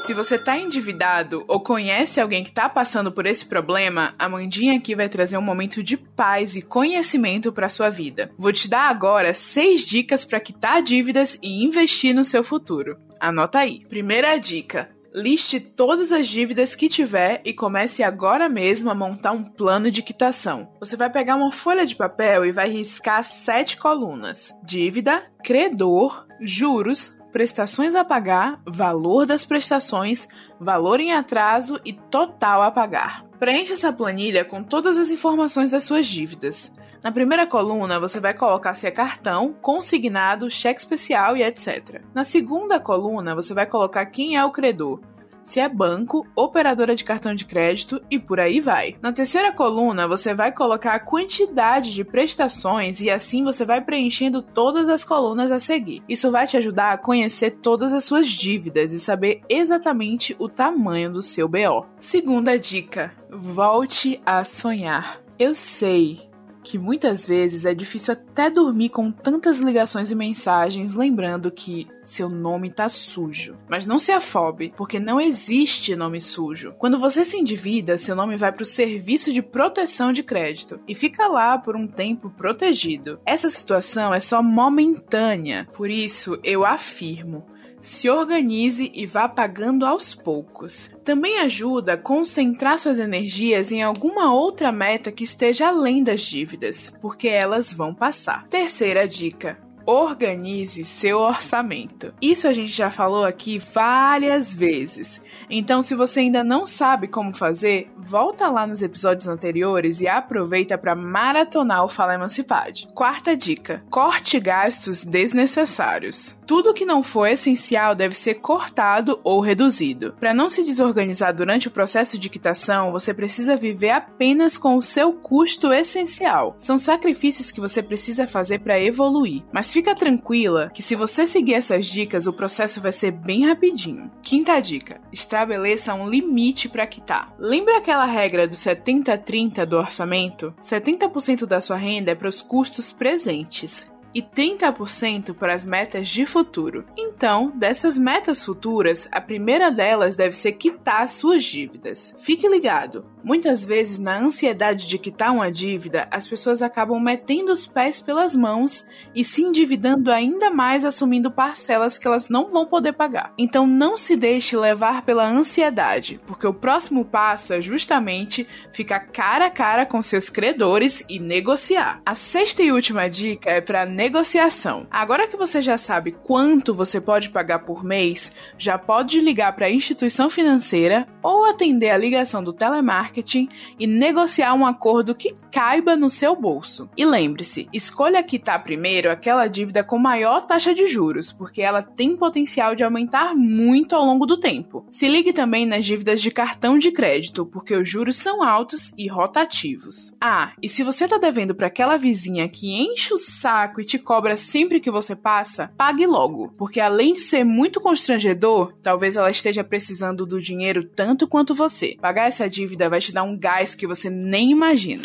Se 0.00 0.12
você 0.12 0.36
tá 0.36 0.58
endividado 0.58 1.44
ou 1.46 1.60
conhece 1.60 2.20
alguém 2.20 2.42
que 2.42 2.50
tá 2.50 2.68
passando 2.68 3.12
por 3.12 3.24
esse 3.24 3.46
problema, 3.46 4.14
a 4.18 4.28
Mandinha 4.28 4.76
aqui 4.76 4.96
vai 4.96 5.08
trazer 5.08 5.36
um 5.36 5.42
momento 5.42 5.82
de 5.82 5.96
paz 5.96 6.56
e 6.56 6.62
conhecimento 6.62 7.52
para 7.52 7.68
sua 7.68 7.88
vida. 7.88 8.30
Vou 8.36 8.52
te 8.52 8.68
dar 8.68 8.88
agora 8.88 9.32
seis 9.32 9.86
dicas 9.86 10.24
para 10.24 10.40
quitar 10.40 10.82
dívidas 10.82 11.38
e 11.40 11.64
investir 11.64 12.14
no 12.14 12.24
seu 12.24 12.42
futuro. 12.42 12.96
Anota 13.20 13.60
aí. 13.60 13.84
Primeira 13.88 14.36
dica: 14.38 14.90
Liste 15.14 15.60
todas 15.60 16.10
as 16.10 16.26
dívidas 16.26 16.74
que 16.74 16.88
tiver 16.88 17.42
e 17.44 17.52
comece 17.52 18.02
agora 18.02 18.48
mesmo 18.48 18.88
a 18.88 18.94
montar 18.94 19.32
um 19.32 19.44
plano 19.44 19.90
de 19.90 20.02
quitação. 20.02 20.72
Você 20.80 20.96
vai 20.96 21.10
pegar 21.10 21.36
uma 21.36 21.52
folha 21.52 21.84
de 21.84 21.94
papel 21.94 22.46
e 22.46 22.52
vai 22.52 22.70
riscar 22.70 23.22
sete 23.22 23.76
colunas: 23.76 24.54
dívida, 24.64 25.22
credor, 25.44 26.26
juros, 26.40 27.18
prestações 27.30 27.94
a 27.94 28.02
pagar, 28.02 28.62
valor 28.66 29.26
das 29.26 29.44
prestações, 29.44 30.26
valor 30.58 30.98
em 30.98 31.12
atraso 31.12 31.78
e 31.84 31.92
total 31.92 32.62
a 32.62 32.70
pagar. 32.70 33.22
Preencha 33.38 33.74
essa 33.74 33.92
planilha 33.92 34.46
com 34.46 34.62
todas 34.62 34.96
as 34.96 35.10
informações 35.10 35.70
das 35.70 35.84
suas 35.84 36.06
dívidas. 36.06 36.72
Na 37.02 37.10
primeira 37.10 37.46
coluna, 37.46 37.98
você 37.98 38.20
vai 38.20 38.32
colocar 38.32 38.74
se 38.74 38.86
é 38.86 38.90
cartão, 38.90 39.52
consignado, 39.60 40.48
cheque 40.48 40.78
especial 40.78 41.36
e 41.36 41.42
etc. 41.42 42.00
Na 42.14 42.24
segunda 42.24 42.78
coluna, 42.78 43.34
você 43.34 43.52
vai 43.52 43.66
colocar 43.66 44.06
quem 44.06 44.36
é 44.36 44.44
o 44.44 44.52
credor, 44.52 45.00
se 45.42 45.58
é 45.58 45.68
banco, 45.68 46.24
operadora 46.36 46.94
de 46.94 47.02
cartão 47.02 47.34
de 47.34 47.44
crédito 47.44 48.00
e 48.08 48.18
por 48.18 48.38
aí 48.38 48.60
vai. 48.60 48.96
Na 49.02 49.12
terceira 49.12 49.50
coluna, 49.50 50.06
você 50.06 50.32
vai 50.32 50.52
colocar 50.52 50.94
a 50.94 51.00
quantidade 51.00 51.92
de 51.92 52.04
prestações 52.04 53.00
e 53.00 53.10
assim 53.10 53.42
você 53.42 53.64
vai 53.64 53.80
preenchendo 53.80 54.40
todas 54.40 54.88
as 54.88 55.02
colunas 55.02 55.50
a 55.50 55.58
seguir. 55.58 56.04
Isso 56.08 56.30
vai 56.30 56.46
te 56.46 56.56
ajudar 56.56 56.92
a 56.92 56.98
conhecer 56.98 57.58
todas 57.62 57.92
as 57.92 58.04
suas 58.04 58.28
dívidas 58.28 58.92
e 58.92 59.00
saber 59.00 59.42
exatamente 59.48 60.36
o 60.38 60.48
tamanho 60.48 61.12
do 61.12 61.20
seu 61.20 61.48
BO. 61.48 61.86
Segunda 61.98 62.56
dica: 62.56 63.12
volte 63.28 64.22
a 64.24 64.44
sonhar. 64.44 65.20
Eu 65.36 65.54
sei 65.56 66.31
que 66.62 66.78
muitas 66.78 67.26
vezes 67.26 67.64
é 67.64 67.74
difícil 67.74 68.12
até 68.12 68.50
dormir 68.50 68.90
com 68.90 69.10
tantas 69.10 69.58
ligações 69.58 70.10
e 70.10 70.14
mensagens, 70.14 70.94
lembrando 70.94 71.50
que 71.50 71.88
seu 72.04 72.28
nome 72.28 72.70
tá 72.70 72.88
sujo. 72.88 73.56
Mas 73.68 73.86
não 73.86 73.98
se 73.98 74.12
afobe, 74.12 74.72
porque 74.76 74.98
não 74.98 75.20
existe 75.20 75.96
nome 75.96 76.20
sujo. 76.20 76.74
Quando 76.78 76.98
você 76.98 77.24
se 77.24 77.36
endivida, 77.36 77.98
seu 77.98 78.14
nome 78.14 78.36
vai 78.36 78.52
para 78.52 78.62
o 78.62 78.66
serviço 78.66 79.32
de 79.32 79.42
proteção 79.42 80.12
de 80.12 80.22
crédito 80.22 80.80
e 80.86 80.94
fica 80.94 81.26
lá 81.26 81.58
por 81.58 81.76
um 81.76 81.86
tempo 81.86 82.30
protegido. 82.30 83.18
Essa 83.26 83.50
situação 83.50 84.14
é 84.14 84.20
só 84.20 84.42
momentânea, 84.42 85.68
por 85.72 85.90
isso 85.90 86.38
eu 86.42 86.64
afirmo 86.64 87.44
se 87.82 88.08
organize 88.08 88.90
e 88.94 89.04
vá 89.04 89.28
pagando 89.28 89.84
aos 89.84 90.14
poucos. 90.14 90.90
Também 91.04 91.40
ajuda 91.40 91.94
a 91.94 91.98
concentrar 91.98 92.78
suas 92.78 92.98
energias 92.98 93.72
em 93.72 93.82
alguma 93.82 94.32
outra 94.32 94.70
meta 94.72 95.10
que 95.10 95.24
esteja 95.24 95.68
além 95.68 96.02
das 96.02 96.22
dívidas, 96.22 96.92
porque 97.02 97.28
elas 97.28 97.72
vão 97.72 97.92
passar. 97.92 98.46
Terceira 98.48 99.06
dica: 99.06 99.58
organize 99.86 100.84
seu 100.84 101.18
orçamento. 101.18 102.12
Isso 102.20 102.48
a 102.48 102.52
gente 102.52 102.72
já 102.72 102.90
falou 102.90 103.24
aqui 103.24 103.58
várias 103.58 104.52
vezes. 104.54 105.20
Então, 105.50 105.82
se 105.82 105.94
você 105.94 106.20
ainda 106.20 106.44
não 106.44 106.64
sabe 106.64 107.08
como 107.08 107.34
fazer, 107.34 107.90
volta 107.96 108.48
lá 108.48 108.66
nos 108.66 108.82
episódios 108.82 109.28
anteriores 109.28 110.00
e 110.00 110.08
aproveita 110.08 110.78
para 110.78 110.94
maratonar 110.94 111.84
o 111.84 111.88
Fala 111.88 112.14
Emancipade. 112.14 112.88
Quarta 112.94 113.36
dica: 113.36 113.82
corte 113.90 114.38
gastos 114.38 115.04
desnecessários. 115.04 116.36
Tudo 116.52 116.74
que 116.74 116.84
não 116.84 117.02
for 117.02 117.26
essencial 117.28 117.94
deve 117.94 118.14
ser 118.14 118.34
cortado 118.34 119.18
ou 119.24 119.40
reduzido. 119.40 120.14
Para 120.20 120.34
não 120.34 120.50
se 120.50 120.62
desorganizar 120.62 121.34
durante 121.34 121.66
o 121.66 121.70
processo 121.70 122.18
de 122.18 122.28
quitação, 122.28 122.92
você 122.92 123.14
precisa 123.14 123.56
viver 123.56 123.88
apenas 123.88 124.58
com 124.58 124.76
o 124.76 124.82
seu 124.82 125.14
custo 125.14 125.72
essencial. 125.72 126.54
São 126.58 126.76
sacrifícios 126.76 127.50
que 127.50 127.58
você 127.58 127.82
precisa 127.82 128.26
fazer 128.26 128.58
para 128.58 128.78
evoluir, 128.78 129.42
mas 129.50 129.72
fica 129.72 129.94
tranquila 129.94 130.70
que 130.74 130.82
se 130.82 130.94
você 130.94 131.26
seguir 131.26 131.54
essas 131.54 131.86
dicas, 131.86 132.26
o 132.26 132.34
processo 132.34 132.82
vai 132.82 132.92
ser 132.92 133.12
bem 133.12 133.46
rapidinho. 133.46 134.10
Quinta 134.20 134.60
dica: 134.60 135.00
estabeleça 135.10 135.94
um 135.94 136.06
limite 136.06 136.68
para 136.68 136.86
quitar. 136.86 137.34
Lembra 137.38 137.78
aquela 137.78 138.04
regra 138.04 138.46
do 138.46 138.54
70-30 138.54 139.64
do 139.64 139.78
orçamento? 139.78 140.54
70% 140.60 141.46
da 141.46 141.62
sua 141.62 141.78
renda 141.78 142.10
é 142.10 142.14
para 142.14 142.28
os 142.28 142.42
custos 142.42 142.92
presentes 142.92 143.90
e 144.14 144.22
30% 144.22 145.34
para 145.34 145.54
as 145.54 145.64
metas 145.64 146.08
de 146.08 146.26
futuro. 146.26 146.84
Então, 146.96 147.52
dessas 147.54 147.96
metas 147.96 148.44
futuras, 148.44 149.08
a 149.10 149.20
primeira 149.20 149.70
delas 149.70 150.16
deve 150.16 150.36
ser 150.36 150.52
quitar 150.52 151.08
suas 151.08 151.44
dívidas. 151.44 152.16
Fique 152.20 152.48
ligado, 152.48 153.06
muitas 153.22 153.64
vezes 153.64 153.98
na 153.98 154.18
ansiedade 154.18 154.86
de 154.86 154.98
quitar 154.98 155.32
uma 155.32 155.50
dívida, 155.50 156.08
as 156.10 156.26
pessoas 156.26 156.62
acabam 156.62 157.00
metendo 157.00 157.52
os 157.52 157.66
pés 157.66 158.00
pelas 158.00 158.34
mãos 158.34 158.86
e 159.14 159.24
se 159.24 159.42
endividando 159.42 160.10
ainda 160.10 160.50
mais 160.50 160.84
assumindo 160.84 161.30
parcelas 161.30 161.98
que 161.98 162.06
elas 162.06 162.28
não 162.28 162.50
vão 162.50 162.66
poder 162.66 162.92
pagar. 162.92 163.32
Então, 163.38 163.66
não 163.66 163.96
se 163.96 164.16
deixe 164.16 164.56
levar 164.56 165.02
pela 165.02 165.26
ansiedade, 165.26 166.20
porque 166.26 166.46
o 166.46 166.54
próximo 166.54 167.04
passo 167.04 167.52
é 167.52 167.62
justamente 167.62 168.46
ficar 168.72 169.00
cara 169.00 169.46
a 169.46 169.50
cara 169.50 169.86
com 169.86 170.02
seus 170.02 170.28
credores 170.28 171.02
e 171.08 171.18
negociar. 171.18 172.00
A 172.04 172.14
sexta 172.14 172.62
e 172.62 172.72
última 172.72 173.08
dica 173.08 173.50
é 173.50 173.60
para 173.60 173.86
negociação. 174.02 174.84
Agora 174.90 175.28
que 175.28 175.36
você 175.36 175.62
já 175.62 175.78
sabe 175.78 176.10
quanto 176.10 176.74
você 176.74 177.00
pode 177.00 177.30
pagar 177.30 177.60
por 177.60 177.84
mês, 177.84 178.32
já 178.58 178.76
pode 178.76 179.20
ligar 179.20 179.54
para 179.54 179.66
a 179.66 179.70
instituição 179.70 180.28
financeira 180.28 181.06
ou 181.22 181.44
atender 181.44 181.90
a 181.90 181.96
ligação 181.96 182.42
do 182.42 182.52
telemarketing 182.52 183.48
e 183.78 183.86
negociar 183.86 184.54
um 184.54 184.66
acordo 184.66 185.14
que 185.14 185.36
caiba 185.52 185.94
no 185.94 186.10
seu 186.10 186.34
bolso. 186.34 186.90
E 186.96 187.04
lembre-se, 187.04 187.68
escolha 187.72 188.24
quitar 188.24 188.64
primeiro 188.64 189.08
aquela 189.08 189.46
dívida 189.46 189.84
com 189.84 189.98
maior 189.98 190.46
taxa 190.46 190.74
de 190.74 190.88
juros, 190.88 191.30
porque 191.30 191.62
ela 191.62 191.80
tem 191.80 192.16
potencial 192.16 192.74
de 192.74 192.82
aumentar 192.82 193.36
muito 193.36 193.94
ao 193.94 194.04
longo 194.04 194.26
do 194.26 194.36
tempo. 194.36 194.84
Se 194.90 195.06
ligue 195.06 195.32
também 195.32 195.64
nas 195.64 195.86
dívidas 195.86 196.20
de 196.20 196.32
cartão 196.32 196.76
de 196.76 196.90
crédito, 196.90 197.46
porque 197.46 197.76
os 197.76 197.88
juros 197.88 198.16
são 198.16 198.42
altos 198.42 198.92
e 198.98 199.06
rotativos. 199.06 200.12
Ah, 200.20 200.54
e 200.60 200.68
se 200.68 200.82
você 200.82 201.04
está 201.04 201.18
devendo 201.18 201.54
para 201.54 201.68
aquela 201.68 201.96
vizinha 201.96 202.48
que 202.48 202.74
enche 202.74 203.14
o 203.14 203.18
saco 203.18 203.80
e 203.80 203.91
te 203.92 203.98
cobra 203.98 204.38
sempre 204.38 204.80
que 204.80 204.90
você 204.90 205.14
passa, 205.14 205.70
pague 205.76 206.06
logo, 206.06 206.48
porque 206.56 206.80
além 206.80 207.12
de 207.12 207.20
ser 207.20 207.44
muito 207.44 207.78
constrangedor, 207.78 208.72
talvez 208.82 209.16
ela 209.16 209.30
esteja 209.30 209.62
precisando 209.62 210.24
do 210.24 210.40
dinheiro 210.40 210.82
tanto 210.82 211.28
quanto 211.28 211.54
você. 211.54 211.98
Pagar 212.00 212.28
essa 212.28 212.48
dívida 212.48 212.88
vai 212.88 213.00
te 213.00 213.12
dar 213.12 213.22
um 213.22 213.36
gás 213.38 213.74
que 213.74 213.86
você 213.86 214.08
nem 214.08 214.50
imagina. 214.50 215.02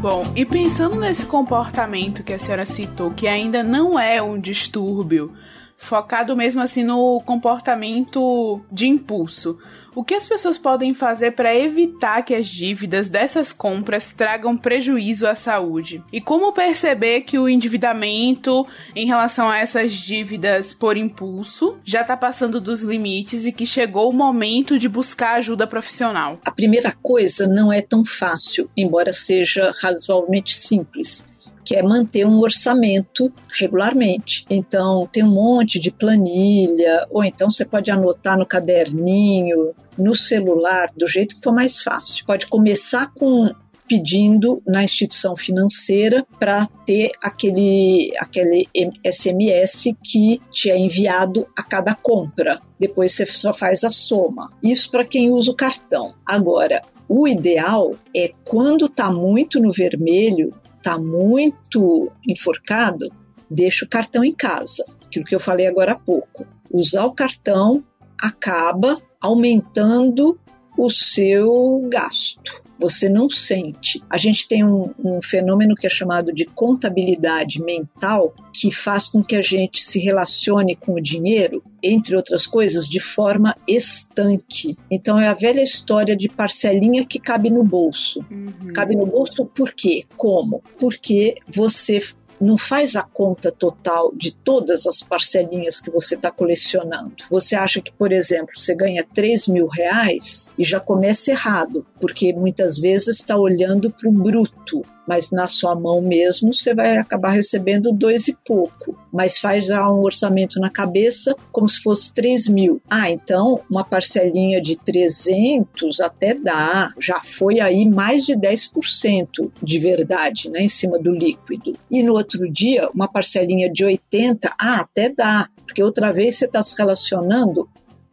Bom, 0.00 0.24
e 0.34 0.46
pensando 0.46 0.96
nesse 0.96 1.26
comportamento 1.26 2.24
que 2.24 2.32
a 2.32 2.38
senhora 2.38 2.64
citou, 2.64 3.10
que 3.10 3.28
ainda 3.28 3.62
não 3.62 4.00
é 4.00 4.22
um 4.22 4.40
distúrbio, 4.40 5.34
focado 5.76 6.34
mesmo 6.34 6.62
assim 6.62 6.82
no 6.82 7.20
comportamento 7.20 8.62
de 8.72 8.88
impulso, 8.88 9.58
o 9.94 10.04
que 10.04 10.14
as 10.14 10.26
pessoas 10.26 10.56
podem 10.56 10.94
fazer 10.94 11.32
para 11.32 11.54
evitar 11.54 12.22
que 12.22 12.34
as 12.34 12.46
dívidas 12.46 13.08
dessas 13.08 13.52
compras 13.52 14.12
tragam 14.12 14.56
prejuízo 14.56 15.26
à 15.26 15.34
saúde? 15.34 16.02
E 16.12 16.20
como 16.20 16.52
perceber 16.52 17.22
que 17.22 17.38
o 17.38 17.48
endividamento 17.48 18.66
em 18.94 19.06
relação 19.06 19.48
a 19.48 19.58
essas 19.58 19.92
dívidas 19.92 20.74
por 20.74 20.96
impulso 20.96 21.78
já 21.84 22.02
está 22.02 22.16
passando 22.16 22.60
dos 22.60 22.82
limites 22.82 23.44
e 23.44 23.52
que 23.52 23.66
chegou 23.66 24.10
o 24.10 24.12
momento 24.12 24.78
de 24.78 24.88
buscar 24.88 25.34
ajuda 25.34 25.66
profissional? 25.66 26.38
A 26.44 26.50
primeira 26.50 26.92
coisa 27.02 27.46
não 27.46 27.72
é 27.72 27.80
tão 27.80 28.04
fácil, 28.04 28.70
embora 28.76 29.12
seja 29.12 29.72
razoavelmente 29.82 30.58
simples 30.58 31.29
que 31.64 31.76
é 31.76 31.82
manter 31.82 32.26
um 32.26 32.40
orçamento 32.40 33.32
regularmente. 33.58 34.44
Então, 34.48 35.08
tem 35.12 35.22
um 35.24 35.30
monte 35.30 35.78
de 35.78 35.90
planilha, 35.90 37.06
ou 37.10 37.24
então 37.24 37.50
você 37.50 37.64
pode 37.64 37.90
anotar 37.90 38.38
no 38.38 38.46
caderninho, 38.46 39.74
no 39.96 40.14
celular, 40.14 40.88
do 40.96 41.06
jeito 41.06 41.36
que 41.36 41.42
for 41.42 41.52
mais 41.52 41.82
fácil. 41.82 42.24
Pode 42.24 42.46
começar 42.46 43.12
com 43.14 43.50
pedindo 43.90 44.62
na 44.64 44.84
instituição 44.84 45.34
financeira 45.34 46.24
para 46.38 46.64
ter 46.86 47.10
aquele, 47.20 48.12
aquele 48.20 48.68
SMS 49.04 49.92
que 50.04 50.40
te 50.52 50.70
é 50.70 50.78
enviado 50.78 51.44
a 51.58 51.62
cada 51.64 51.92
compra. 51.96 52.60
Depois 52.78 53.12
você 53.12 53.26
só 53.26 53.52
faz 53.52 53.82
a 53.82 53.90
soma. 53.90 54.52
Isso 54.62 54.92
para 54.92 55.04
quem 55.04 55.30
usa 55.30 55.50
o 55.50 55.56
cartão. 55.56 56.14
Agora, 56.24 56.82
o 57.08 57.26
ideal 57.26 57.96
é 58.14 58.30
quando 58.44 58.86
está 58.86 59.10
muito 59.10 59.58
no 59.60 59.72
vermelho, 59.72 60.54
está 60.80 60.98
muito 60.98 62.10
enforcado, 62.26 63.06
deixa 63.50 63.84
o 63.84 63.88
cartão 63.88 64.24
em 64.24 64.32
casa. 64.32 64.84
Aquilo 65.06 65.24
que 65.24 65.34
eu 65.34 65.40
falei 65.40 65.66
agora 65.66 65.92
há 65.92 65.98
pouco. 65.98 66.46
Usar 66.70 67.04
o 67.04 67.12
cartão 67.12 67.84
acaba 68.20 69.00
aumentando 69.20 70.38
o 70.78 70.90
seu 70.90 71.86
gasto 71.90 72.62
você 72.80 73.08
não 73.08 73.28
sente. 73.28 74.02
A 74.08 74.16
gente 74.16 74.48
tem 74.48 74.64
um, 74.64 74.90
um, 74.98 75.20
fenômeno 75.22 75.74
que 75.74 75.86
é 75.86 75.90
chamado 75.90 76.32
de 76.32 76.46
contabilidade 76.46 77.62
mental, 77.62 78.34
que 78.52 78.70
faz 78.70 79.06
com 79.06 79.22
que 79.22 79.36
a 79.36 79.42
gente 79.42 79.84
se 79.84 79.98
relacione 79.98 80.74
com 80.74 80.94
o 80.94 81.00
dinheiro, 81.00 81.62
entre 81.82 82.16
outras 82.16 82.46
coisas, 82.46 82.88
de 82.88 82.98
forma 82.98 83.54
estanque. 83.68 84.76
Então 84.90 85.18
é 85.18 85.28
a 85.28 85.34
velha 85.34 85.62
história 85.62 86.16
de 86.16 86.28
parcelinha 86.28 87.04
que 87.04 87.18
cabe 87.18 87.50
no 87.50 87.62
bolso. 87.62 88.24
Uhum. 88.30 88.72
Cabe 88.74 88.96
no 88.96 89.06
bolso 89.06 89.44
por 89.44 89.72
quê? 89.72 90.04
Como? 90.16 90.62
Porque 90.78 91.36
você 91.48 92.00
não 92.40 92.56
faz 92.56 92.96
a 92.96 93.02
conta 93.02 93.52
total 93.52 94.12
de 94.14 94.32
todas 94.32 94.86
as 94.86 95.02
parcelinhas 95.02 95.78
que 95.78 95.90
você 95.90 96.14
está 96.14 96.30
colecionando. 96.30 97.24
Você 97.30 97.54
acha 97.54 97.80
que, 97.80 97.92
por 97.92 98.12
exemplo, 98.12 98.56
você 98.56 98.74
ganha 98.74 99.06
3 99.14 99.48
mil 99.48 99.66
reais 99.66 100.52
e 100.58 100.64
já 100.64 100.80
começa 100.80 101.30
errado, 101.30 101.86
porque 102.00 102.32
muitas 102.32 102.78
vezes 102.78 103.18
está 103.18 103.36
olhando 103.36 103.90
para 103.90 104.08
o 104.08 104.12
bruto 104.12 104.82
mas 105.10 105.32
na 105.32 105.48
sua 105.48 105.74
mão 105.74 106.00
mesmo 106.00 106.54
você 106.54 106.72
vai 106.72 106.96
acabar 106.96 107.30
recebendo 107.30 107.90
dois 107.90 108.28
e 108.28 108.38
pouco. 108.46 108.96
Mas 109.12 109.40
faz 109.40 109.66
já 109.66 109.90
um 109.90 110.02
orçamento 110.02 110.60
na 110.60 110.70
cabeça 110.70 111.34
como 111.50 111.68
se 111.68 111.82
fosse 111.82 112.14
3 112.14 112.46
mil. 112.46 112.80
Ah, 112.88 113.10
então 113.10 113.60
uma 113.68 113.82
parcelinha 113.82 114.62
de 114.62 114.76
300 114.76 115.98
até 116.00 116.32
dá, 116.32 116.94
já 116.96 117.20
foi 117.20 117.58
aí 117.58 117.84
mais 117.88 118.24
de 118.24 118.34
10% 118.34 119.50
de 119.60 119.78
verdade, 119.80 120.48
né, 120.48 120.60
em 120.60 120.68
cima 120.68 120.96
do 120.96 121.10
líquido. 121.10 121.76
E 121.90 122.04
no 122.04 122.12
outro 122.12 122.48
dia, 122.48 122.88
uma 122.94 123.08
parcelinha 123.08 123.68
de 123.68 123.84
80, 123.84 124.48
ah, 124.60 124.76
até 124.76 125.08
dá, 125.08 125.48
porque 125.66 125.82
outra 125.82 126.12
vez 126.12 126.36
você 126.36 126.44
está 126.44 126.62
se 126.62 126.78
relacionando 126.78 127.68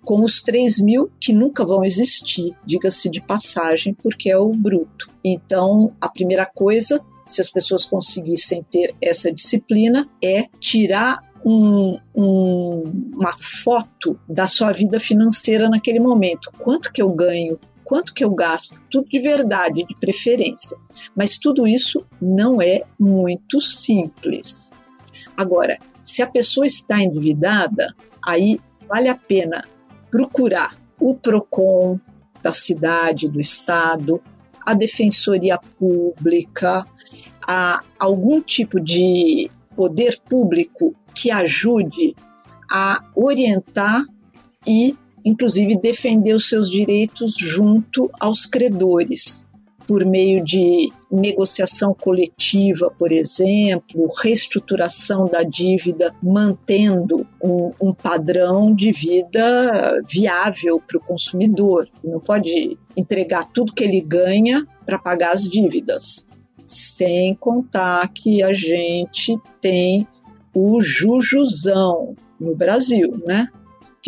com 0.08 0.24
os 0.24 0.41
3 0.41 0.80
mil 0.80 1.12
que 1.20 1.34
nunca 1.34 1.65
vão 1.65 1.84
existir, 1.84 2.56
diga-se 2.65 3.10
de 3.10 3.20
passagem, 3.20 3.93
porque 3.93 4.32
é 4.32 4.38
o 4.38 4.54
bruto. 4.54 5.10
Então, 5.22 5.93
a 6.00 6.08
primeira 6.08 6.46
coisa, 6.46 7.06
se 7.26 7.41
as 7.41 7.50
pessoas 7.50 7.84
conseguissem 7.84 8.63
ter 8.63 8.96
essa 9.02 9.30
disciplina, 9.34 10.10
é 10.24 10.46
tirar 10.62 11.30
um, 11.46 12.00
um, 12.15 12.84
uma 13.15 13.36
foto 13.38 14.17
da 14.30 14.48
sua 14.48 14.72
vida 14.72 14.98
financeira 14.98 15.67
naquele 15.67 16.00
momento. 16.00 16.54
Quanto 16.58 16.89
que 16.93 17.02
eu 17.02 17.10
ganho? 17.10 17.60
Quanto 17.84 18.13
que 18.13 18.24
eu 18.24 18.30
gasto? 18.30 18.80
Tudo 18.89 19.10
de 19.10 19.20
verdade, 19.20 19.84
de 19.84 20.00
preferência. 20.00 20.78
Mas 21.13 21.38
tudo 21.38 21.67
isso 21.67 22.06
não 22.22 22.62
é 22.62 22.82
muito 22.98 23.60
simples. 23.60 24.72
Agora, 25.36 25.78
se 26.02 26.22
a 26.22 26.28
pessoa 26.28 26.65
está 26.65 27.04
endividada, 27.04 27.93
aí 28.26 28.58
vale 28.88 29.10
a 29.10 29.15
pena 29.15 29.65
procurar 30.18 30.76
o 31.00 31.14
PROCON 31.14 32.00
da 32.42 32.52
cidade, 32.52 33.30
do 33.30 33.40
estado, 33.40 34.20
a 34.66 34.74
defensoria 34.74 35.60
pública, 35.78 36.88
a 37.48 37.84
algum 38.00 38.42
tipo 38.42 38.80
de 38.80 39.52
poder 39.76 40.20
público 40.28 40.96
que 41.14 41.30
ajude 41.30 42.16
a 42.72 43.04
orientar 43.16 44.04
e, 44.68 44.96
inclusive, 45.24 45.80
defender 45.80 46.34
os 46.34 46.50
seus 46.50 46.68
direitos 46.68 47.36
junto 47.38 48.10
aos 48.20 48.44
credores 48.44 49.47
por 49.88 50.06
meio 50.06 50.43
de 50.43 50.91
negociação 51.10 51.93
coletiva, 51.93 52.91
por 52.97 53.12
exemplo, 53.12 54.08
reestruturação 54.21 55.26
da 55.26 55.43
dívida, 55.43 56.13
mantendo 56.21 57.26
um, 57.41 57.71
um 57.82 57.93
padrão 57.93 58.76
de 58.76 58.91
vida 58.91 60.02
viável 60.06 60.82
para 60.86 60.97
o 60.97 61.02
consumidor. 61.02 61.88
Não 62.04 62.19
pode 62.19 62.78
entregar 62.97 63.45
tudo 63.45 63.73
que 63.73 63.84
ele 63.84 64.02
ganha 64.02 64.67
para 64.86 65.00
pagar 65.00 65.34
as 65.34 65.43
dívidas. 65.43 66.28
Sem 66.63 67.34
contar 67.36 68.10
que 68.10 68.43
a 68.43 68.52
gente 68.52 69.39
tem 69.62 70.06
o 70.54 70.82
jujuzão 70.82 72.13
no 72.39 72.54
Brasil, 72.54 73.21
né? 73.26 73.47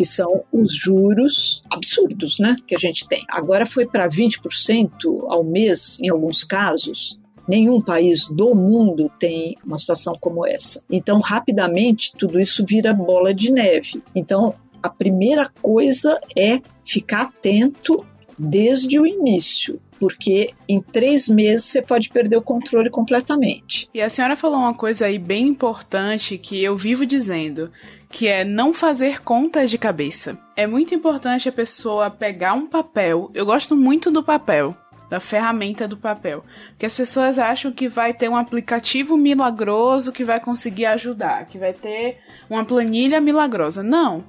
Que 0.00 0.04
são 0.06 0.44
os 0.50 0.74
juros 0.74 1.62
absurdos, 1.68 2.38
né, 2.38 2.56
que 2.66 2.74
a 2.74 2.78
gente 2.78 3.06
tem. 3.06 3.22
Agora 3.30 3.66
foi 3.66 3.84
para 3.84 4.08
20% 4.08 5.26
ao 5.28 5.44
mês 5.44 5.98
em 6.00 6.08
alguns 6.08 6.42
casos. 6.42 7.20
Nenhum 7.46 7.82
país 7.82 8.26
do 8.26 8.54
mundo 8.54 9.12
tem 9.20 9.58
uma 9.62 9.76
situação 9.76 10.14
como 10.18 10.46
essa. 10.46 10.82
Então, 10.90 11.20
rapidamente, 11.20 12.12
tudo 12.16 12.40
isso 12.40 12.64
vira 12.64 12.94
bola 12.94 13.34
de 13.34 13.52
neve. 13.52 14.02
Então, 14.14 14.54
a 14.82 14.88
primeira 14.88 15.50
coisa 15.60 16.18
é 16.34 16.62
ficar 16.82 17.24
atento 17.24 18.02
desde 18.38 18.98
o 18.98 19.06
início, 19.06 19.78
porque 19.98 20.54
em 20.66 20.80
três 20.80 21.28
meses 21.28 21.66
você 21.66 21.82
pode 21.82 22.08
perder 22.08 22.38
o 22.38 22.42
controle 22.42 22.88
completamente. 22.88 23.86
E 23.92 24.00
a 24.00 24.08
senhora 24.08 24.34
falou 24.34 24.60
uma 24.60 24.72
coisa 24.72 25.04
aí 25.04 25.18
bem 25.18 25.48
importante 25.48 26.38
que 26.38 26.64
eu 26.64 26.74
vivo 26.74 27.04
dizendo 27.04 27.70
que 28.10 28.26
é 28.26 28.44
não 28.44 28.74
fazer 28.74 29.22
contas 29.22 29.70
de 29.70 29.78
cabeça. 29.78 30.36
É 30.56 30.66
muito 30.66 30.92
importante 30.92 31.48
a 31.48 31.52
pessoa 31.52 32.10
pegar 32.10 32.54
um 32.54 32.66
papel. 32.66 33.30
Eu 33.32 33.46
gosto 33.46 33.76
muito 33.76 34.10
do 34.10 34.22
papel, 34.22 34.76
da 35.08 35.20
ferramenta 35.20 35.86
do 35.86 35.96
papel, 35.96 36.44
porque 36.70 36.86
as 36.86 36.96
pessoas 36.96 37.38
acham 37.38 37.70
que 37.70 37.88
vai 37.88 38.12
ter 38.12 38.28
um 38.28 38.36
aplicativo 38.36 39.16
milagroso 39.16 40.10
que 40.10 40.24
vai 40.24 40.40
conseguir 40.40 40.86
ajudar, 40.86 41.46
que 41.46 41.56
vai 41.56 41.72
ter 41.72 42.18
uma 42.50 42.64
planilha 42.64 43.20
milagrosa. 43.20 43.80
Não. 43.80 44.24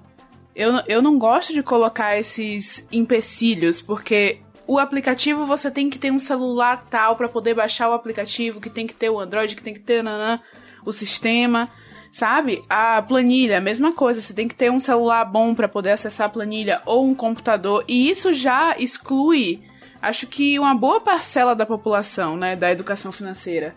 Eu, 0.56 0.74
eu 0.88 1.02
não 1.02 1.18
gosto 1.18 1.52
de 1.52 1.64
colocar 1.64 2.16
esses 2.18 2.86
empecilhos, 2.92 3.82
porque 3.82 4.42
o 4.68 4.78
aplicativo 4.78 5.46
você 5.46 5.72
tem 5.72 5.90
que 5.90 5.98
ter 5.98 6.12
um 6.12 6.20
celular 6.20 6.86
tal 6.88 7.16
para 7.16 7.28
poder 7.28 7.56
baixar 7.56 7.90
o 7.90 7.94
aplicativo, 7.94 8.62
que 8.62 8.70
tem 8.70 8.86
que 8.86 8.94
ter 8.94 9.10
o 9.10 9.20
Android, 9.20 9.56
que 9.56 9.64
tem 9.64 9.74
que 9.74 9.80
ter 9.80 10.04
nanã, 10.04 10.40
o 10.86 10.92
sistema. 10.92 11.68
Sabe? 12.12 12.62
A 12.70 13.02
planilha, 13.02 13.58
a 13.58 13.62
mesma 13.62 13.94
coisa. 13.94 14.22
Você 14.22 14.34
tem 14.34 14.48
que 14.48 14.56
ter 14.56 14.70
um 14.70 14.80
celular 14.80 15.24
bom 15.26 15.56
para 15.56 15.68
poder 15.68 15.92
acessar 15.92 16.28
a 16.28 16.30
planilha 16.30 16.82
ou 16.86 17.06
um 17.06 17.16
computador. 17.16 17.86
E 17.88 18.10
isso 18.10 18.34
já 18.34 18.76
exclui, 18.78 19.62
acho 20.02 20.28
que 20.28 20.60
uma 20.60 20.76
boa 20.76 21.00
parcela 21.00 21.56
da 21.56 21.66
população, 21.66 22.36
né, 22.36 22.56
da 22.56 22.72
educação 22.72 23.12
financeira. 23.12 23.76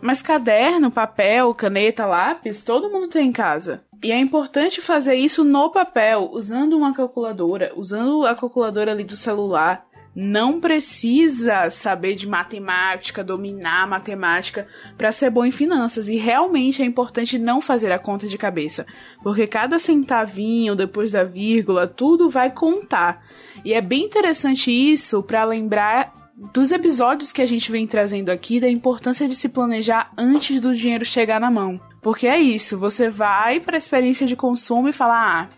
Mas 0.00 0.22
caderno, 0.22 0.90
papel, 0.90 1.54
caneta, 1.54 2.06
lápis, 2.06 2.64
todo 2.64 2.90
mundo 2.90 3.08
tem 3.08 3.28
em 3.28 3.32
casa. 3.32 3.82
E 4.02 4.12
é 4.12 4.18
importante 4.18 4.80
fazer 4.80 5.14
isso 5.14 5.42
no 5.42 5.70
papel, 5.70 6.28
usando 6.32 6.76
uma 6.76 6.94
calculadora, 6.94 7.72
usando 7.74 8.26
a 8.26 8.34
calculadora 8.34 8.92
ali 8.92 9.04
do 9.04 9.16
celular 9.16 9.85
não 10.18 10.58
precisa 10.58 11.68
saber 11.68 12.14
de 12.14 12.26
matemática, 12.26 13.22
dominar 13.22 13.86
matemática 13.86 14.66
para 14.96 15.12
ser 15.12 15.28
bom 15.28 15.44
em 15.44 15.50
finanças. 15.50 16.08
E 16.08 16.16
realmente 16.16 16.80
é 16.80 16.86
importante 16.86 17.38
não 17.38 17.60
fazer 17.60 17.92
a 17.92 17.98
conta 17.98 18.26
de 18.26 18.38
cabeça, 18.38 18.86
porque 19.22 19.46
cada 19.46 19.78
centavinho 19.78 20.74
depois 20.74 21.12
da 21.12 21.22
vírgula, 21.22 21.86
tudo 21.86 22.30
vai 22.30 22.50
contar. 22.50 23.22
E 23.62 23.74
é 23.74 23.82
bem 23.82 24.04
interessante 24.04 24.70
isso 24.70 25.22
para 25.22 25.44
lembrar 25.44 26.14
dos 26.52 26.72
episódios 26.72 27.30
que 27.30 27.42
a 27.42 27.46
gente 27.46 27.70
vem 27.70 27.86
trazendo 27.86 28.30
aqui 28.30 28.58
da 28.58 28.70
importância 28.70 29.28
de 29.28 29.36
se 29.36 29.50
planejar 29.50 30.10
antes 30.16 30.62
do 30.62 30.74
dinheiro 30.74 31.04
chegar 31.04 31.38
na 31.38 31.50
mão. 31.50 31.78
Porque 32.00 32.26
é 32.26 32.38
isso, 32.38 32.78
você 32.78 33.10
vai 33.10 33.60
para 33.60 33.76
a 33.76 33.78
experiência 33.78 34.26
de 34.26 34.36
consumo 34.36 34.88
e 34.88 34.92
fala: 34.92 35.42
"Ah, 35.42 35.48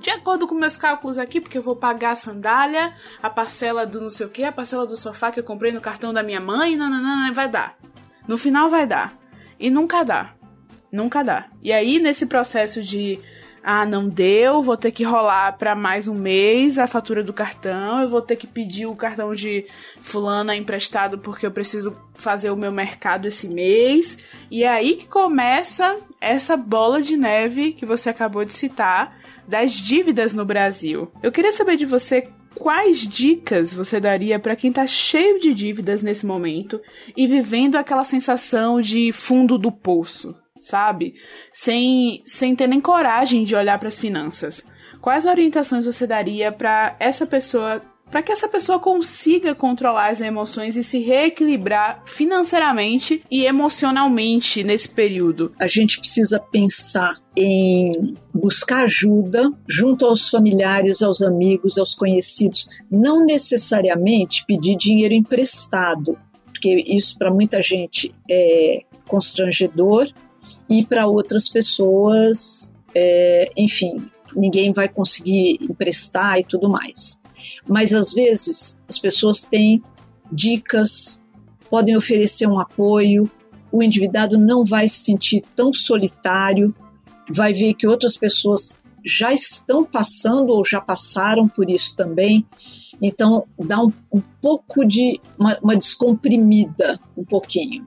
de 0.00 0.10
acordo 0.10 0.46
com 0.46 0.54
meus 0.54 0.76
cálculos 0.76 1.16
aqui, 1.16 1.40
porque 1.40 1.56
eu 1.56 1.62
vou 1.62 1.74
pagar 1.74 2.10
a 2.10 2.14
sandália, 2.14 2.94
a 3.22 3.30
parcela 3.30 3.86
do 3.86 4.00
não 4.00 4.10
sei 4.10 4.26
o 4.26 4.30
que, 4.30 4.44
a 4.44 4.52
parcela 4.52 4.86
do 4.86 4.96
sofá 4.96 5.30
que 5.30 5.40
eu 5.40 5.44
comprei 5.44 5.72
no 5.72 5.80
cartão 5.80 6.12
da 6.12 6.22
minha 6.22 6.40
mãe, 6.40 6.76
nananana, 6.76 7.32
vai 7.32 7.48
dar. 7.48 7.76
No 8.28 8.36
final 8.36 8.68
vai 8.68 8.86
dar. 8.86 9.18
E 9.58 9.70
nunca 9.70 10.02
dá. 10.02 10.34
Nunca 10.92 11.22
dá. 11.22 11.48
E 11.62 11.72
aí, 11.72 11.98
nesse 11.98 12.26
processo 12.26 12.82
de 12.82 13.20
ah, 13.62 13.84
não 13.84 14.08
deu, 14.08 14.62
vou 14.62 14.76
ter 14.76 14.90
que 14.90 15.04
rolar 15.04 15.52
para 15.58 15.74
mais 15.74 16.08
um 16.08 16.14
mês 16.14 16.78
a 16.78 16.86
fatura 16.86 17.22
do 17.22 17.32
cartão, 17.32 18.00
eu 18.00 18.08
vou 18.08 18.22
ter 18.22 18.36
que 18.36 18.46
pedir 18.46 18.86
o 18.86 18.96
cartão 18.96 19.34
de 19.34 19.66
fulana 20.00 20.56
emprestado 20.56 21.18
porque 21.18 21.46
eu 21.46 21.50
preciso 21.50 21.96
fazer 22.14 22.50
o 22.50 22.56
meu 22.56 22.72
mercado 22.72 23.28
esse 23.28 23.48
mês. 23.48 24.18
E 24.50 24.64
é 24.64 24.68
aí 24.68 24.96
que 24.96 25.06
começa 25.06 25.98
essa 26.20 26.56
bola 26.56 27.02
de 27.02 27.16
neve 27.16 27.72
que 27.72 27.84
você 27.84 28.08
acabou 28.10 28.44
de 28.44 28.52
citar 28.52 29.18
das 29.46 29.72
dívidas 29.72 30.32
no 30.32 30.44
Brasil. 30.44 31.10
Eu 31.22 31.32
queria 31.32 31.52
saber 31.52 31.76
de 31.76 31.84
você 31.84 32.28
quais 32.54 32.98
dicas 32.98 33.72
você 33.72 34.00
daria 34.00 34.38
para 34.38 34.56
quem 34.56 34.72
tá 34.72 34.86
cheio 34.86 35.40
de 35.40 35.54
dívidas 35.54 36.02
nesse 36.02 36.26
momento 36.26 36.80
e 37.16 37.26
vivendo 37.26 37.76
aquela 37.76 38.04
sensação 38.04 38.80
de 38.80 39.12
fundo 39.12 39.56
do 39.56 39.72
poço, 39.72 40.34
sabe? 40.60 41.14
Sem, 41.52 42.22
sem 42.24 42.54
ter 42.54 42.66
nem 42.66 42.80
coragem 42.80 43.44
de 43.44 43.54
olhar 43.54 43.78
para 43.78 43.88
as 43.88 43.98
finanças. 43.98 44.62
Quais 45.00 45.24
orientações 45.24 45.86
você 45.86 46.06
daria 46.06 46.52
para 46.52 46.94
essa 47.00 47.26
pessoa 47.26 47.82
para 48.10 48.22
que 48.22 48.32
essa 48.32 48.48
pessoa 48.48 48.78
consiga 48.78 49.54
controlar 49.54 50.08
as 50.10 50.20
emoções 50.20 50.76
e 50.76 50.82
se 50.82 50.98
reequilibrar 50.98 52.02
financeiramente 52.04 53.22
e 53.30 53.44
emocionalmente 53.44 54.64
nesse 54.64 54.88
período. 54.88 55.54
A 55.58 55.68
gente 55.68 55.98
precisa 56.00 56.40
pensar 56.40 57.16
em 57.36 58.14
buscar 58.34 58.84
ajuda 58.84 59.50
junto 59.68 60.04
aos 60.04 60.28
familiares, 60.28 61.02
aos 61.02 61.22
amigos, 61.22 61.78
aos 61.78 61.94
conhecidos, 61.94 62.68
não 62.90 63.24
necessariamente 63.24 64.44
pedir 64.44 64.76
dinheiro 64.76 65.14
emprestado, 65.14 66.18
porque 66.44 66.82
isso 66.86 67.16
para 67.16 67.32
muita 67.32 67.62
gente 67.62 68.12
é 68.28 68.80
constrangedor 69.06 70.08
e 70.70 70.86
para 70.86 71.06
outras 71.08 71.48
pessoas, 71.48 72.74
é, 72.94 73.50
enfim, 73.56 74.08
ninguém 74.36 74.72
vai 74.72 74.88
conseguir 74.88 75.58
emprestar 75.60 76.38
e 76.38 76.44
tudo 76.44 76.70
mais. 76.70 77.20
Mas 77.66 77.92
às 77.92 78.12
vezes 78.12 78.80
as 78.88 78.96
pessoas 78.96 79.44
têm 79.44 79.82
dicas, 80.30 81.20
podem 81.68 81.96
oferecer 81.96 82.46
um 82.46 82.60
apoio, 82.60 83.28
o 83.72 83.82
endividado 83.82 84.38
não 84.38 84.64
vai 84.64 84.86
se 84.86 85.04
sentir 85.04 85.42
tão 85.56 85.72
solitário, 85.72 86.72
vai 87.28 87.52
ver 87.52 87.74
que 87.74 87.88
outras 87.88 88.16
pessoas 88.16 88.78
já 89.04 89.32
estão 89.32 89.84
passando 89.84 90.50
ou 90.50 90.64
já 90.64 90.80
passaram 90.80 91.48
por 91.48 91.68
isso 91.68 91.96
também. 91.96 92.46
Então, 93.00 93.46
dá 93.58 93.82
um, 93.82 93.92
um 94.12 94.20
pouco 94.42 94.86
de 94.86 95.20
uma, 95.38 95.58
uma, 95.62 95.76
descomprimida, 95.76 97.00
um 97.16 97.24
pouquinho. 97.24 97.86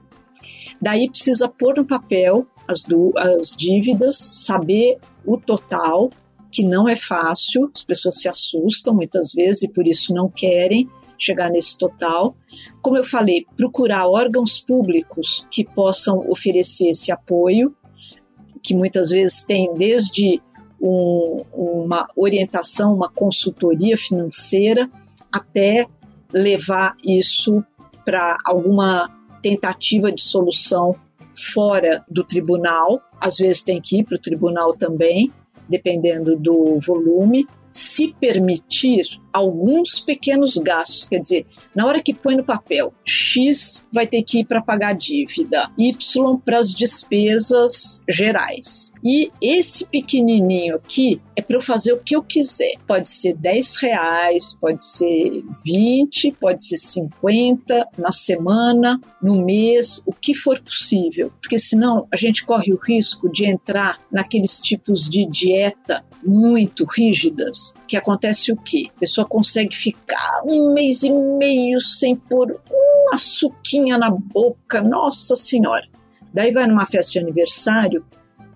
Daí 0.82 1.08
precisa 1.08 1.48
pôr 1.48 1.76
no 1.76 1.84
papel 1.84 2.46
as, 2.68 2.82
do, 2.82 3.12
as 3.16 3.56
dívidas, 3.56 4.16
saber 4.16 4.98
o 5.24 5.36
total, 5.36 6.10
que 6.50 6.64
não 6.64 6.88
é 6.88 6.94
fácil, 6.94 7.70
as 7.74 7.82
pessoas 7.82 8.20
se 8.20 8.28
assustam 8.28 8.94
muitas 8.94 9.32
vezes 9.32 9.62
e 9.62 9.68
por 9.68 9.86
isso 9.86 10.14
não 10.14 10.28
querem. 10.28 10.88
chegar 11.16 11.48
nesse 11.48 11.78
total. 11.78 12.36
Como 12.82 12.96
eu 12.96 13.04
falei, 13.04 13.46
procurar 13.56 14.08
órgãos 14.08 14.58
públicos 14.58 15.46
que 15.50 15.64
possam 15.64 16.28
oferecer 16.28 16.90
esse 16.90 17.12
apoio, 17.12 17.74
que 18.60 18.74
muitas 18.74 19.10
vezes 19.10 19.44
tem 19.44 19.72
desde 19.74 20.42
um, 20.80 21.44
uma 21.52 22.08
orientação, 22.16 22.94
uma 22.94 23.08
consultoria 23.08 23.96
financeira, 23.96 24.90
até 25.32 25.86
levar 26.32 26.96
isso 27.06 27.64
para 28.04 28.36
alguma 28.44 29.08
tentativa 29.40 30.10
de 30.10 30.22
solução 30.22 30.96
fora 31.36 32.04
do 32.08 32.24
tribunal. 32.24 33.00
Às 33.20 33.36
vezes 33.36 33.62
tem 33.62 33.80
que 33.80 34.00
ir 34.00 34.04
para 34.04 34.16
o 34.16 34.20
tribunal 34.20 34.72
também, 34.72 35.32
dependendo 35.68 36.36
do 36.36 36.78
volume. 36.80 37.46
Se 37.74 38.14
permitir 38.20 39.04
alguns 39.34 39.98
pequenos 39.98 40.56
gastos, 40.56 41.08
quer 41.08 41.18
dizer, 41.18 41.46
na 41.74 41.84
hora 41.86 42.00
que 42.00 42.14
põe 42.14 42.36
no 42.36 42.44
papel, 42.44 42.94
X 43.04 43.88
vai 43.92 44.06
ter 44.06 44.22
que 44.22 44.38
ir 44.38 44.44
para 44.44 44.62
pagar 44.62 44.92
dívida, 44.94 45.68
Y 45.76 46.38
para 46.44 46.58
as 46.58 46.72
despesas 46.72 48.00
gerais. 48.08 48.94
E 49.04 49.32
esse 49.42 49.86
pequenininho 49.88 50.76
aqui 50.76 51.20
é 51.34 51.42
para 51.42 51.56
eu 51.56 51.60
fazer 51.60 51.92
o 51.92 51.98
que 51.98 52.14
eu 52.14 52.22
quiser. 52.22 52.74
Pode 52.86 53.08
ser 53.08 53.34
10 53.34 53.76
reais, 53.80 54.56
pode 54.60 54.84
ser 54.84 55.42
20, 55.64 56.30
pode 56.32 56.64
ser 56.64 56.76
50 56.76 57.88
na 57.98 58.12
semana, 58.12 59.00
no 59.20 59.44
mês, 59.44 60.00
o 60.06 60.12
que 60.12 60.32
for 60.32 60.60
possível. 60.60 61.32
Porque 61.40 61.58
senão 61.58 62.06
a 62.12 62.16
gente 62.16 62.46
corre 62.46 62.72
o 62.72 62.78
risco 62.78 63.28
de 63.28 63.46
entrar 63.46 63.98
naqueles 64.12 64.60
tipos 64.60 65.08
de 65.08 65.26
dieta 65.26 66.04
muito 66.24 66.84
rígidas, 66.84 67.63
que 67.86 67.96
acontece 67.96 68.52
o 68.52 68.56
quê? 68.56 68.90
A 68.96 69.00
pessoa 69.00 69.26
consegue 69.26 69.74
ficar 69.74 70.42
um 70.44 70.72
mês 70.72 71.02
e 71.02 71.12
meio 71.12 71.80
sem 71.80 72.14
pôr 72.14 72.60
uma 72.70 73.18
suquinha 73.18 73.96
na 73.96 74.10
boca, 74.10 74.82
nossa 74.82 75.36
senhora. 75.36 75.86
Daí 76.32 76.52
vai 76.52 76.66
numa 76.66 76.86
festa 76.86 77.12
de 77.12 77.18
aniversário, 77.20 78.04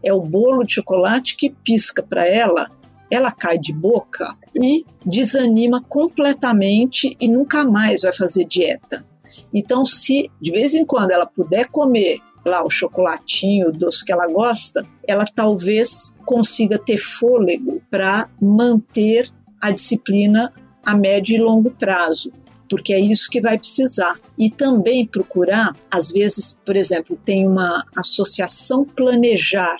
é 0.02 0.12
o 0.12 0.20
bolo 0.20 0.64
de 0.64 0.74
chocolate 0.74 1.36
que 1.36 1.50
pisca 1.50 2.02
para 2.02 2.26
ela, 2.26 2.70
ela 3.10 3.32
cai 3.32 3.58
de 3.58 3.72
boca 3.72 4.36
e 4.54 4.84
desanima 5.04 5.82
completamente 5.82 7.16
e 7.20 7.28
nunca 7.28 7.64
mais 7.64 8.02
vai 8.02 8.12
fazer 8.12 8.44
dieta. 8.44 9.04
Então, 9.52 9.84
se 9.84 10.30
de 10.40 10.50
vez 10.50 10.74
em 10.74 10.84
quando 10.84 11.10
ela 11.10 11.26
puder 11.26 11.68
comer 11.68 12.20
lá 12.48 12.64
o 12.64 12.70
chocolatinho, 12.70 13.68
o 13.68 13.72
doce 13.72 14.04
que 14.04 14.12
ela 14.12 14.26
gosta, 14.26 14.84
ela 15.06 15.24
talvez 15.24 16.16
consiga 16.24 16.78
ter 16.78 16.98
fôlego 16.98 17.80
para 17.90 18.28
manter 18.40 19.30
a 19.60 19.70
disciplina 19.70 20.52
a 20.84 20.96
médio 20.96 21.36
e 21.36 21.38
longo 21.38 21.70
prazo, 21.70 22.32
porque 22.68 22.94
é 22.94 23.00
isso 23.00 23.28
que 23.30 23.40
vai 23.40 23.58
precisar. 23.58 24.18
E 24.38 24.50
também 24.50 25.06
procurar, 25.06 25.76
às 25.90 26.10
vezes, 26.10 26.62
por 26.64 26.76
exemplo, 26.76 27.18
tem 27.24 27.46
uma 27.46 27.84
associação 27.96 28.84
Planejar 28.84 29.76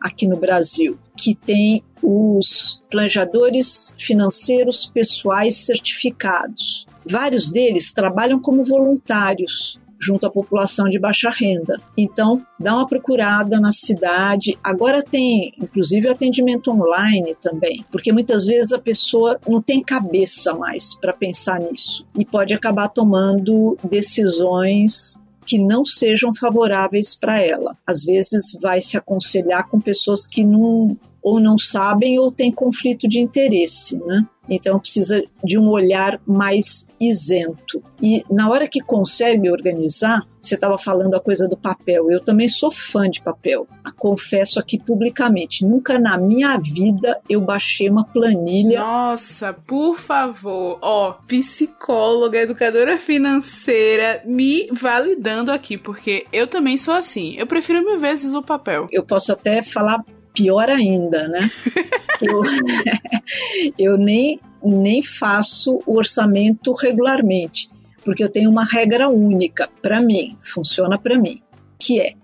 aqui 0.00 0.26
no 0.26 0.36
Brasil, 0.36 0.98
que 1.16 1.34
tem 1.34 1.82
os 2.02 2.82
planejadores 2.90 3.94
financeiros 3.98 4.86
pessoais 4.86 5.56
certificados. 5.56 6.86
Vários 7.04 7.50
deles 7.50 7.92
trabalham 7.92 8.40
como 8.40 8.64
voluntários 8.64 9.80
junto 10.00 10.26
à 10.26 10.30
população 10.30 10.88
de 10.88 10.98
baixa 10.98 11.30
renda. 11.30 11.76
Então, 11.96 12.44
dá 12.58 12.74
uma 12.74 12.86
procurada 12.86 13.60
na 13.60 13.72
cidade. 13.72 14.58
Agora 14.62 15.02
tem, 15.02 15.52
inclusive, 15.60 16.08
atendimento 16.08 16.70
online 16.70 17.34
também, 17.40 17.84
porque 17.90 18.12
muitas 18.12 18.46
vezes 18.46 18.72
a 18.72 18.78
pessoa 18.78 19.38
não 19.48 19.60
tem 19.60 19.82
cabeça 19.82 20.54
mais 20.54 20.94
para 20.94 21.12
pensar 21.12 21.60
nisso 21.60 22.06
e 22.16 22.24
pode 22.24 22.54
acabar 22.54 22.88
tomando 22.88 23.76
decisões 23.84 25.22
que 25.46 25.58
não 25.58 25.84
sejam 25.84 26.34
favoráveis 26.34 27.14
para 27.14 27.40
ela. 27.40 27.76
Às 27.86 28.04
vezes 28.04 28.58
vai 28.60 28.80
se 28.80 28.96
aconselhar 28.96 29.68
com 29.68 29.80
pessoas 29.80 30.26
que 30.26 30.44
não 30.44 30.98
ou 31.22 31.40
não 31.40 31.58
sabem 31.58 32.20
ou 32.20 32.30
têm 32.30 32.52
conflito 32.52 33.08
de 33.08 33.18
interesse, 33.18 33.98
né? 33.98 34.24
Então 34.48 34.78
precisa 34.78 35.22
de 35.42 35.58
um 35.58 35.68
olhar 35.68 36.20
mais 36.26 36.90
isento. 37.00 37.82
E 38.02 38.24
na 38.30 38.48
hora 38.50 38.68
que 38.68 38.80
consegue 38.80 39.50
organizar, 39.50 40.20
você 40.40 40.54
estava 40.54 40.78
falando 40.78 41.14
a 41.14 41.20
coisa 41.20 41.48
do 41.48 41.56
papel. 41.56 42.10
Eu 42.10 42.20
também 42.20 42.48
sou 42.48 42.70
fã 42.70 43.08
de 43.08 43.20
papel. 43.20 43.66
Confesso 43.96 44.60
aqui 44.60 44.78
publicamente, 44.78 45.64
nunca 45.64 45.98
na 45.98 46.16
minha 46.16 46.56
vida 46.58 47.20
eu 47.28 47.40
baixei 47.40 47.88
uma 47.88 48.04
planilha. 48.04 48.80
Nossa, 48.80 49.52
por 49.52 49.96
favor, 49.98 50.78
ó, 50.80 51.12
psicóloga, 51.26 52.38
educadora 52.38 52.98
financeira, 52.98 54.22
me 54.24 54.68
validando 54.70 55.50
aqui, 55.50 55.76
porque 55.76 56.26
eu 56.32 56.46
também 56.46 56.76
sou 56.76 56.94
assim. 56.94 57.34
Eu 57.36 57.46
prefiro 57.46 57.84
mil 57.84 57.98
vezes 57.98 58.32
o 58.32 58.42
papel. 58.42 58.86
Eu 58.92 59.02
posso 59.02 59.32
até 59.32 59.62
falar 59.62 60.04
pior 60.32 60.68
ainda, 60.68 61.26
né? 61.26 61.50
eu, 62.20 62.42
eu 63.78 63.96
nem, 63.96 64.40
nem 64.62 65.02
faço 65.02 65.80
o 65.86 65.96
orçamento 65.96 66.72
regularmente, 66.72 67.68
porque 68.04 68.22
eu 68.22 68.28
tenho 68.28 68.50
uma 68.50 68.64
regra 68.64 69.08
única 69.08 69.68
para 69.82 70.00
mim, 70.00 70.36
funciona 70.40 70.98
para 70.98 71.18
mim, 71.18 71.42
que 71.78 72.00
é 72.00 72.14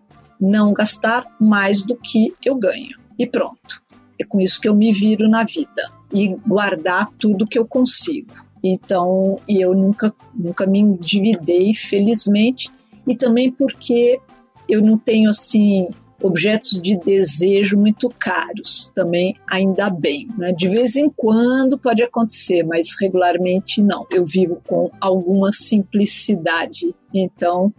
não 0.41 0.73
gastar 0.73 1.25
mais 1.41 1.85
do 1.85 1.97
que 1.97 2.35
eu 2.45 2.57
ganho. 2.57 2.99
E 3.19 3.27
pronto. 3.27 3.83
É 4.19 4.25
com 4.25 4.41
isso 4.41 4.61
que 4.61 4.69
eu 4.69 4.75
me 4.75 4.93
viro 4.93 5.29
na 5.29 5.45
vida 5.45 5.91
e 6.13 6.29
guardar 6.47 7.09
tudo 7.19 7.47
que 7.47 7.59
eu 7.59 7.67
consigo. 7.67 8.33
Então, 8.63 9.37
e 9.49 9.61
eu 9.61 9.75
nunca, 9.75 10.15
nunca 10.35 10.67
me 10.67 10.79
endividei, 10.79 11.75
felizmente, 11.75 12.71
e 13.07 13.17
também 13.17 13.51
porque 13.51 14.21
eu 14.69 14.81
não 14.81 14.97
tenho 14.97 15.31
assim 15.31 15.89
objetos 16.23 16.81
de 16.81 16.97
desejo 16.97 17.77
muito 17.77 18.09
caros, 18.19 18.93
também 18.95 19.37
ainda 19.51 19.91
bem. 19.91 20.29
Né? 20.39 20.53
De 20.53 20.69
vez 20.69 20.97
em 20.97 21.11
quando 21.11 21.79
pode 21.79 22.03
acontecer, 22.03 22.63
mas 22.63 22.89
regularmente 23.01 23.83
não. 23.83 24.07
Eu 24.11 24.25
vivo 24.25 24.61
com 24.67 24.91
alguma 25.01 25.53
simplicidade, 25.53 26.95
então, 27.13 27.73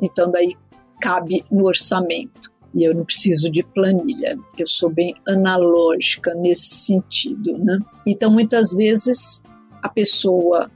então 0.00 0.30
daí 0.30 0.54
cabe 1.00 1.44
no 1.50 1.66
orçamento. 1.66 2.50
E 2.74 2.84
eu 2.84 2.94
não 2.94 3.04
preciso 3.04 3.50
de 3.50 3.62
planilha, 3.62 4.34
eu 4.56 4.66
sou 4.66 4.88
bem 4.88 5.14
analógica 5.28 6.32
nesse 6.34 6.86
sentido. 6.86 7.58
Né? 7.58 7.78
Então, 8.06 8.30
muitas 8.30 8.72
vezes, 8.72 9.42
a 9.82 9.90
pessoa 9.90 10.70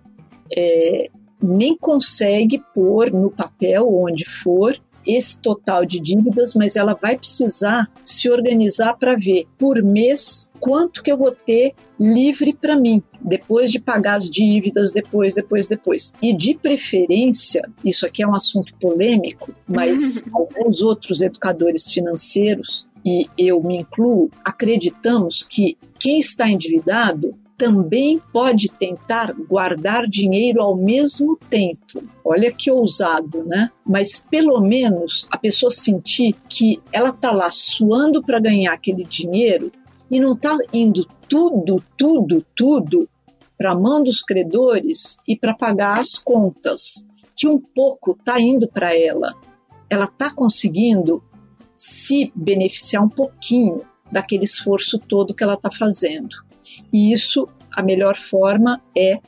é, 0.55 1.09
nem 1.43 1.77
consegue 1.77 2.63
pôr 2.75 3.11
no 3.11 3.31
papel, 3.31 3.89
onde 3.91 4.25
for, 4.25 4.79
esse 5.07 5.41
total 5.41 5.85
de 5.85 6.01
dívidas, 6.01 6.55
mas 6.55 6.77
ela 6.77 6.95
vai 6.95 7.17
precisar 7.17 7.91
se 8.03 8.31
organizar 8.31 8.95
para 8.95 9.17
ver 9.17 9.47
por 9.59 9.83
mês 9.83 10.51
quanto 10.59 11.03
que 11.03 11.11
eu 11.11 11.17
vou 11.17 11.31
ter 11.31 11.75
livre 11.99 12.53
para 12.53 12.77
mim, 12.77 13.03
depois 13.21 13.71
de 13.71 13.81
pagar 13.81 14.17
as 14.17 14.31
dívidas, 14.31 14.93
depois, 14.93 15.35
depois, 15.35 15.69
depois. 15.69 16.13
E 16.23 16.35
de 16.35 16.55
preferência, 16.55 17.63
isso 17.85 18.07
aqui 18.07 18.23
é 18.23 18.29
um 18.29 18.35
assunto 18.35 18.75
polêmico, 18.77 19.55
mas 19.67 20.23
alguns 20.35 20.83
outros 20.83 21.23
educadores 21.23 21.91
financeiros 21.91 22.87
e 23.05 23.29
eu 23.39 23.63
me 23.63 23.79
incluo, 23.79 24.29
acreditamos 24.45 25.45
que 25.49 25.79
quem 25.97 26.19
está 26.19 26.49
endividado 26.49 27.37
também 27.57 28.21
pode 28.33 28.69
tentar 28.69 29.33
guardar 29.33 30.07
dinheiro 30.07 30.61
ao 30.61 30.77
mesmo 30.77 31.39
tempo. 31.49 32.03
Olha 32.25 32.53
que 32.53 32.71
ousado, 32.71 33.45
né? 33.45 33.71
Mas 33.85 34.25
pelo 34.31 34.61
menos 34.61 35.27
a 35.31 35.39
pessoa 35.39 35.71
sentir 35.71 36.35
que 36.49 36.81
ela 36.93 37.13
tá 37.13 37.33
lá 37.33 37.51
suando 37.51 38.23
para 38.23 38.41
ganhar 38.41 38.73
aquele 38.73 39.05
dinheiro 39.05 39.73
e 40.11 40.21
não 40.21 40.37
tá 40.37 40.57
indo 40.73 41.07
tudo, 41.29 41.83
tudo, 41.97 42.45
tudo 42.55 43.09
para 43.59 43.73
a 43.73 43.75
mão 43.75 44.03
dos 44.03 44.21
credores 44.21 45.19
e 45.27 45.37
para 45.37 45.55
pagar 45.55 45.99
as 45.99 46.17
contas, 46.17 47.09
que 47.35 47.49
um 47.49 47.59
pouco 47.59 48.19
tá 48.23 48.39
indo 48.39 48.69
para 48.69 48.97
ela. 48.97 49.35
Ela 49.89 50.07
tá 50.07 50.33
conseguindo 50.33 51.23
se 51.75 52.31
beneficiar 52.35 53.03
um 53.03 53.09
pouquinho 53.09 53.83
daquele 54.11 54.45
esforço 54.45 54.99
todo 54.99 55.35
que 55.35 55.43
ela 55.43 55.55
está 55.55 55.71
fazendo. 55.71 56.47
E 56.93 57.13
isso, 57.13 57.49
a 57.73 57.83
melhor 57.83 58.17
forma 58.17 58.83
é 58.97 59.19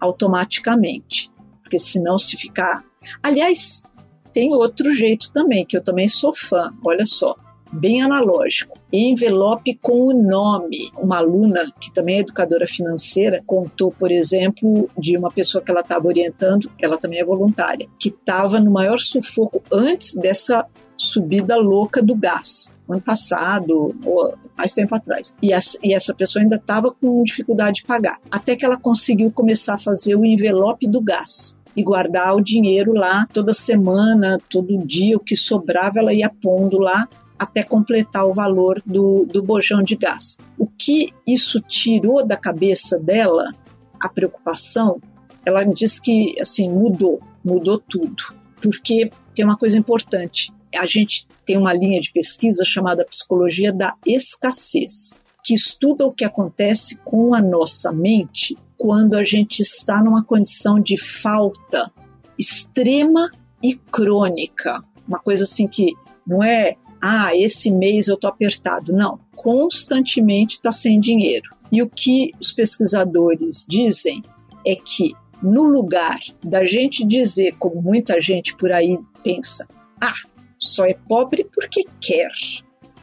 automaticamente, 0.00 1.30
porque 1.62 1.78
senão 1.78 2.18
se 2.18 2.36
ficar. 2.36 2.84
Aliás, 3.22 3.84
tem 4.32 4.52
outro 4.54 4.94
jeito 4.94 5.32
também, 5.32 5.64
que 5.66 5.76
eu 5.76 5.82
também 5.82 6.08
sou 6.08 6.34
fã, 6.34 6.72
olha 6.84 7.04
só. 7.06 7.34
bem 7.72 8.02
analógico. 8.02 8.78
Envelope 8.92 9.78
com 9.80 10.06
o 10.06 10.12
nome. 10.12 10.90
Uma 10.98 11.18
aluna, 11.18 11.72
que 11.80 11.92
também 11.92 12.16
é 12.16 12.20
educadora 12.20 12.66
financeira, 12.66 13.42
contou, 13.46 13.92
por 13.92 14.10
exemplo, 14.10 14.90
de 14.98 15.16
uma 15.16 15.30
pessoa 15.30 15.62
que 15.62 15.70
ela 15.70 15.80
estava 15.80 16.06
orientando, 16.06 16.70
ela 16.80 16.98
também 16.98 17.20
é 17.20 17.24
voluntária, 17.24 17.88
que 17.98 18.08
estava 18.08 18.58
no 18.58 18.70
maior 18.70 18.98
sufoco 18.98 19.62
antes 19.70 20.14
dessa 20.14 20.66
subida 21.02 21.56
louca 21.56 22.02
do 22.02 22.14
gás, 22.14 22.74
ano 22.88 23.00
passado, 23.00 23.94
ou 24.04 24.34
mais 24.56 24.74
tempo 24.74 24.94
atrás. 24.94 25.32
E 25.40 25.52
essa, 25.52 25.78
e 25.82 25.94
essa 25.94 26.14
pessoa 26.14 26.42
ainda 26.42 26.56
estava 26.56 26.90
com 26.92 27.22
dificuldade 27.24 27.76
de 27.76 27.84
pagar. 27.84 28.18
Até 28.30 28.56
que 28.56 28.64
ela 28.64 28.76
conseguiu 28.76 29.30
começar 29.30 29.74
a 29.74 29.78
fazer 29.78 30.14
o 30.14 30.24
envelope 30.24 30.86
do 30.86 31.00
gás 31.00 31.58
e 31.76 31.82
guardar 31.82 32.34
o 32.34 32.40
dinheiro 32.40 32.92
lá 32.92 33.26
toda 33.32 33.52
semana, 33.52 34.38
todo 34.48 34.84
dia, 34.84 35.16
o 35.16 35.20
que 35.20 35.36
sobrava 35.36 35.98
ela 35.98 36.12
ia 36.12 36.28
pondo 36.28 36.78
lá 36.78 37.08
até 37.38 37.62
completar 37.62 38.26
o 38.26 38.34
valor 38.34 38.82
do, 38.84 39.24
do 39.24 39.42
bojão 39.42 39.82
de 39.82 39.96
gás. 39.96 40.38
O 40.58 40.66
que 40.66 41.14
isso 41.26 41.58
tirou 41.62 42.26
da 42.26 42.36
cabeça 42.36 42.98
dela, 42.98 43.50
a 43.98 44.08
preocupação, 44.10 45.00
ela 45.46 45.64
diz 45.64 45.98
que 45.98 46.38
assim 46.38 46.70
mudou, 46.70 47.18
mudou 47.42 47.78
tudo. 47.78 48.34
Porque 48.60 49.10
tem 49.34 49.42
uma 49.42 49.56
coisa 49.56 49.78
importante, 49.78 50.52
a 50.74 50.86
gente 50.86 51.26
tem 51.44 51.56
uma 51.56 51.72
linha 51.72 52.00
de 52.00 52.12
pesquisa 52.12 52.64
chamada 52.64 53.04
Psicologia 53.04 53.72
da 53.72 53.94
Escassez, 54.06 55.20
que 55.42 55.54
estuda 55.54 56.06
o 56.06 56.12
que 56.12 56.24
acontece 56.24 57.00
com 57.02 57.34
a 57.34 57.42
nossa 57.42 57.92
mente 57.92 58.56
quando 58.76 59.14
a 59.14 59.24
gente 59.24 59.60
está 59.60 60.02
numa 60.02 60.24
condição 60.24 60.80
de 60.80 60.96
falta 60.96 61.90
extrema 62.38 63.30
e 63.62 63.74
crônica. 63.74 64.82
Uma 65.06 65.18
coisa 65.18 65.44
assim 65.44 65.68
que 65.68 65.94
não 66.26 66.42
é, 66.42 66.76
ah, 67.00 67.36
esse 67.36 67.70
mês 67.70 68.08
eu 68.08 68.16
tô 68.16 68.26
apertado. 68.26 68.92
Não, 68.92 69.18
constantemente 69.34 70.54
está 70.54 70.72
sem 70.72 70.98
dinheiro. 71.00 71.54
E 71.72 71.82
o 71.82 71.88
que 71.88 72.32
os 72.40 72.52
pesquisadores 72.52 73.66
dizem 73.68 74.22
é 74.66 74.74
que 74.74 75.14
no 75.42 75.64
lugar 75.64 76.18
da 76.42 76.64
gente 76.64 77.04
dizer, 77.04 77.54
como 77.58 77.80
muita 77.80 78.20
gente 78.20 78.56
por 78.56 78.72
aí 78.72 78.98
pensa, 79.22 79.66
ah, 80.00 80.14
só 80.60 80.84
é 80.86 80.94
pobre 81.08 81.44
porque 81.44 81.84
quer, 82.00 82.30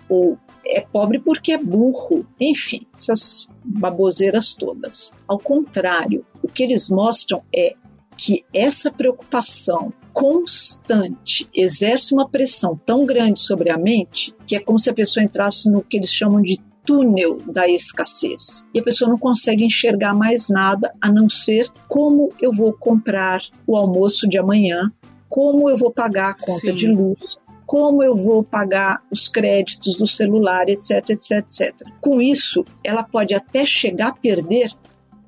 ou 0.08 0.38
é 0.66 0.82
pobre 0.82 1.20
porque 1.20 1.54
é 1.54 1.58
burro, 1.58 2.26
enfim, 2.40 2.86
essas 2.94 3.48
baboseiras 3.64 4.54
todas. 4.54 5.14
Ao 5.28 5.40
contrário, 5.40 6.26
o 6.44 6.48
que 6.48 6.64
eles 6.64 6.90
mostram 6.90 7.42
é 7.56 7.74
que 8.18 8.44
essa 8.54 8.92
preocupação 8.92 9.94
constante 10.12 11.48
exerce 11.54 12.14
uma 12.14 12.28
pressão 12.28 12.80
tão 12.86 13.06
grande 13.06 13.40
sobre 13.40 13.70
a 13.70 13.78
mente 13.78 14.34
que 14.48 14.56
é 14.56 14.60
como 14.60 14.80
se 14.80 14.90
a 14.90 14.94
pessoa 14.94 15.24
entrasse 15.24 15.70
no 15.70 15.84
que 15.84 15.98
eles 15.98 16.12
chamam 16.12 16.42
de 16.42 16.60
túnel 16.84 17.38
da 17.46 17.68
escassez. 17.68 18.66
E 18.74 18.80
a 18.80 18.84
pessoa 18.84 19.10
não 19.10 19.18
consegue 19.18 19.64
enxergar 19.64 20.16
mais 20.16 20.50
nada 20.50 20.92
a 21.02 21.12
não 21.12 21.30
ser 21.30 21.70
como 21.88 22.30
eu 22.42 22.52
vou 22.52 22.74
comprar 22.74 23.42
o 23.68 23.76
almoço 23.76 24.28
de 24.28 24.40
amanhã, 24.40 24.92
como 25.30 25.70
eu 25.70 25.78
vou 25.78 25.92
pagar 25.92 26.30
a 26.30 26.36
conta 26.36 26.68
Sim. 26.68 26.74
de 26.74 26.88
luz, 26.88 27.38
como 27.68 28.02
eu 28.02 28.16
vou 28.16 28.42
pagar 28.44 29.04
os 29.12 29.28
créditos 29.28 29.98
do 29.98 30.08
celular, 30.08 30.70
etc, 30.70 31.10
etc, 31.10 31.32
etc. 31.40 31.88
Com 32.00 32.22
isso, 32.22 32.64
ela 32.82 33.04
pode 33.04 33.36
até 33.36 33.66
chegar 33.66 34.08
a 34.08 34.14
perder 34.14 34.72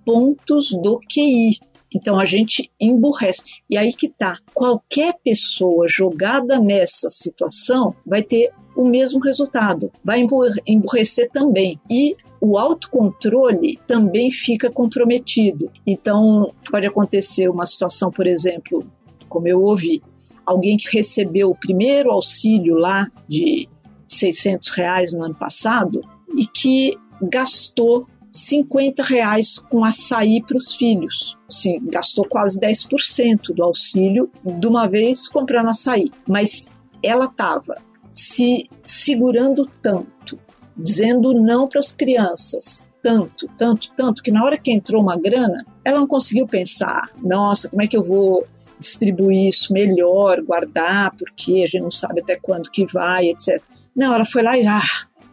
pontos 0.06 0.72
do 0.72 1.00
QI. 1.00 1.60
Então 1.94 2.18
a 2.18 2.26
gente 2.26 2.72
emburrece. 2.80 3.44
E 3.70 3.78
aí 3.78 3.92
que 3.92 4.08
tá. 4.08 4.38
Qualquer 4.54 5.16
pessoa 5.22 5.86
jogada 5.90 6.60
nessa 6.60 7.10
situação 7.10 7.94
vai 8.06 8.24
ter 8.24 8.52
o 8.76 8.86
mesmo 8.86 9.20
resultado, 9.20 9.92
vai 10.02 10.26
emburrecer 10.66 11.30
também. 11.32 11.78
E 11.92 12.16
o 12.40 12.58
autocontrole 12.58 13.78
também 13.86 14.32
fica 14.32 14.72
comprometido. 14.72 15.70
Então, 15.86 16.54
pode 16.72 16.88
acontecer 16.88 17.50
uma 17.50 17.66
situação, 17.66 18.10
por 18.10 18.26
exemplo, 18.26 18.88
como 19.28 19.48
eu 19.48 19.62
ouvi, 19.62 20.02
alguém 20.50 20.78
que 20.78 20.96
recebeu 20.96 21.52
o 21.52 21.56
primeiro 21.56 22.12
auxílio 22.12 22.76
lá 22.76 23.08
de 23.28 23.70
600 24.08 24.70
reais 24.70 25.14
no 25.14 25.24
ano 25.24 25.36
passado 25.36 26.02
e 26.36 26.46
que 26.46 26.98
gastou 27.22 28.08
50 28.32 29.04
reais 29.04 29.60
com 29.70 29.84
açaí 29.84 30.42
para 30.42 30.58
os 30.58 30.76
filhos. 30.76 31.38
Sim, 31.50 31.80
gastou 31.86 32.26
quase 32.26 32.60
10% 32.60 33.54
do 33.54 33.64
auxílio 33.64 34.30
de 34.44 34.68
uma 34.68 34.88
vez 34.88 35.28
comprando 35.28 35.70
açaí. 35.70 36.12
Mas 36.28 36.76
ela 37.04 37.26
estava 37.26 37.78
se 38.12 38.70
segurando 38.84 39.70
tanto, 39.82 40.40
dizendo 40.78 41.34
não 41.34 41.68
para 41.68 41.80
as 41.80 41.92
crianças, 41.92 42.90
tanto, 43.02 43.48
tanto, 43.58 43.90
tanto, 43.96 44.22
que 44.22 44.32
na 44.32 44.44
hora 44.44 44.58
que 44.58 44.72
entrou 44.72 45.02
uma 45.02 45.18
grana, 45.18 45.66
ela 45.84 46.00
não 46.00 46.08
conseguiu 46.08 46.48
pensar: 46.48 47.10
nossa, 47.22 47.70
como 47.70 47.82
é 47.82 47.88
que 47.88 47.98
eu 47.98 48.04
vou 48.04 48.46
distribuir 48.80 49.50
isso 49.50 49.74
melhor, 49.74 50.42
guardar, 50.42 51.14
porque 51.16 51.64
a 51.64 51.68
gente 51.68 51.82
não 51.82 51.92
sabe 51.92 52.22
até 52.22 52.36
quando 52.36 52.72
que 52.72 52.86
vai, 52.86 53.28
etc. 53.30 53.62
Não, 53.96 54.14
ela 54.14 54.26
foi 54.26 54.42
lá 54.42 54.58
e 54.58 54.66
ah, 54.66 54.82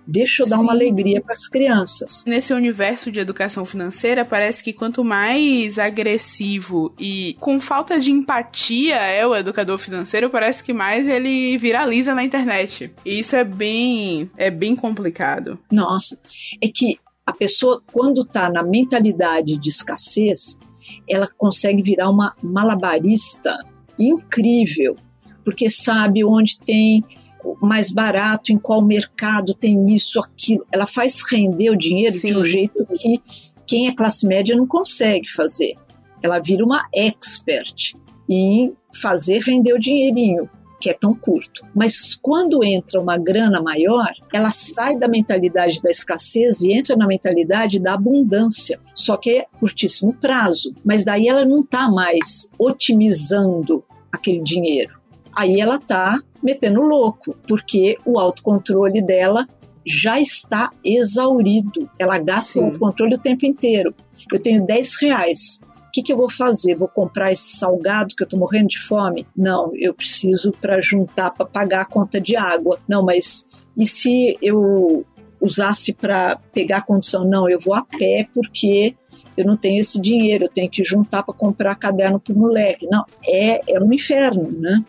deixa 0.06 0.42
eu 0.42 0.48
dar 0.48 0.56
Sim. 0.56 0.62
uma 0.62 0.72
alegria 0.72 1.20
para 1.20 1.32
as 1.32 1.48
crianças. 1.48 2.24
Nesse 2.26 2.52
universo 2.52 3.10
de 3.10 3.20
educação 3.20 3.64
financeira, 3.64 4.24
parece 4.24 4.62
que 4.62 4.72
quanto 4.72 5.04
mais 5.04 5.78
agressivo 5.78 6.94
e 6.98 7.36
com 7.40 7.58
falta 7.58 7.98
de 7.98 8.10
empatia 8.10 8.96
é 8.96 9.26
o 9.26 9.34
educador 9.34 9.78
financeiro, 9.78 10.30
parece 10.30 10.62
que 10.62 10.72
mais 10.72 11.06
ele 11.06 11.58
viraliza 11.58 12.14
na 12.14 12.22
internet. 12.22 12.92
E 13.04 13.18
isso 13.18 13.34
é 13.34 13.44
bem 13.44 14.30
é 14.36 14.50
bem 14.50 14.76
complicado. 14.76 15.58
Nossa, 15.70 16.16
é 16.60 16.68
que 16.68 16.98
a 17.24 17.32
pessoa 17.32 17.82
quando 17.92 18.22
está 18.22 18.48
na 18.48 18.62
mentalidade 18.62 19.56
de 19.56 19.68
escassez, 19.68 20.60
ela 21.08 21.28
consegue 21.36 21.82
virar 21.82 22.10
uma 22.10 22.34
malabarista 22.42 23.56
incrível, 23.98 24.96
porque 25.44 25.70
sabe 25.70 26.24
onde 26.24 26.58
tem 26.58 27.04
mais 27.60 27.90
barato, 27.90 28.52
em 28.52 28.58
qual 28.58 28.84
mercado 28.84 29.54
tem 29.54 29.86
isso, 29.94 30.18
aquilo. 30.18 30.66
Ela 30.72 30.86
faz 30.86 31.22
render 31.30 31.70
o 31.70 31.76
dinheiro 31.76 32.18
Sim. 32.18 32.26
de 32.26 32.36
um 32.36 32.44
jeito 32.44 32.86
que 32.98 33.20
quem 33.66 33.88
é 33.88 33.94
classe 33.94 34.26
média 34.26 34.56
não 34.56 34.66
consegue 34.66 35.30
fazer. 35.30 35.74
Ela 36.22 36.40
vira 36.40 36.64
uma 36.64 36.88
expert 36.94 37.94
em 38.28 38.74
fazer 39.00 39.40
render 39.42 39.72
o 39.72 39.78
dinheirinho 39.78 40.48
que 40.80 40.90
é 40.90 40.92
tão 40.92 41.14
curto. 41.14 41.64
Mas 41.74 42.14
quando 42.14 42.64
entra 42.64 43.00
uma 43.00 43.16
grana 43.16 43.62
maior, 43.62 44.12
ela 44.32 44.50
sai 44.50 44.98
da 44.98 45.08
mentalidade 45.08 45.80
da 45.80 45.90
escassez 45.90 46.60
e 46.60 46.72
entra 46.72 46.96
na 46.96 47.06
mentalidade 47.06 47.80
da 47.80 47.94
abundância. 47.94 48.78
Só 48.94 49.16
que 49.16 49.30
é 49.30 49.46
curtíssimo 49.58 50.14
prazo. 50.14 50.74
Mas 50.84 51.04
daí 51.04 51.28
ela 51.28 51.44
não 51.44 51.60
está 51.60 51.90
mais 51.90 52.50
otimizando 52.58 53.84
aquele 54.12 54.42
dinheiro. 54.42 54.98
Aí 55.34 55.60
ela 55.60 55.76
está 55.76 56.18
metendo 56.42 56.80
louco, 56.80 57.36
porque 57.46 57.98
o 58.04 58.18
autocontrole 58.18 59.02
dela 59.02 59.46
já 59.84 60.20
está 60.20 60.70
exaurido. 60.84 61.88
Ela 61.98 62.18
gasta 62.18 62.54
Sim. 62.54 62.60
o 62.60 62.64
autocontrole 62.66 63.14
o 63.14 63.20
tempo 63.20 63.46
inteiro. 63.46 63.94
Eu 64.32 64.40
tenho 64.40 64.64
10 64.64 65.00
reais 65.02 65.60
que, 65.96 66.02
que 66.02 66.12
eu 66.12 66.16
vou 66.16 66.30
fazer? 66.30 66.74
Vou 66.74 66.88
comprar 66.88 67.32
esse 67.32 67.56
salgado 67.56 68.14
que 68.14 68.22
eu 68.22 68.26
estou 68.26 68.38
morrendo 68.38 68.68
de 68.68 68.78
fome? 68.78 69.26
Não, 69.34 69.72
eu 69.74 69.94
preciso 69.94 70.52
para 70.52 70.78
juntar 70.80 71.30
para 71.30 71.46
pagar 71.46 71.80
a 71.80 71.86
conta 71.86 72.20
de 72.20 72.36
água. 72.36 72.78
Não, 72.86 73.02
mas 73.02 73.48
e 73.74 73.86
se 73.86 74.36
eu 74.42 75.06
usasse 75.40 75.94
para 75.94 76.36
pegar 76.52 76.78
a 76.78 76.82
condição? 76.82 77.24
Não, 77.24 77.48
eu 77.48 77.58
vou 77.58 77.74
a 77.74 77.82
pé 77.82 78.28
porque 78.34 78.94
eu 79.36 79.46
não 79.46 79.56
tenho 79.56 79.80
esse 79.80 79.98
dinheiro, 79.98 80.44
eu 80.44 80.50
tenho 80.50 80.68
que 80.68 80.84
juntar 80.84 81.22
para 81.22 81.34
comprar 81.34 81.74
caderno 81.76 82.20
para 82.20 82.34
o 82.34 82.38
moleque. 82.38 82.86
Não, 82.90 83.04
é, 83.26 83.74
é 83.74 83.80
um 83.80 83.92
inferno, 83.92 84.52
né? 84.52 84.84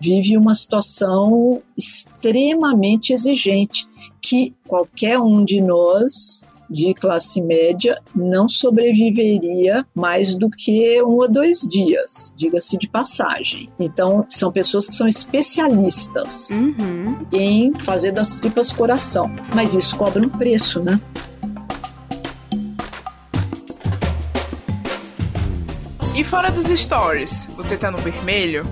Vive 0.00 0.36
uma 0.36 0.54
situação 0.54 1.62
extremamente 1.76 3.12
exigente 3.12 3.86
que 4.20 4.54
qualquer 4.66 5.18
um 5.18 5.44
de 5.44 5.60
nós 5.60 6.46
de 6.70 6.94
classe 6.94 7.40
média 7.40 8.00
não 8.14 8.48
sobreviveria 8.48 9.86
mais 9.94 10.36
do 10.36 10.50
que 10.50 11.02
um 11.02 11.16
ou 11.16 11.28
dois 11.28 11.60
dias, 11.60 12.34
diga-se 12.36 12.76
de 12.76 12.88
passagem. 12.88 13.68
Então, 13.78 14.24
são 14.28 14.52
pessoas 14.52 14.86
que 14.86 14.94
são 14.94 15.08
especialistas 15.08 16.50
uhum. 16.50 17.26
em 17.32 17.74
fazer 17.74 18.12
das 18.12 18.40
tripas 18.40 18.70
coração. 18.72 19.34
Mas 19.54 19.74
isso 19.74 19.96
cobra 19.96 20.24
um 20.24 20.28
preço, 20.28 20.80
né? 20.82 21.00
E 26.18 26.24
fora 26.24 26.50
dos 26.50 26.66
stories, 26.66 27.46
você 27.56 27.76
tá 27.76 27.92
no 27.92 27.98
vermelho? 27.98 28.64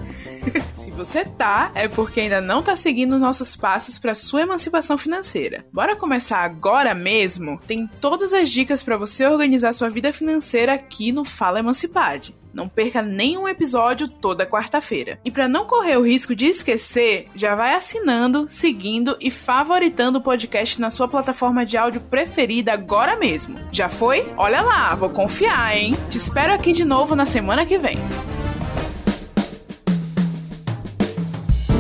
Se 0.75 0.91
você 0.91 1.25
tá, 1.25 1.71
é 1.75 1.89
porque 1.89 2.21
ainda 2.21 2.41
não 2.41 2.63
tá 2.63 2.77
seguindo 2.77 3.19
nossos 3.19 3.57
passos 3.57 3.99
para 3.99 4.15
sua 4.15 4.43
emancipação 4.43 4.97
financeira. 4.97 5.65
Bora 5.73 5.97
começar 5.97 6.39
agora 6.39 6.95
mesmo? 6.95 7.61
Tem 7.67 7.87
todas 8.01 8.33
as 8.33 8.51
dicas 8.51 8.83
para 8.83 8.97
você 8.97 9.27
organizar 9.27 9.73
sua 9.73 9.91
vida 9.91 10.13
financeira 10.13 10.75
aqui 10.75 11.13
no 11.13 11.25
Fala 11.25 11.59
Emancipade. 11.59 12.35
Não 12.57 12.71
perca 12.71 13.03
nenhum 13.03 13.47
episódio 13.47 14.09
toda 14.09 14.47
quarta-feira. 14.47 15.21
E 15.23 15.31
para 15.31 15.47
não 15.47 15.67
correr 15.67 15.99
o 15.99 16.07
risco 16.07 16.35
de 16.35 16.47
esquecer, 16.47 17.27
já 17.35 17.55
vai 17.55 17.75
assinando, 17.75 18.47
seguindo 18.49 19.15
e 19.21 19.31
favoritando 19.31 20.19
o 20.19 20.23
podcast 20.23 20.81
na 20.81 20.89
sua 20.89 21.07
plataforma 21.07 21.67
de 21.67 21.77
áudio 21.77 22.01
preferida 22.01 22.73
agora 22.73 23.15
mesmo. 23.15 23.59
Já 23.71 23.91
foi? 23.91 24.27
Olha 24.39 24.63
lá, 24.63 24.95
vou 24.95 25.11
confiar, 25.11 25.77
hein? 25.77 25.95
Te 26.09 26.17
espero 26.17 26.55
aqui 26.55 26.73
de 26.73 26.85
novo 26.85 27.15
na 27.15 27.27
semana 27.27 27.67
que 27.67 27.77
vem. 27.77 27.99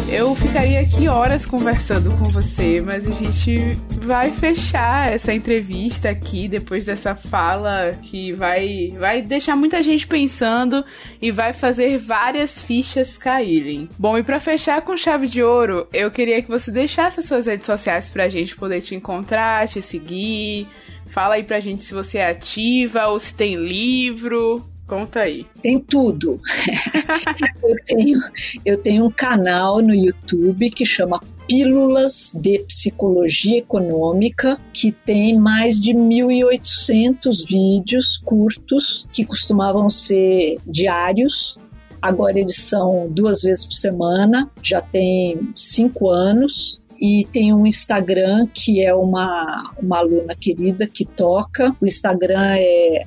Eu 0.09 0.37
ficaria 0.37 0.81
aqui 0.81 1.09
horas 1.09 1.45
conversando 1.45 2.11
com 2.17 2.25
você, 2.27 2.81
mas 2.81 3.09
a 3.09 3.11
gente 3.11 3.77
vai 4.03 4.31
fechar 4.31 5.13
essa 5.13 5.35
entrevista 5.35 6.09
aqui 6.09 6.47
depois 6.47 6.85
dessa 6.85 7.17
fala 7.17 7.99
que 8.03 8.33
vai 8.33 8.95
vai 8.99 9.21
deixar 9.21 9.57
muita 9.57 9.83
gente 9.83 10.07
pensando 10.07 10.85
e 11.21 11.33
vai 11.33 11.53
fazer 11.53 11.99
várias 11.99 12.63
fichas 12.63 13.19
caírem. 13.19 13.89
Bom, 13.99 14.17
e 14.17 14.23
para 14.23 14.39
fechar 14.39 14.81
com 14.83 14.97
chave 14.97 15.27
de 15.27 15.43
ouro, 15.43 15.89
eu 15.93 16.09
queria 16.09 16.41
que 16.41 16.49
você 16.49 16.71
deixasse 16.71 17.19
as 17.19 17.27
suas 17.27 17.47
redes 17.47 17.67
sociais 17.67 18.09
pra 18.09 18.29
gente 18.29 18.55
poder 18.55 18.83
te 18.83 18.95
encontrar, 18.95 19.67
te 19.67 19.83
seguir. 19.83 20.69
Fala 21.07 21.35
aí 21.35 21.43
pra 21.43 21.59
gente 21.59 21.83
se 21.83 21.93
você 21.93 22.19
é 22.19 22.31
ativa 22.31 23.09
ou 23.09 23.19
se 23.19 23.35
tem 23.35 23.57
livro. 23.57 24.65
Conta 24.87 25.21
aí. 25.21 25.47
Tem 25.61 25.81
tudo. 25.81 26.41
eu, 27.63 27.77
tenho, 27.85 28.19
eu 28.65 28.77
tenho 28.79 29.05
um 29.05 29.11
canal 29.11 29.83
no 29.83 29.95
YouTube 29.95 30.71
que 30.71 30.87
chama 30.87 31.21
Pílulas 31.49 32.33
de 32.41 32.61
Psicologia 32.61 33.59
Econômica, 33.59 34.59
que 34.73 34.93
tem 34.93 35.39
mais 35.39 35.81
de 35.81 35.93
1.800 35.93 37.47
vídeos 37.47 38.17
curtos 38.17 39.07
que 39.13 39.25
costumavam 39.25 39.89
ser 39.89 40.57
diários. 40.67 41.59
Agora 42.01 42.39
eles 42.39 42.57
são 42.57 43.09
duas 43.11 43.43
vezes 43.43 43.65
por 43.65 43.75
semana, 43.75 44.51
já 44.63 44.81
tem 44.81 45.51
cinco 45.55 46.09
anos 46.09 46.81
e 47.01 47.27
tem 47.33 47.53
um 47.53 47.67
Instagram 47.67 48.47
que 48.53 48.85
é 48.85 48.95
uma, 48.95 49.73
uma 49.81 49.99
aluna 49.99 50.35
querida 50.35 50.87
que 50.87 51.05
toca. 51.05 51.75
O 51.81 51.87
Instagram 51.87 52.57
é 52.57 53.05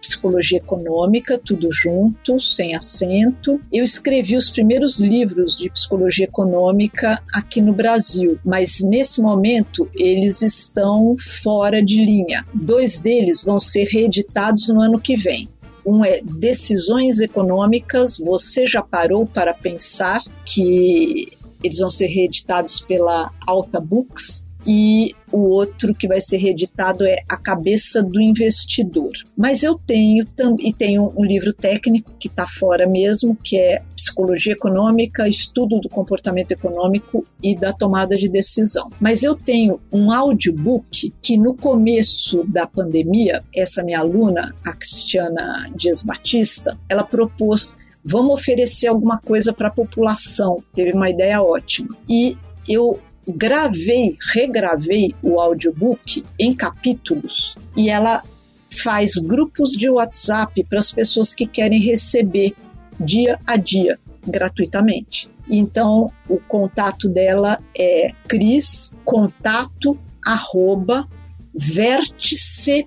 psicologia 0.00 0.58
econômica, 0.58 1.38
tudo 1.38 1.68
junto, 1.70 2.40
sem 2.40 2.74
acento. 2.74 3.60
Eu 3.72 3.84
escrevi 3.84 4.36
os 4.36 4.50
primeiros 4.50 4.98
livros 4.98 5.56
de 5.56 5.70
psicologia 5.70 6.26
econômica 6.26 7.22
aqui 7.34 7.60
no 7.60 7.72
Brasil, 7.72 8.38
mas 8.44 8.80
nesse 8.80 9.20
momento 9.20 9.88
eles 9.94 10.42
estão 10.42 11.14
fora 11.18 11.82
de 11.82 12.04
linha. 12.04 12.44
Dois 12.52 13.00
deles 13.00 13.42
vão 13.42 13.58
ser 13.58 13.84
reeditados 13.84 14.68
no 14.68 14.80
ano 14.80 15.00
que 15.00 15.16
vem. 15.16 15.48
Um 15.84 16.04
é 16.04 16.20
decisões 16.22 17.20
econômicas. 17.20 18.18
Você 18.18 18.66
já 18.66 18.82
parou 18.82 19.26
para 19.26 19.52
pensar 19.52 20.22
que 20.44 21.32
eles 21.64 21.78
vão 21.78 21.90
ser 21.90 22.06
reeditados 22.06 22.80
pela 22.80 23.32
Alta 23.46 23.80
Books 23.80 24.44
e 24.66 25.14
o 25.30 25.40
outro 25.40 25.94
que 25.94 26.08
vai 26.08 26.20
ser 26.20 26.38
reeditado 26.38 27.04
é 27.04 27.22
A 27.28 27.36
Cabeça 27.36 28.02
do 28.02 28.20
Investidor. 28.20 29.12
Mas 29.36 29.62
eu 29.62 29.74
tenho 29.74 30.24
e 30.60 30.72
tenho 30.72 31.12
um 31.16 31.24
livro 31.24 31.52
técnico 31.52 32.12
que 32.18 32.28
está 32.28 32.46
fora 32.46 32.88
mesmo, 32.88 33.36
que 33.42 33.58
é 33.58 33.82
Psicologia 33.94 34.52
Econômica, 34.52 35.28
Estudo 35.28 35.80
do 35.80 35.88
Comportamento 35.88 36.52
Econômico 36.52 37.26
e 37.42 37.54
da 37.54 37.72
Tomada 37.72 38.16
de 38.16 38.28
Decisão. 38.28 38.90
Mas 39.00 39.22
eu 39.22 39.34
tenho 39.34 39.80
um 39.92 40.10
audiobook 40.10 41.12
que 41.20 41.36
no 41.36 41.54
começo 41.54 42.44
da 42.44 42.66
pandemia, 42.66 43.42
essa 43.54 43.82
minha 43.82 43.98
aluna, 43.98 44.54
a 44.64 44.72
Cristiana 44.72 45.70
Dias 45.76 46.02
Batista, 46.02 46.78
ela 46.88 47.02
propôs 47.02 47.76
vamos 48.04 48.40
oferecer 48.40 48.88
alguma 48.88 49.18
coisa 49.18 49.52
para 49.52 49.68
a 49.68 49.72
população. 49.72 50.62
Teve 50.74 50.92
uma 50.92 51.08
ideia 51.08 51.42
ótima. 51.42 51.96
E 52.08 52.36
eu 52.68 53.00
gravei, 53.26 54.18
regravei 54.34 55.14
o 55.22 55.40
audiobook 55.40 56.24
em 56.38 56.54
capítulos 56.54 57.54
e 57.76 57.88
ela 57.88 58.22
faz 58.70 59.14
grupos 59.14 59.70
de 59.70 59.88
WhatsApp 59.88 60.62
para 60.64 60.78
as 60.78 60.92
pessoas 60.92 61.32
que 61.32 61.46
querem 61.46 61.80
receber 61.80 62.54
dia 63.00 63.40
a 63.46 63.56
dia 63.56 63.98
gratuitamente. 64.26 65.28
Então, 65.48 66.12
o 66.28 66.38
contato 66.38 67.08
dela 67.08 67.58
é 67.76 68.12
cris 68.26 68.96
contato 69.04 69.98
arroba 70.26 71.08
vérticepsi, 71.54 72.86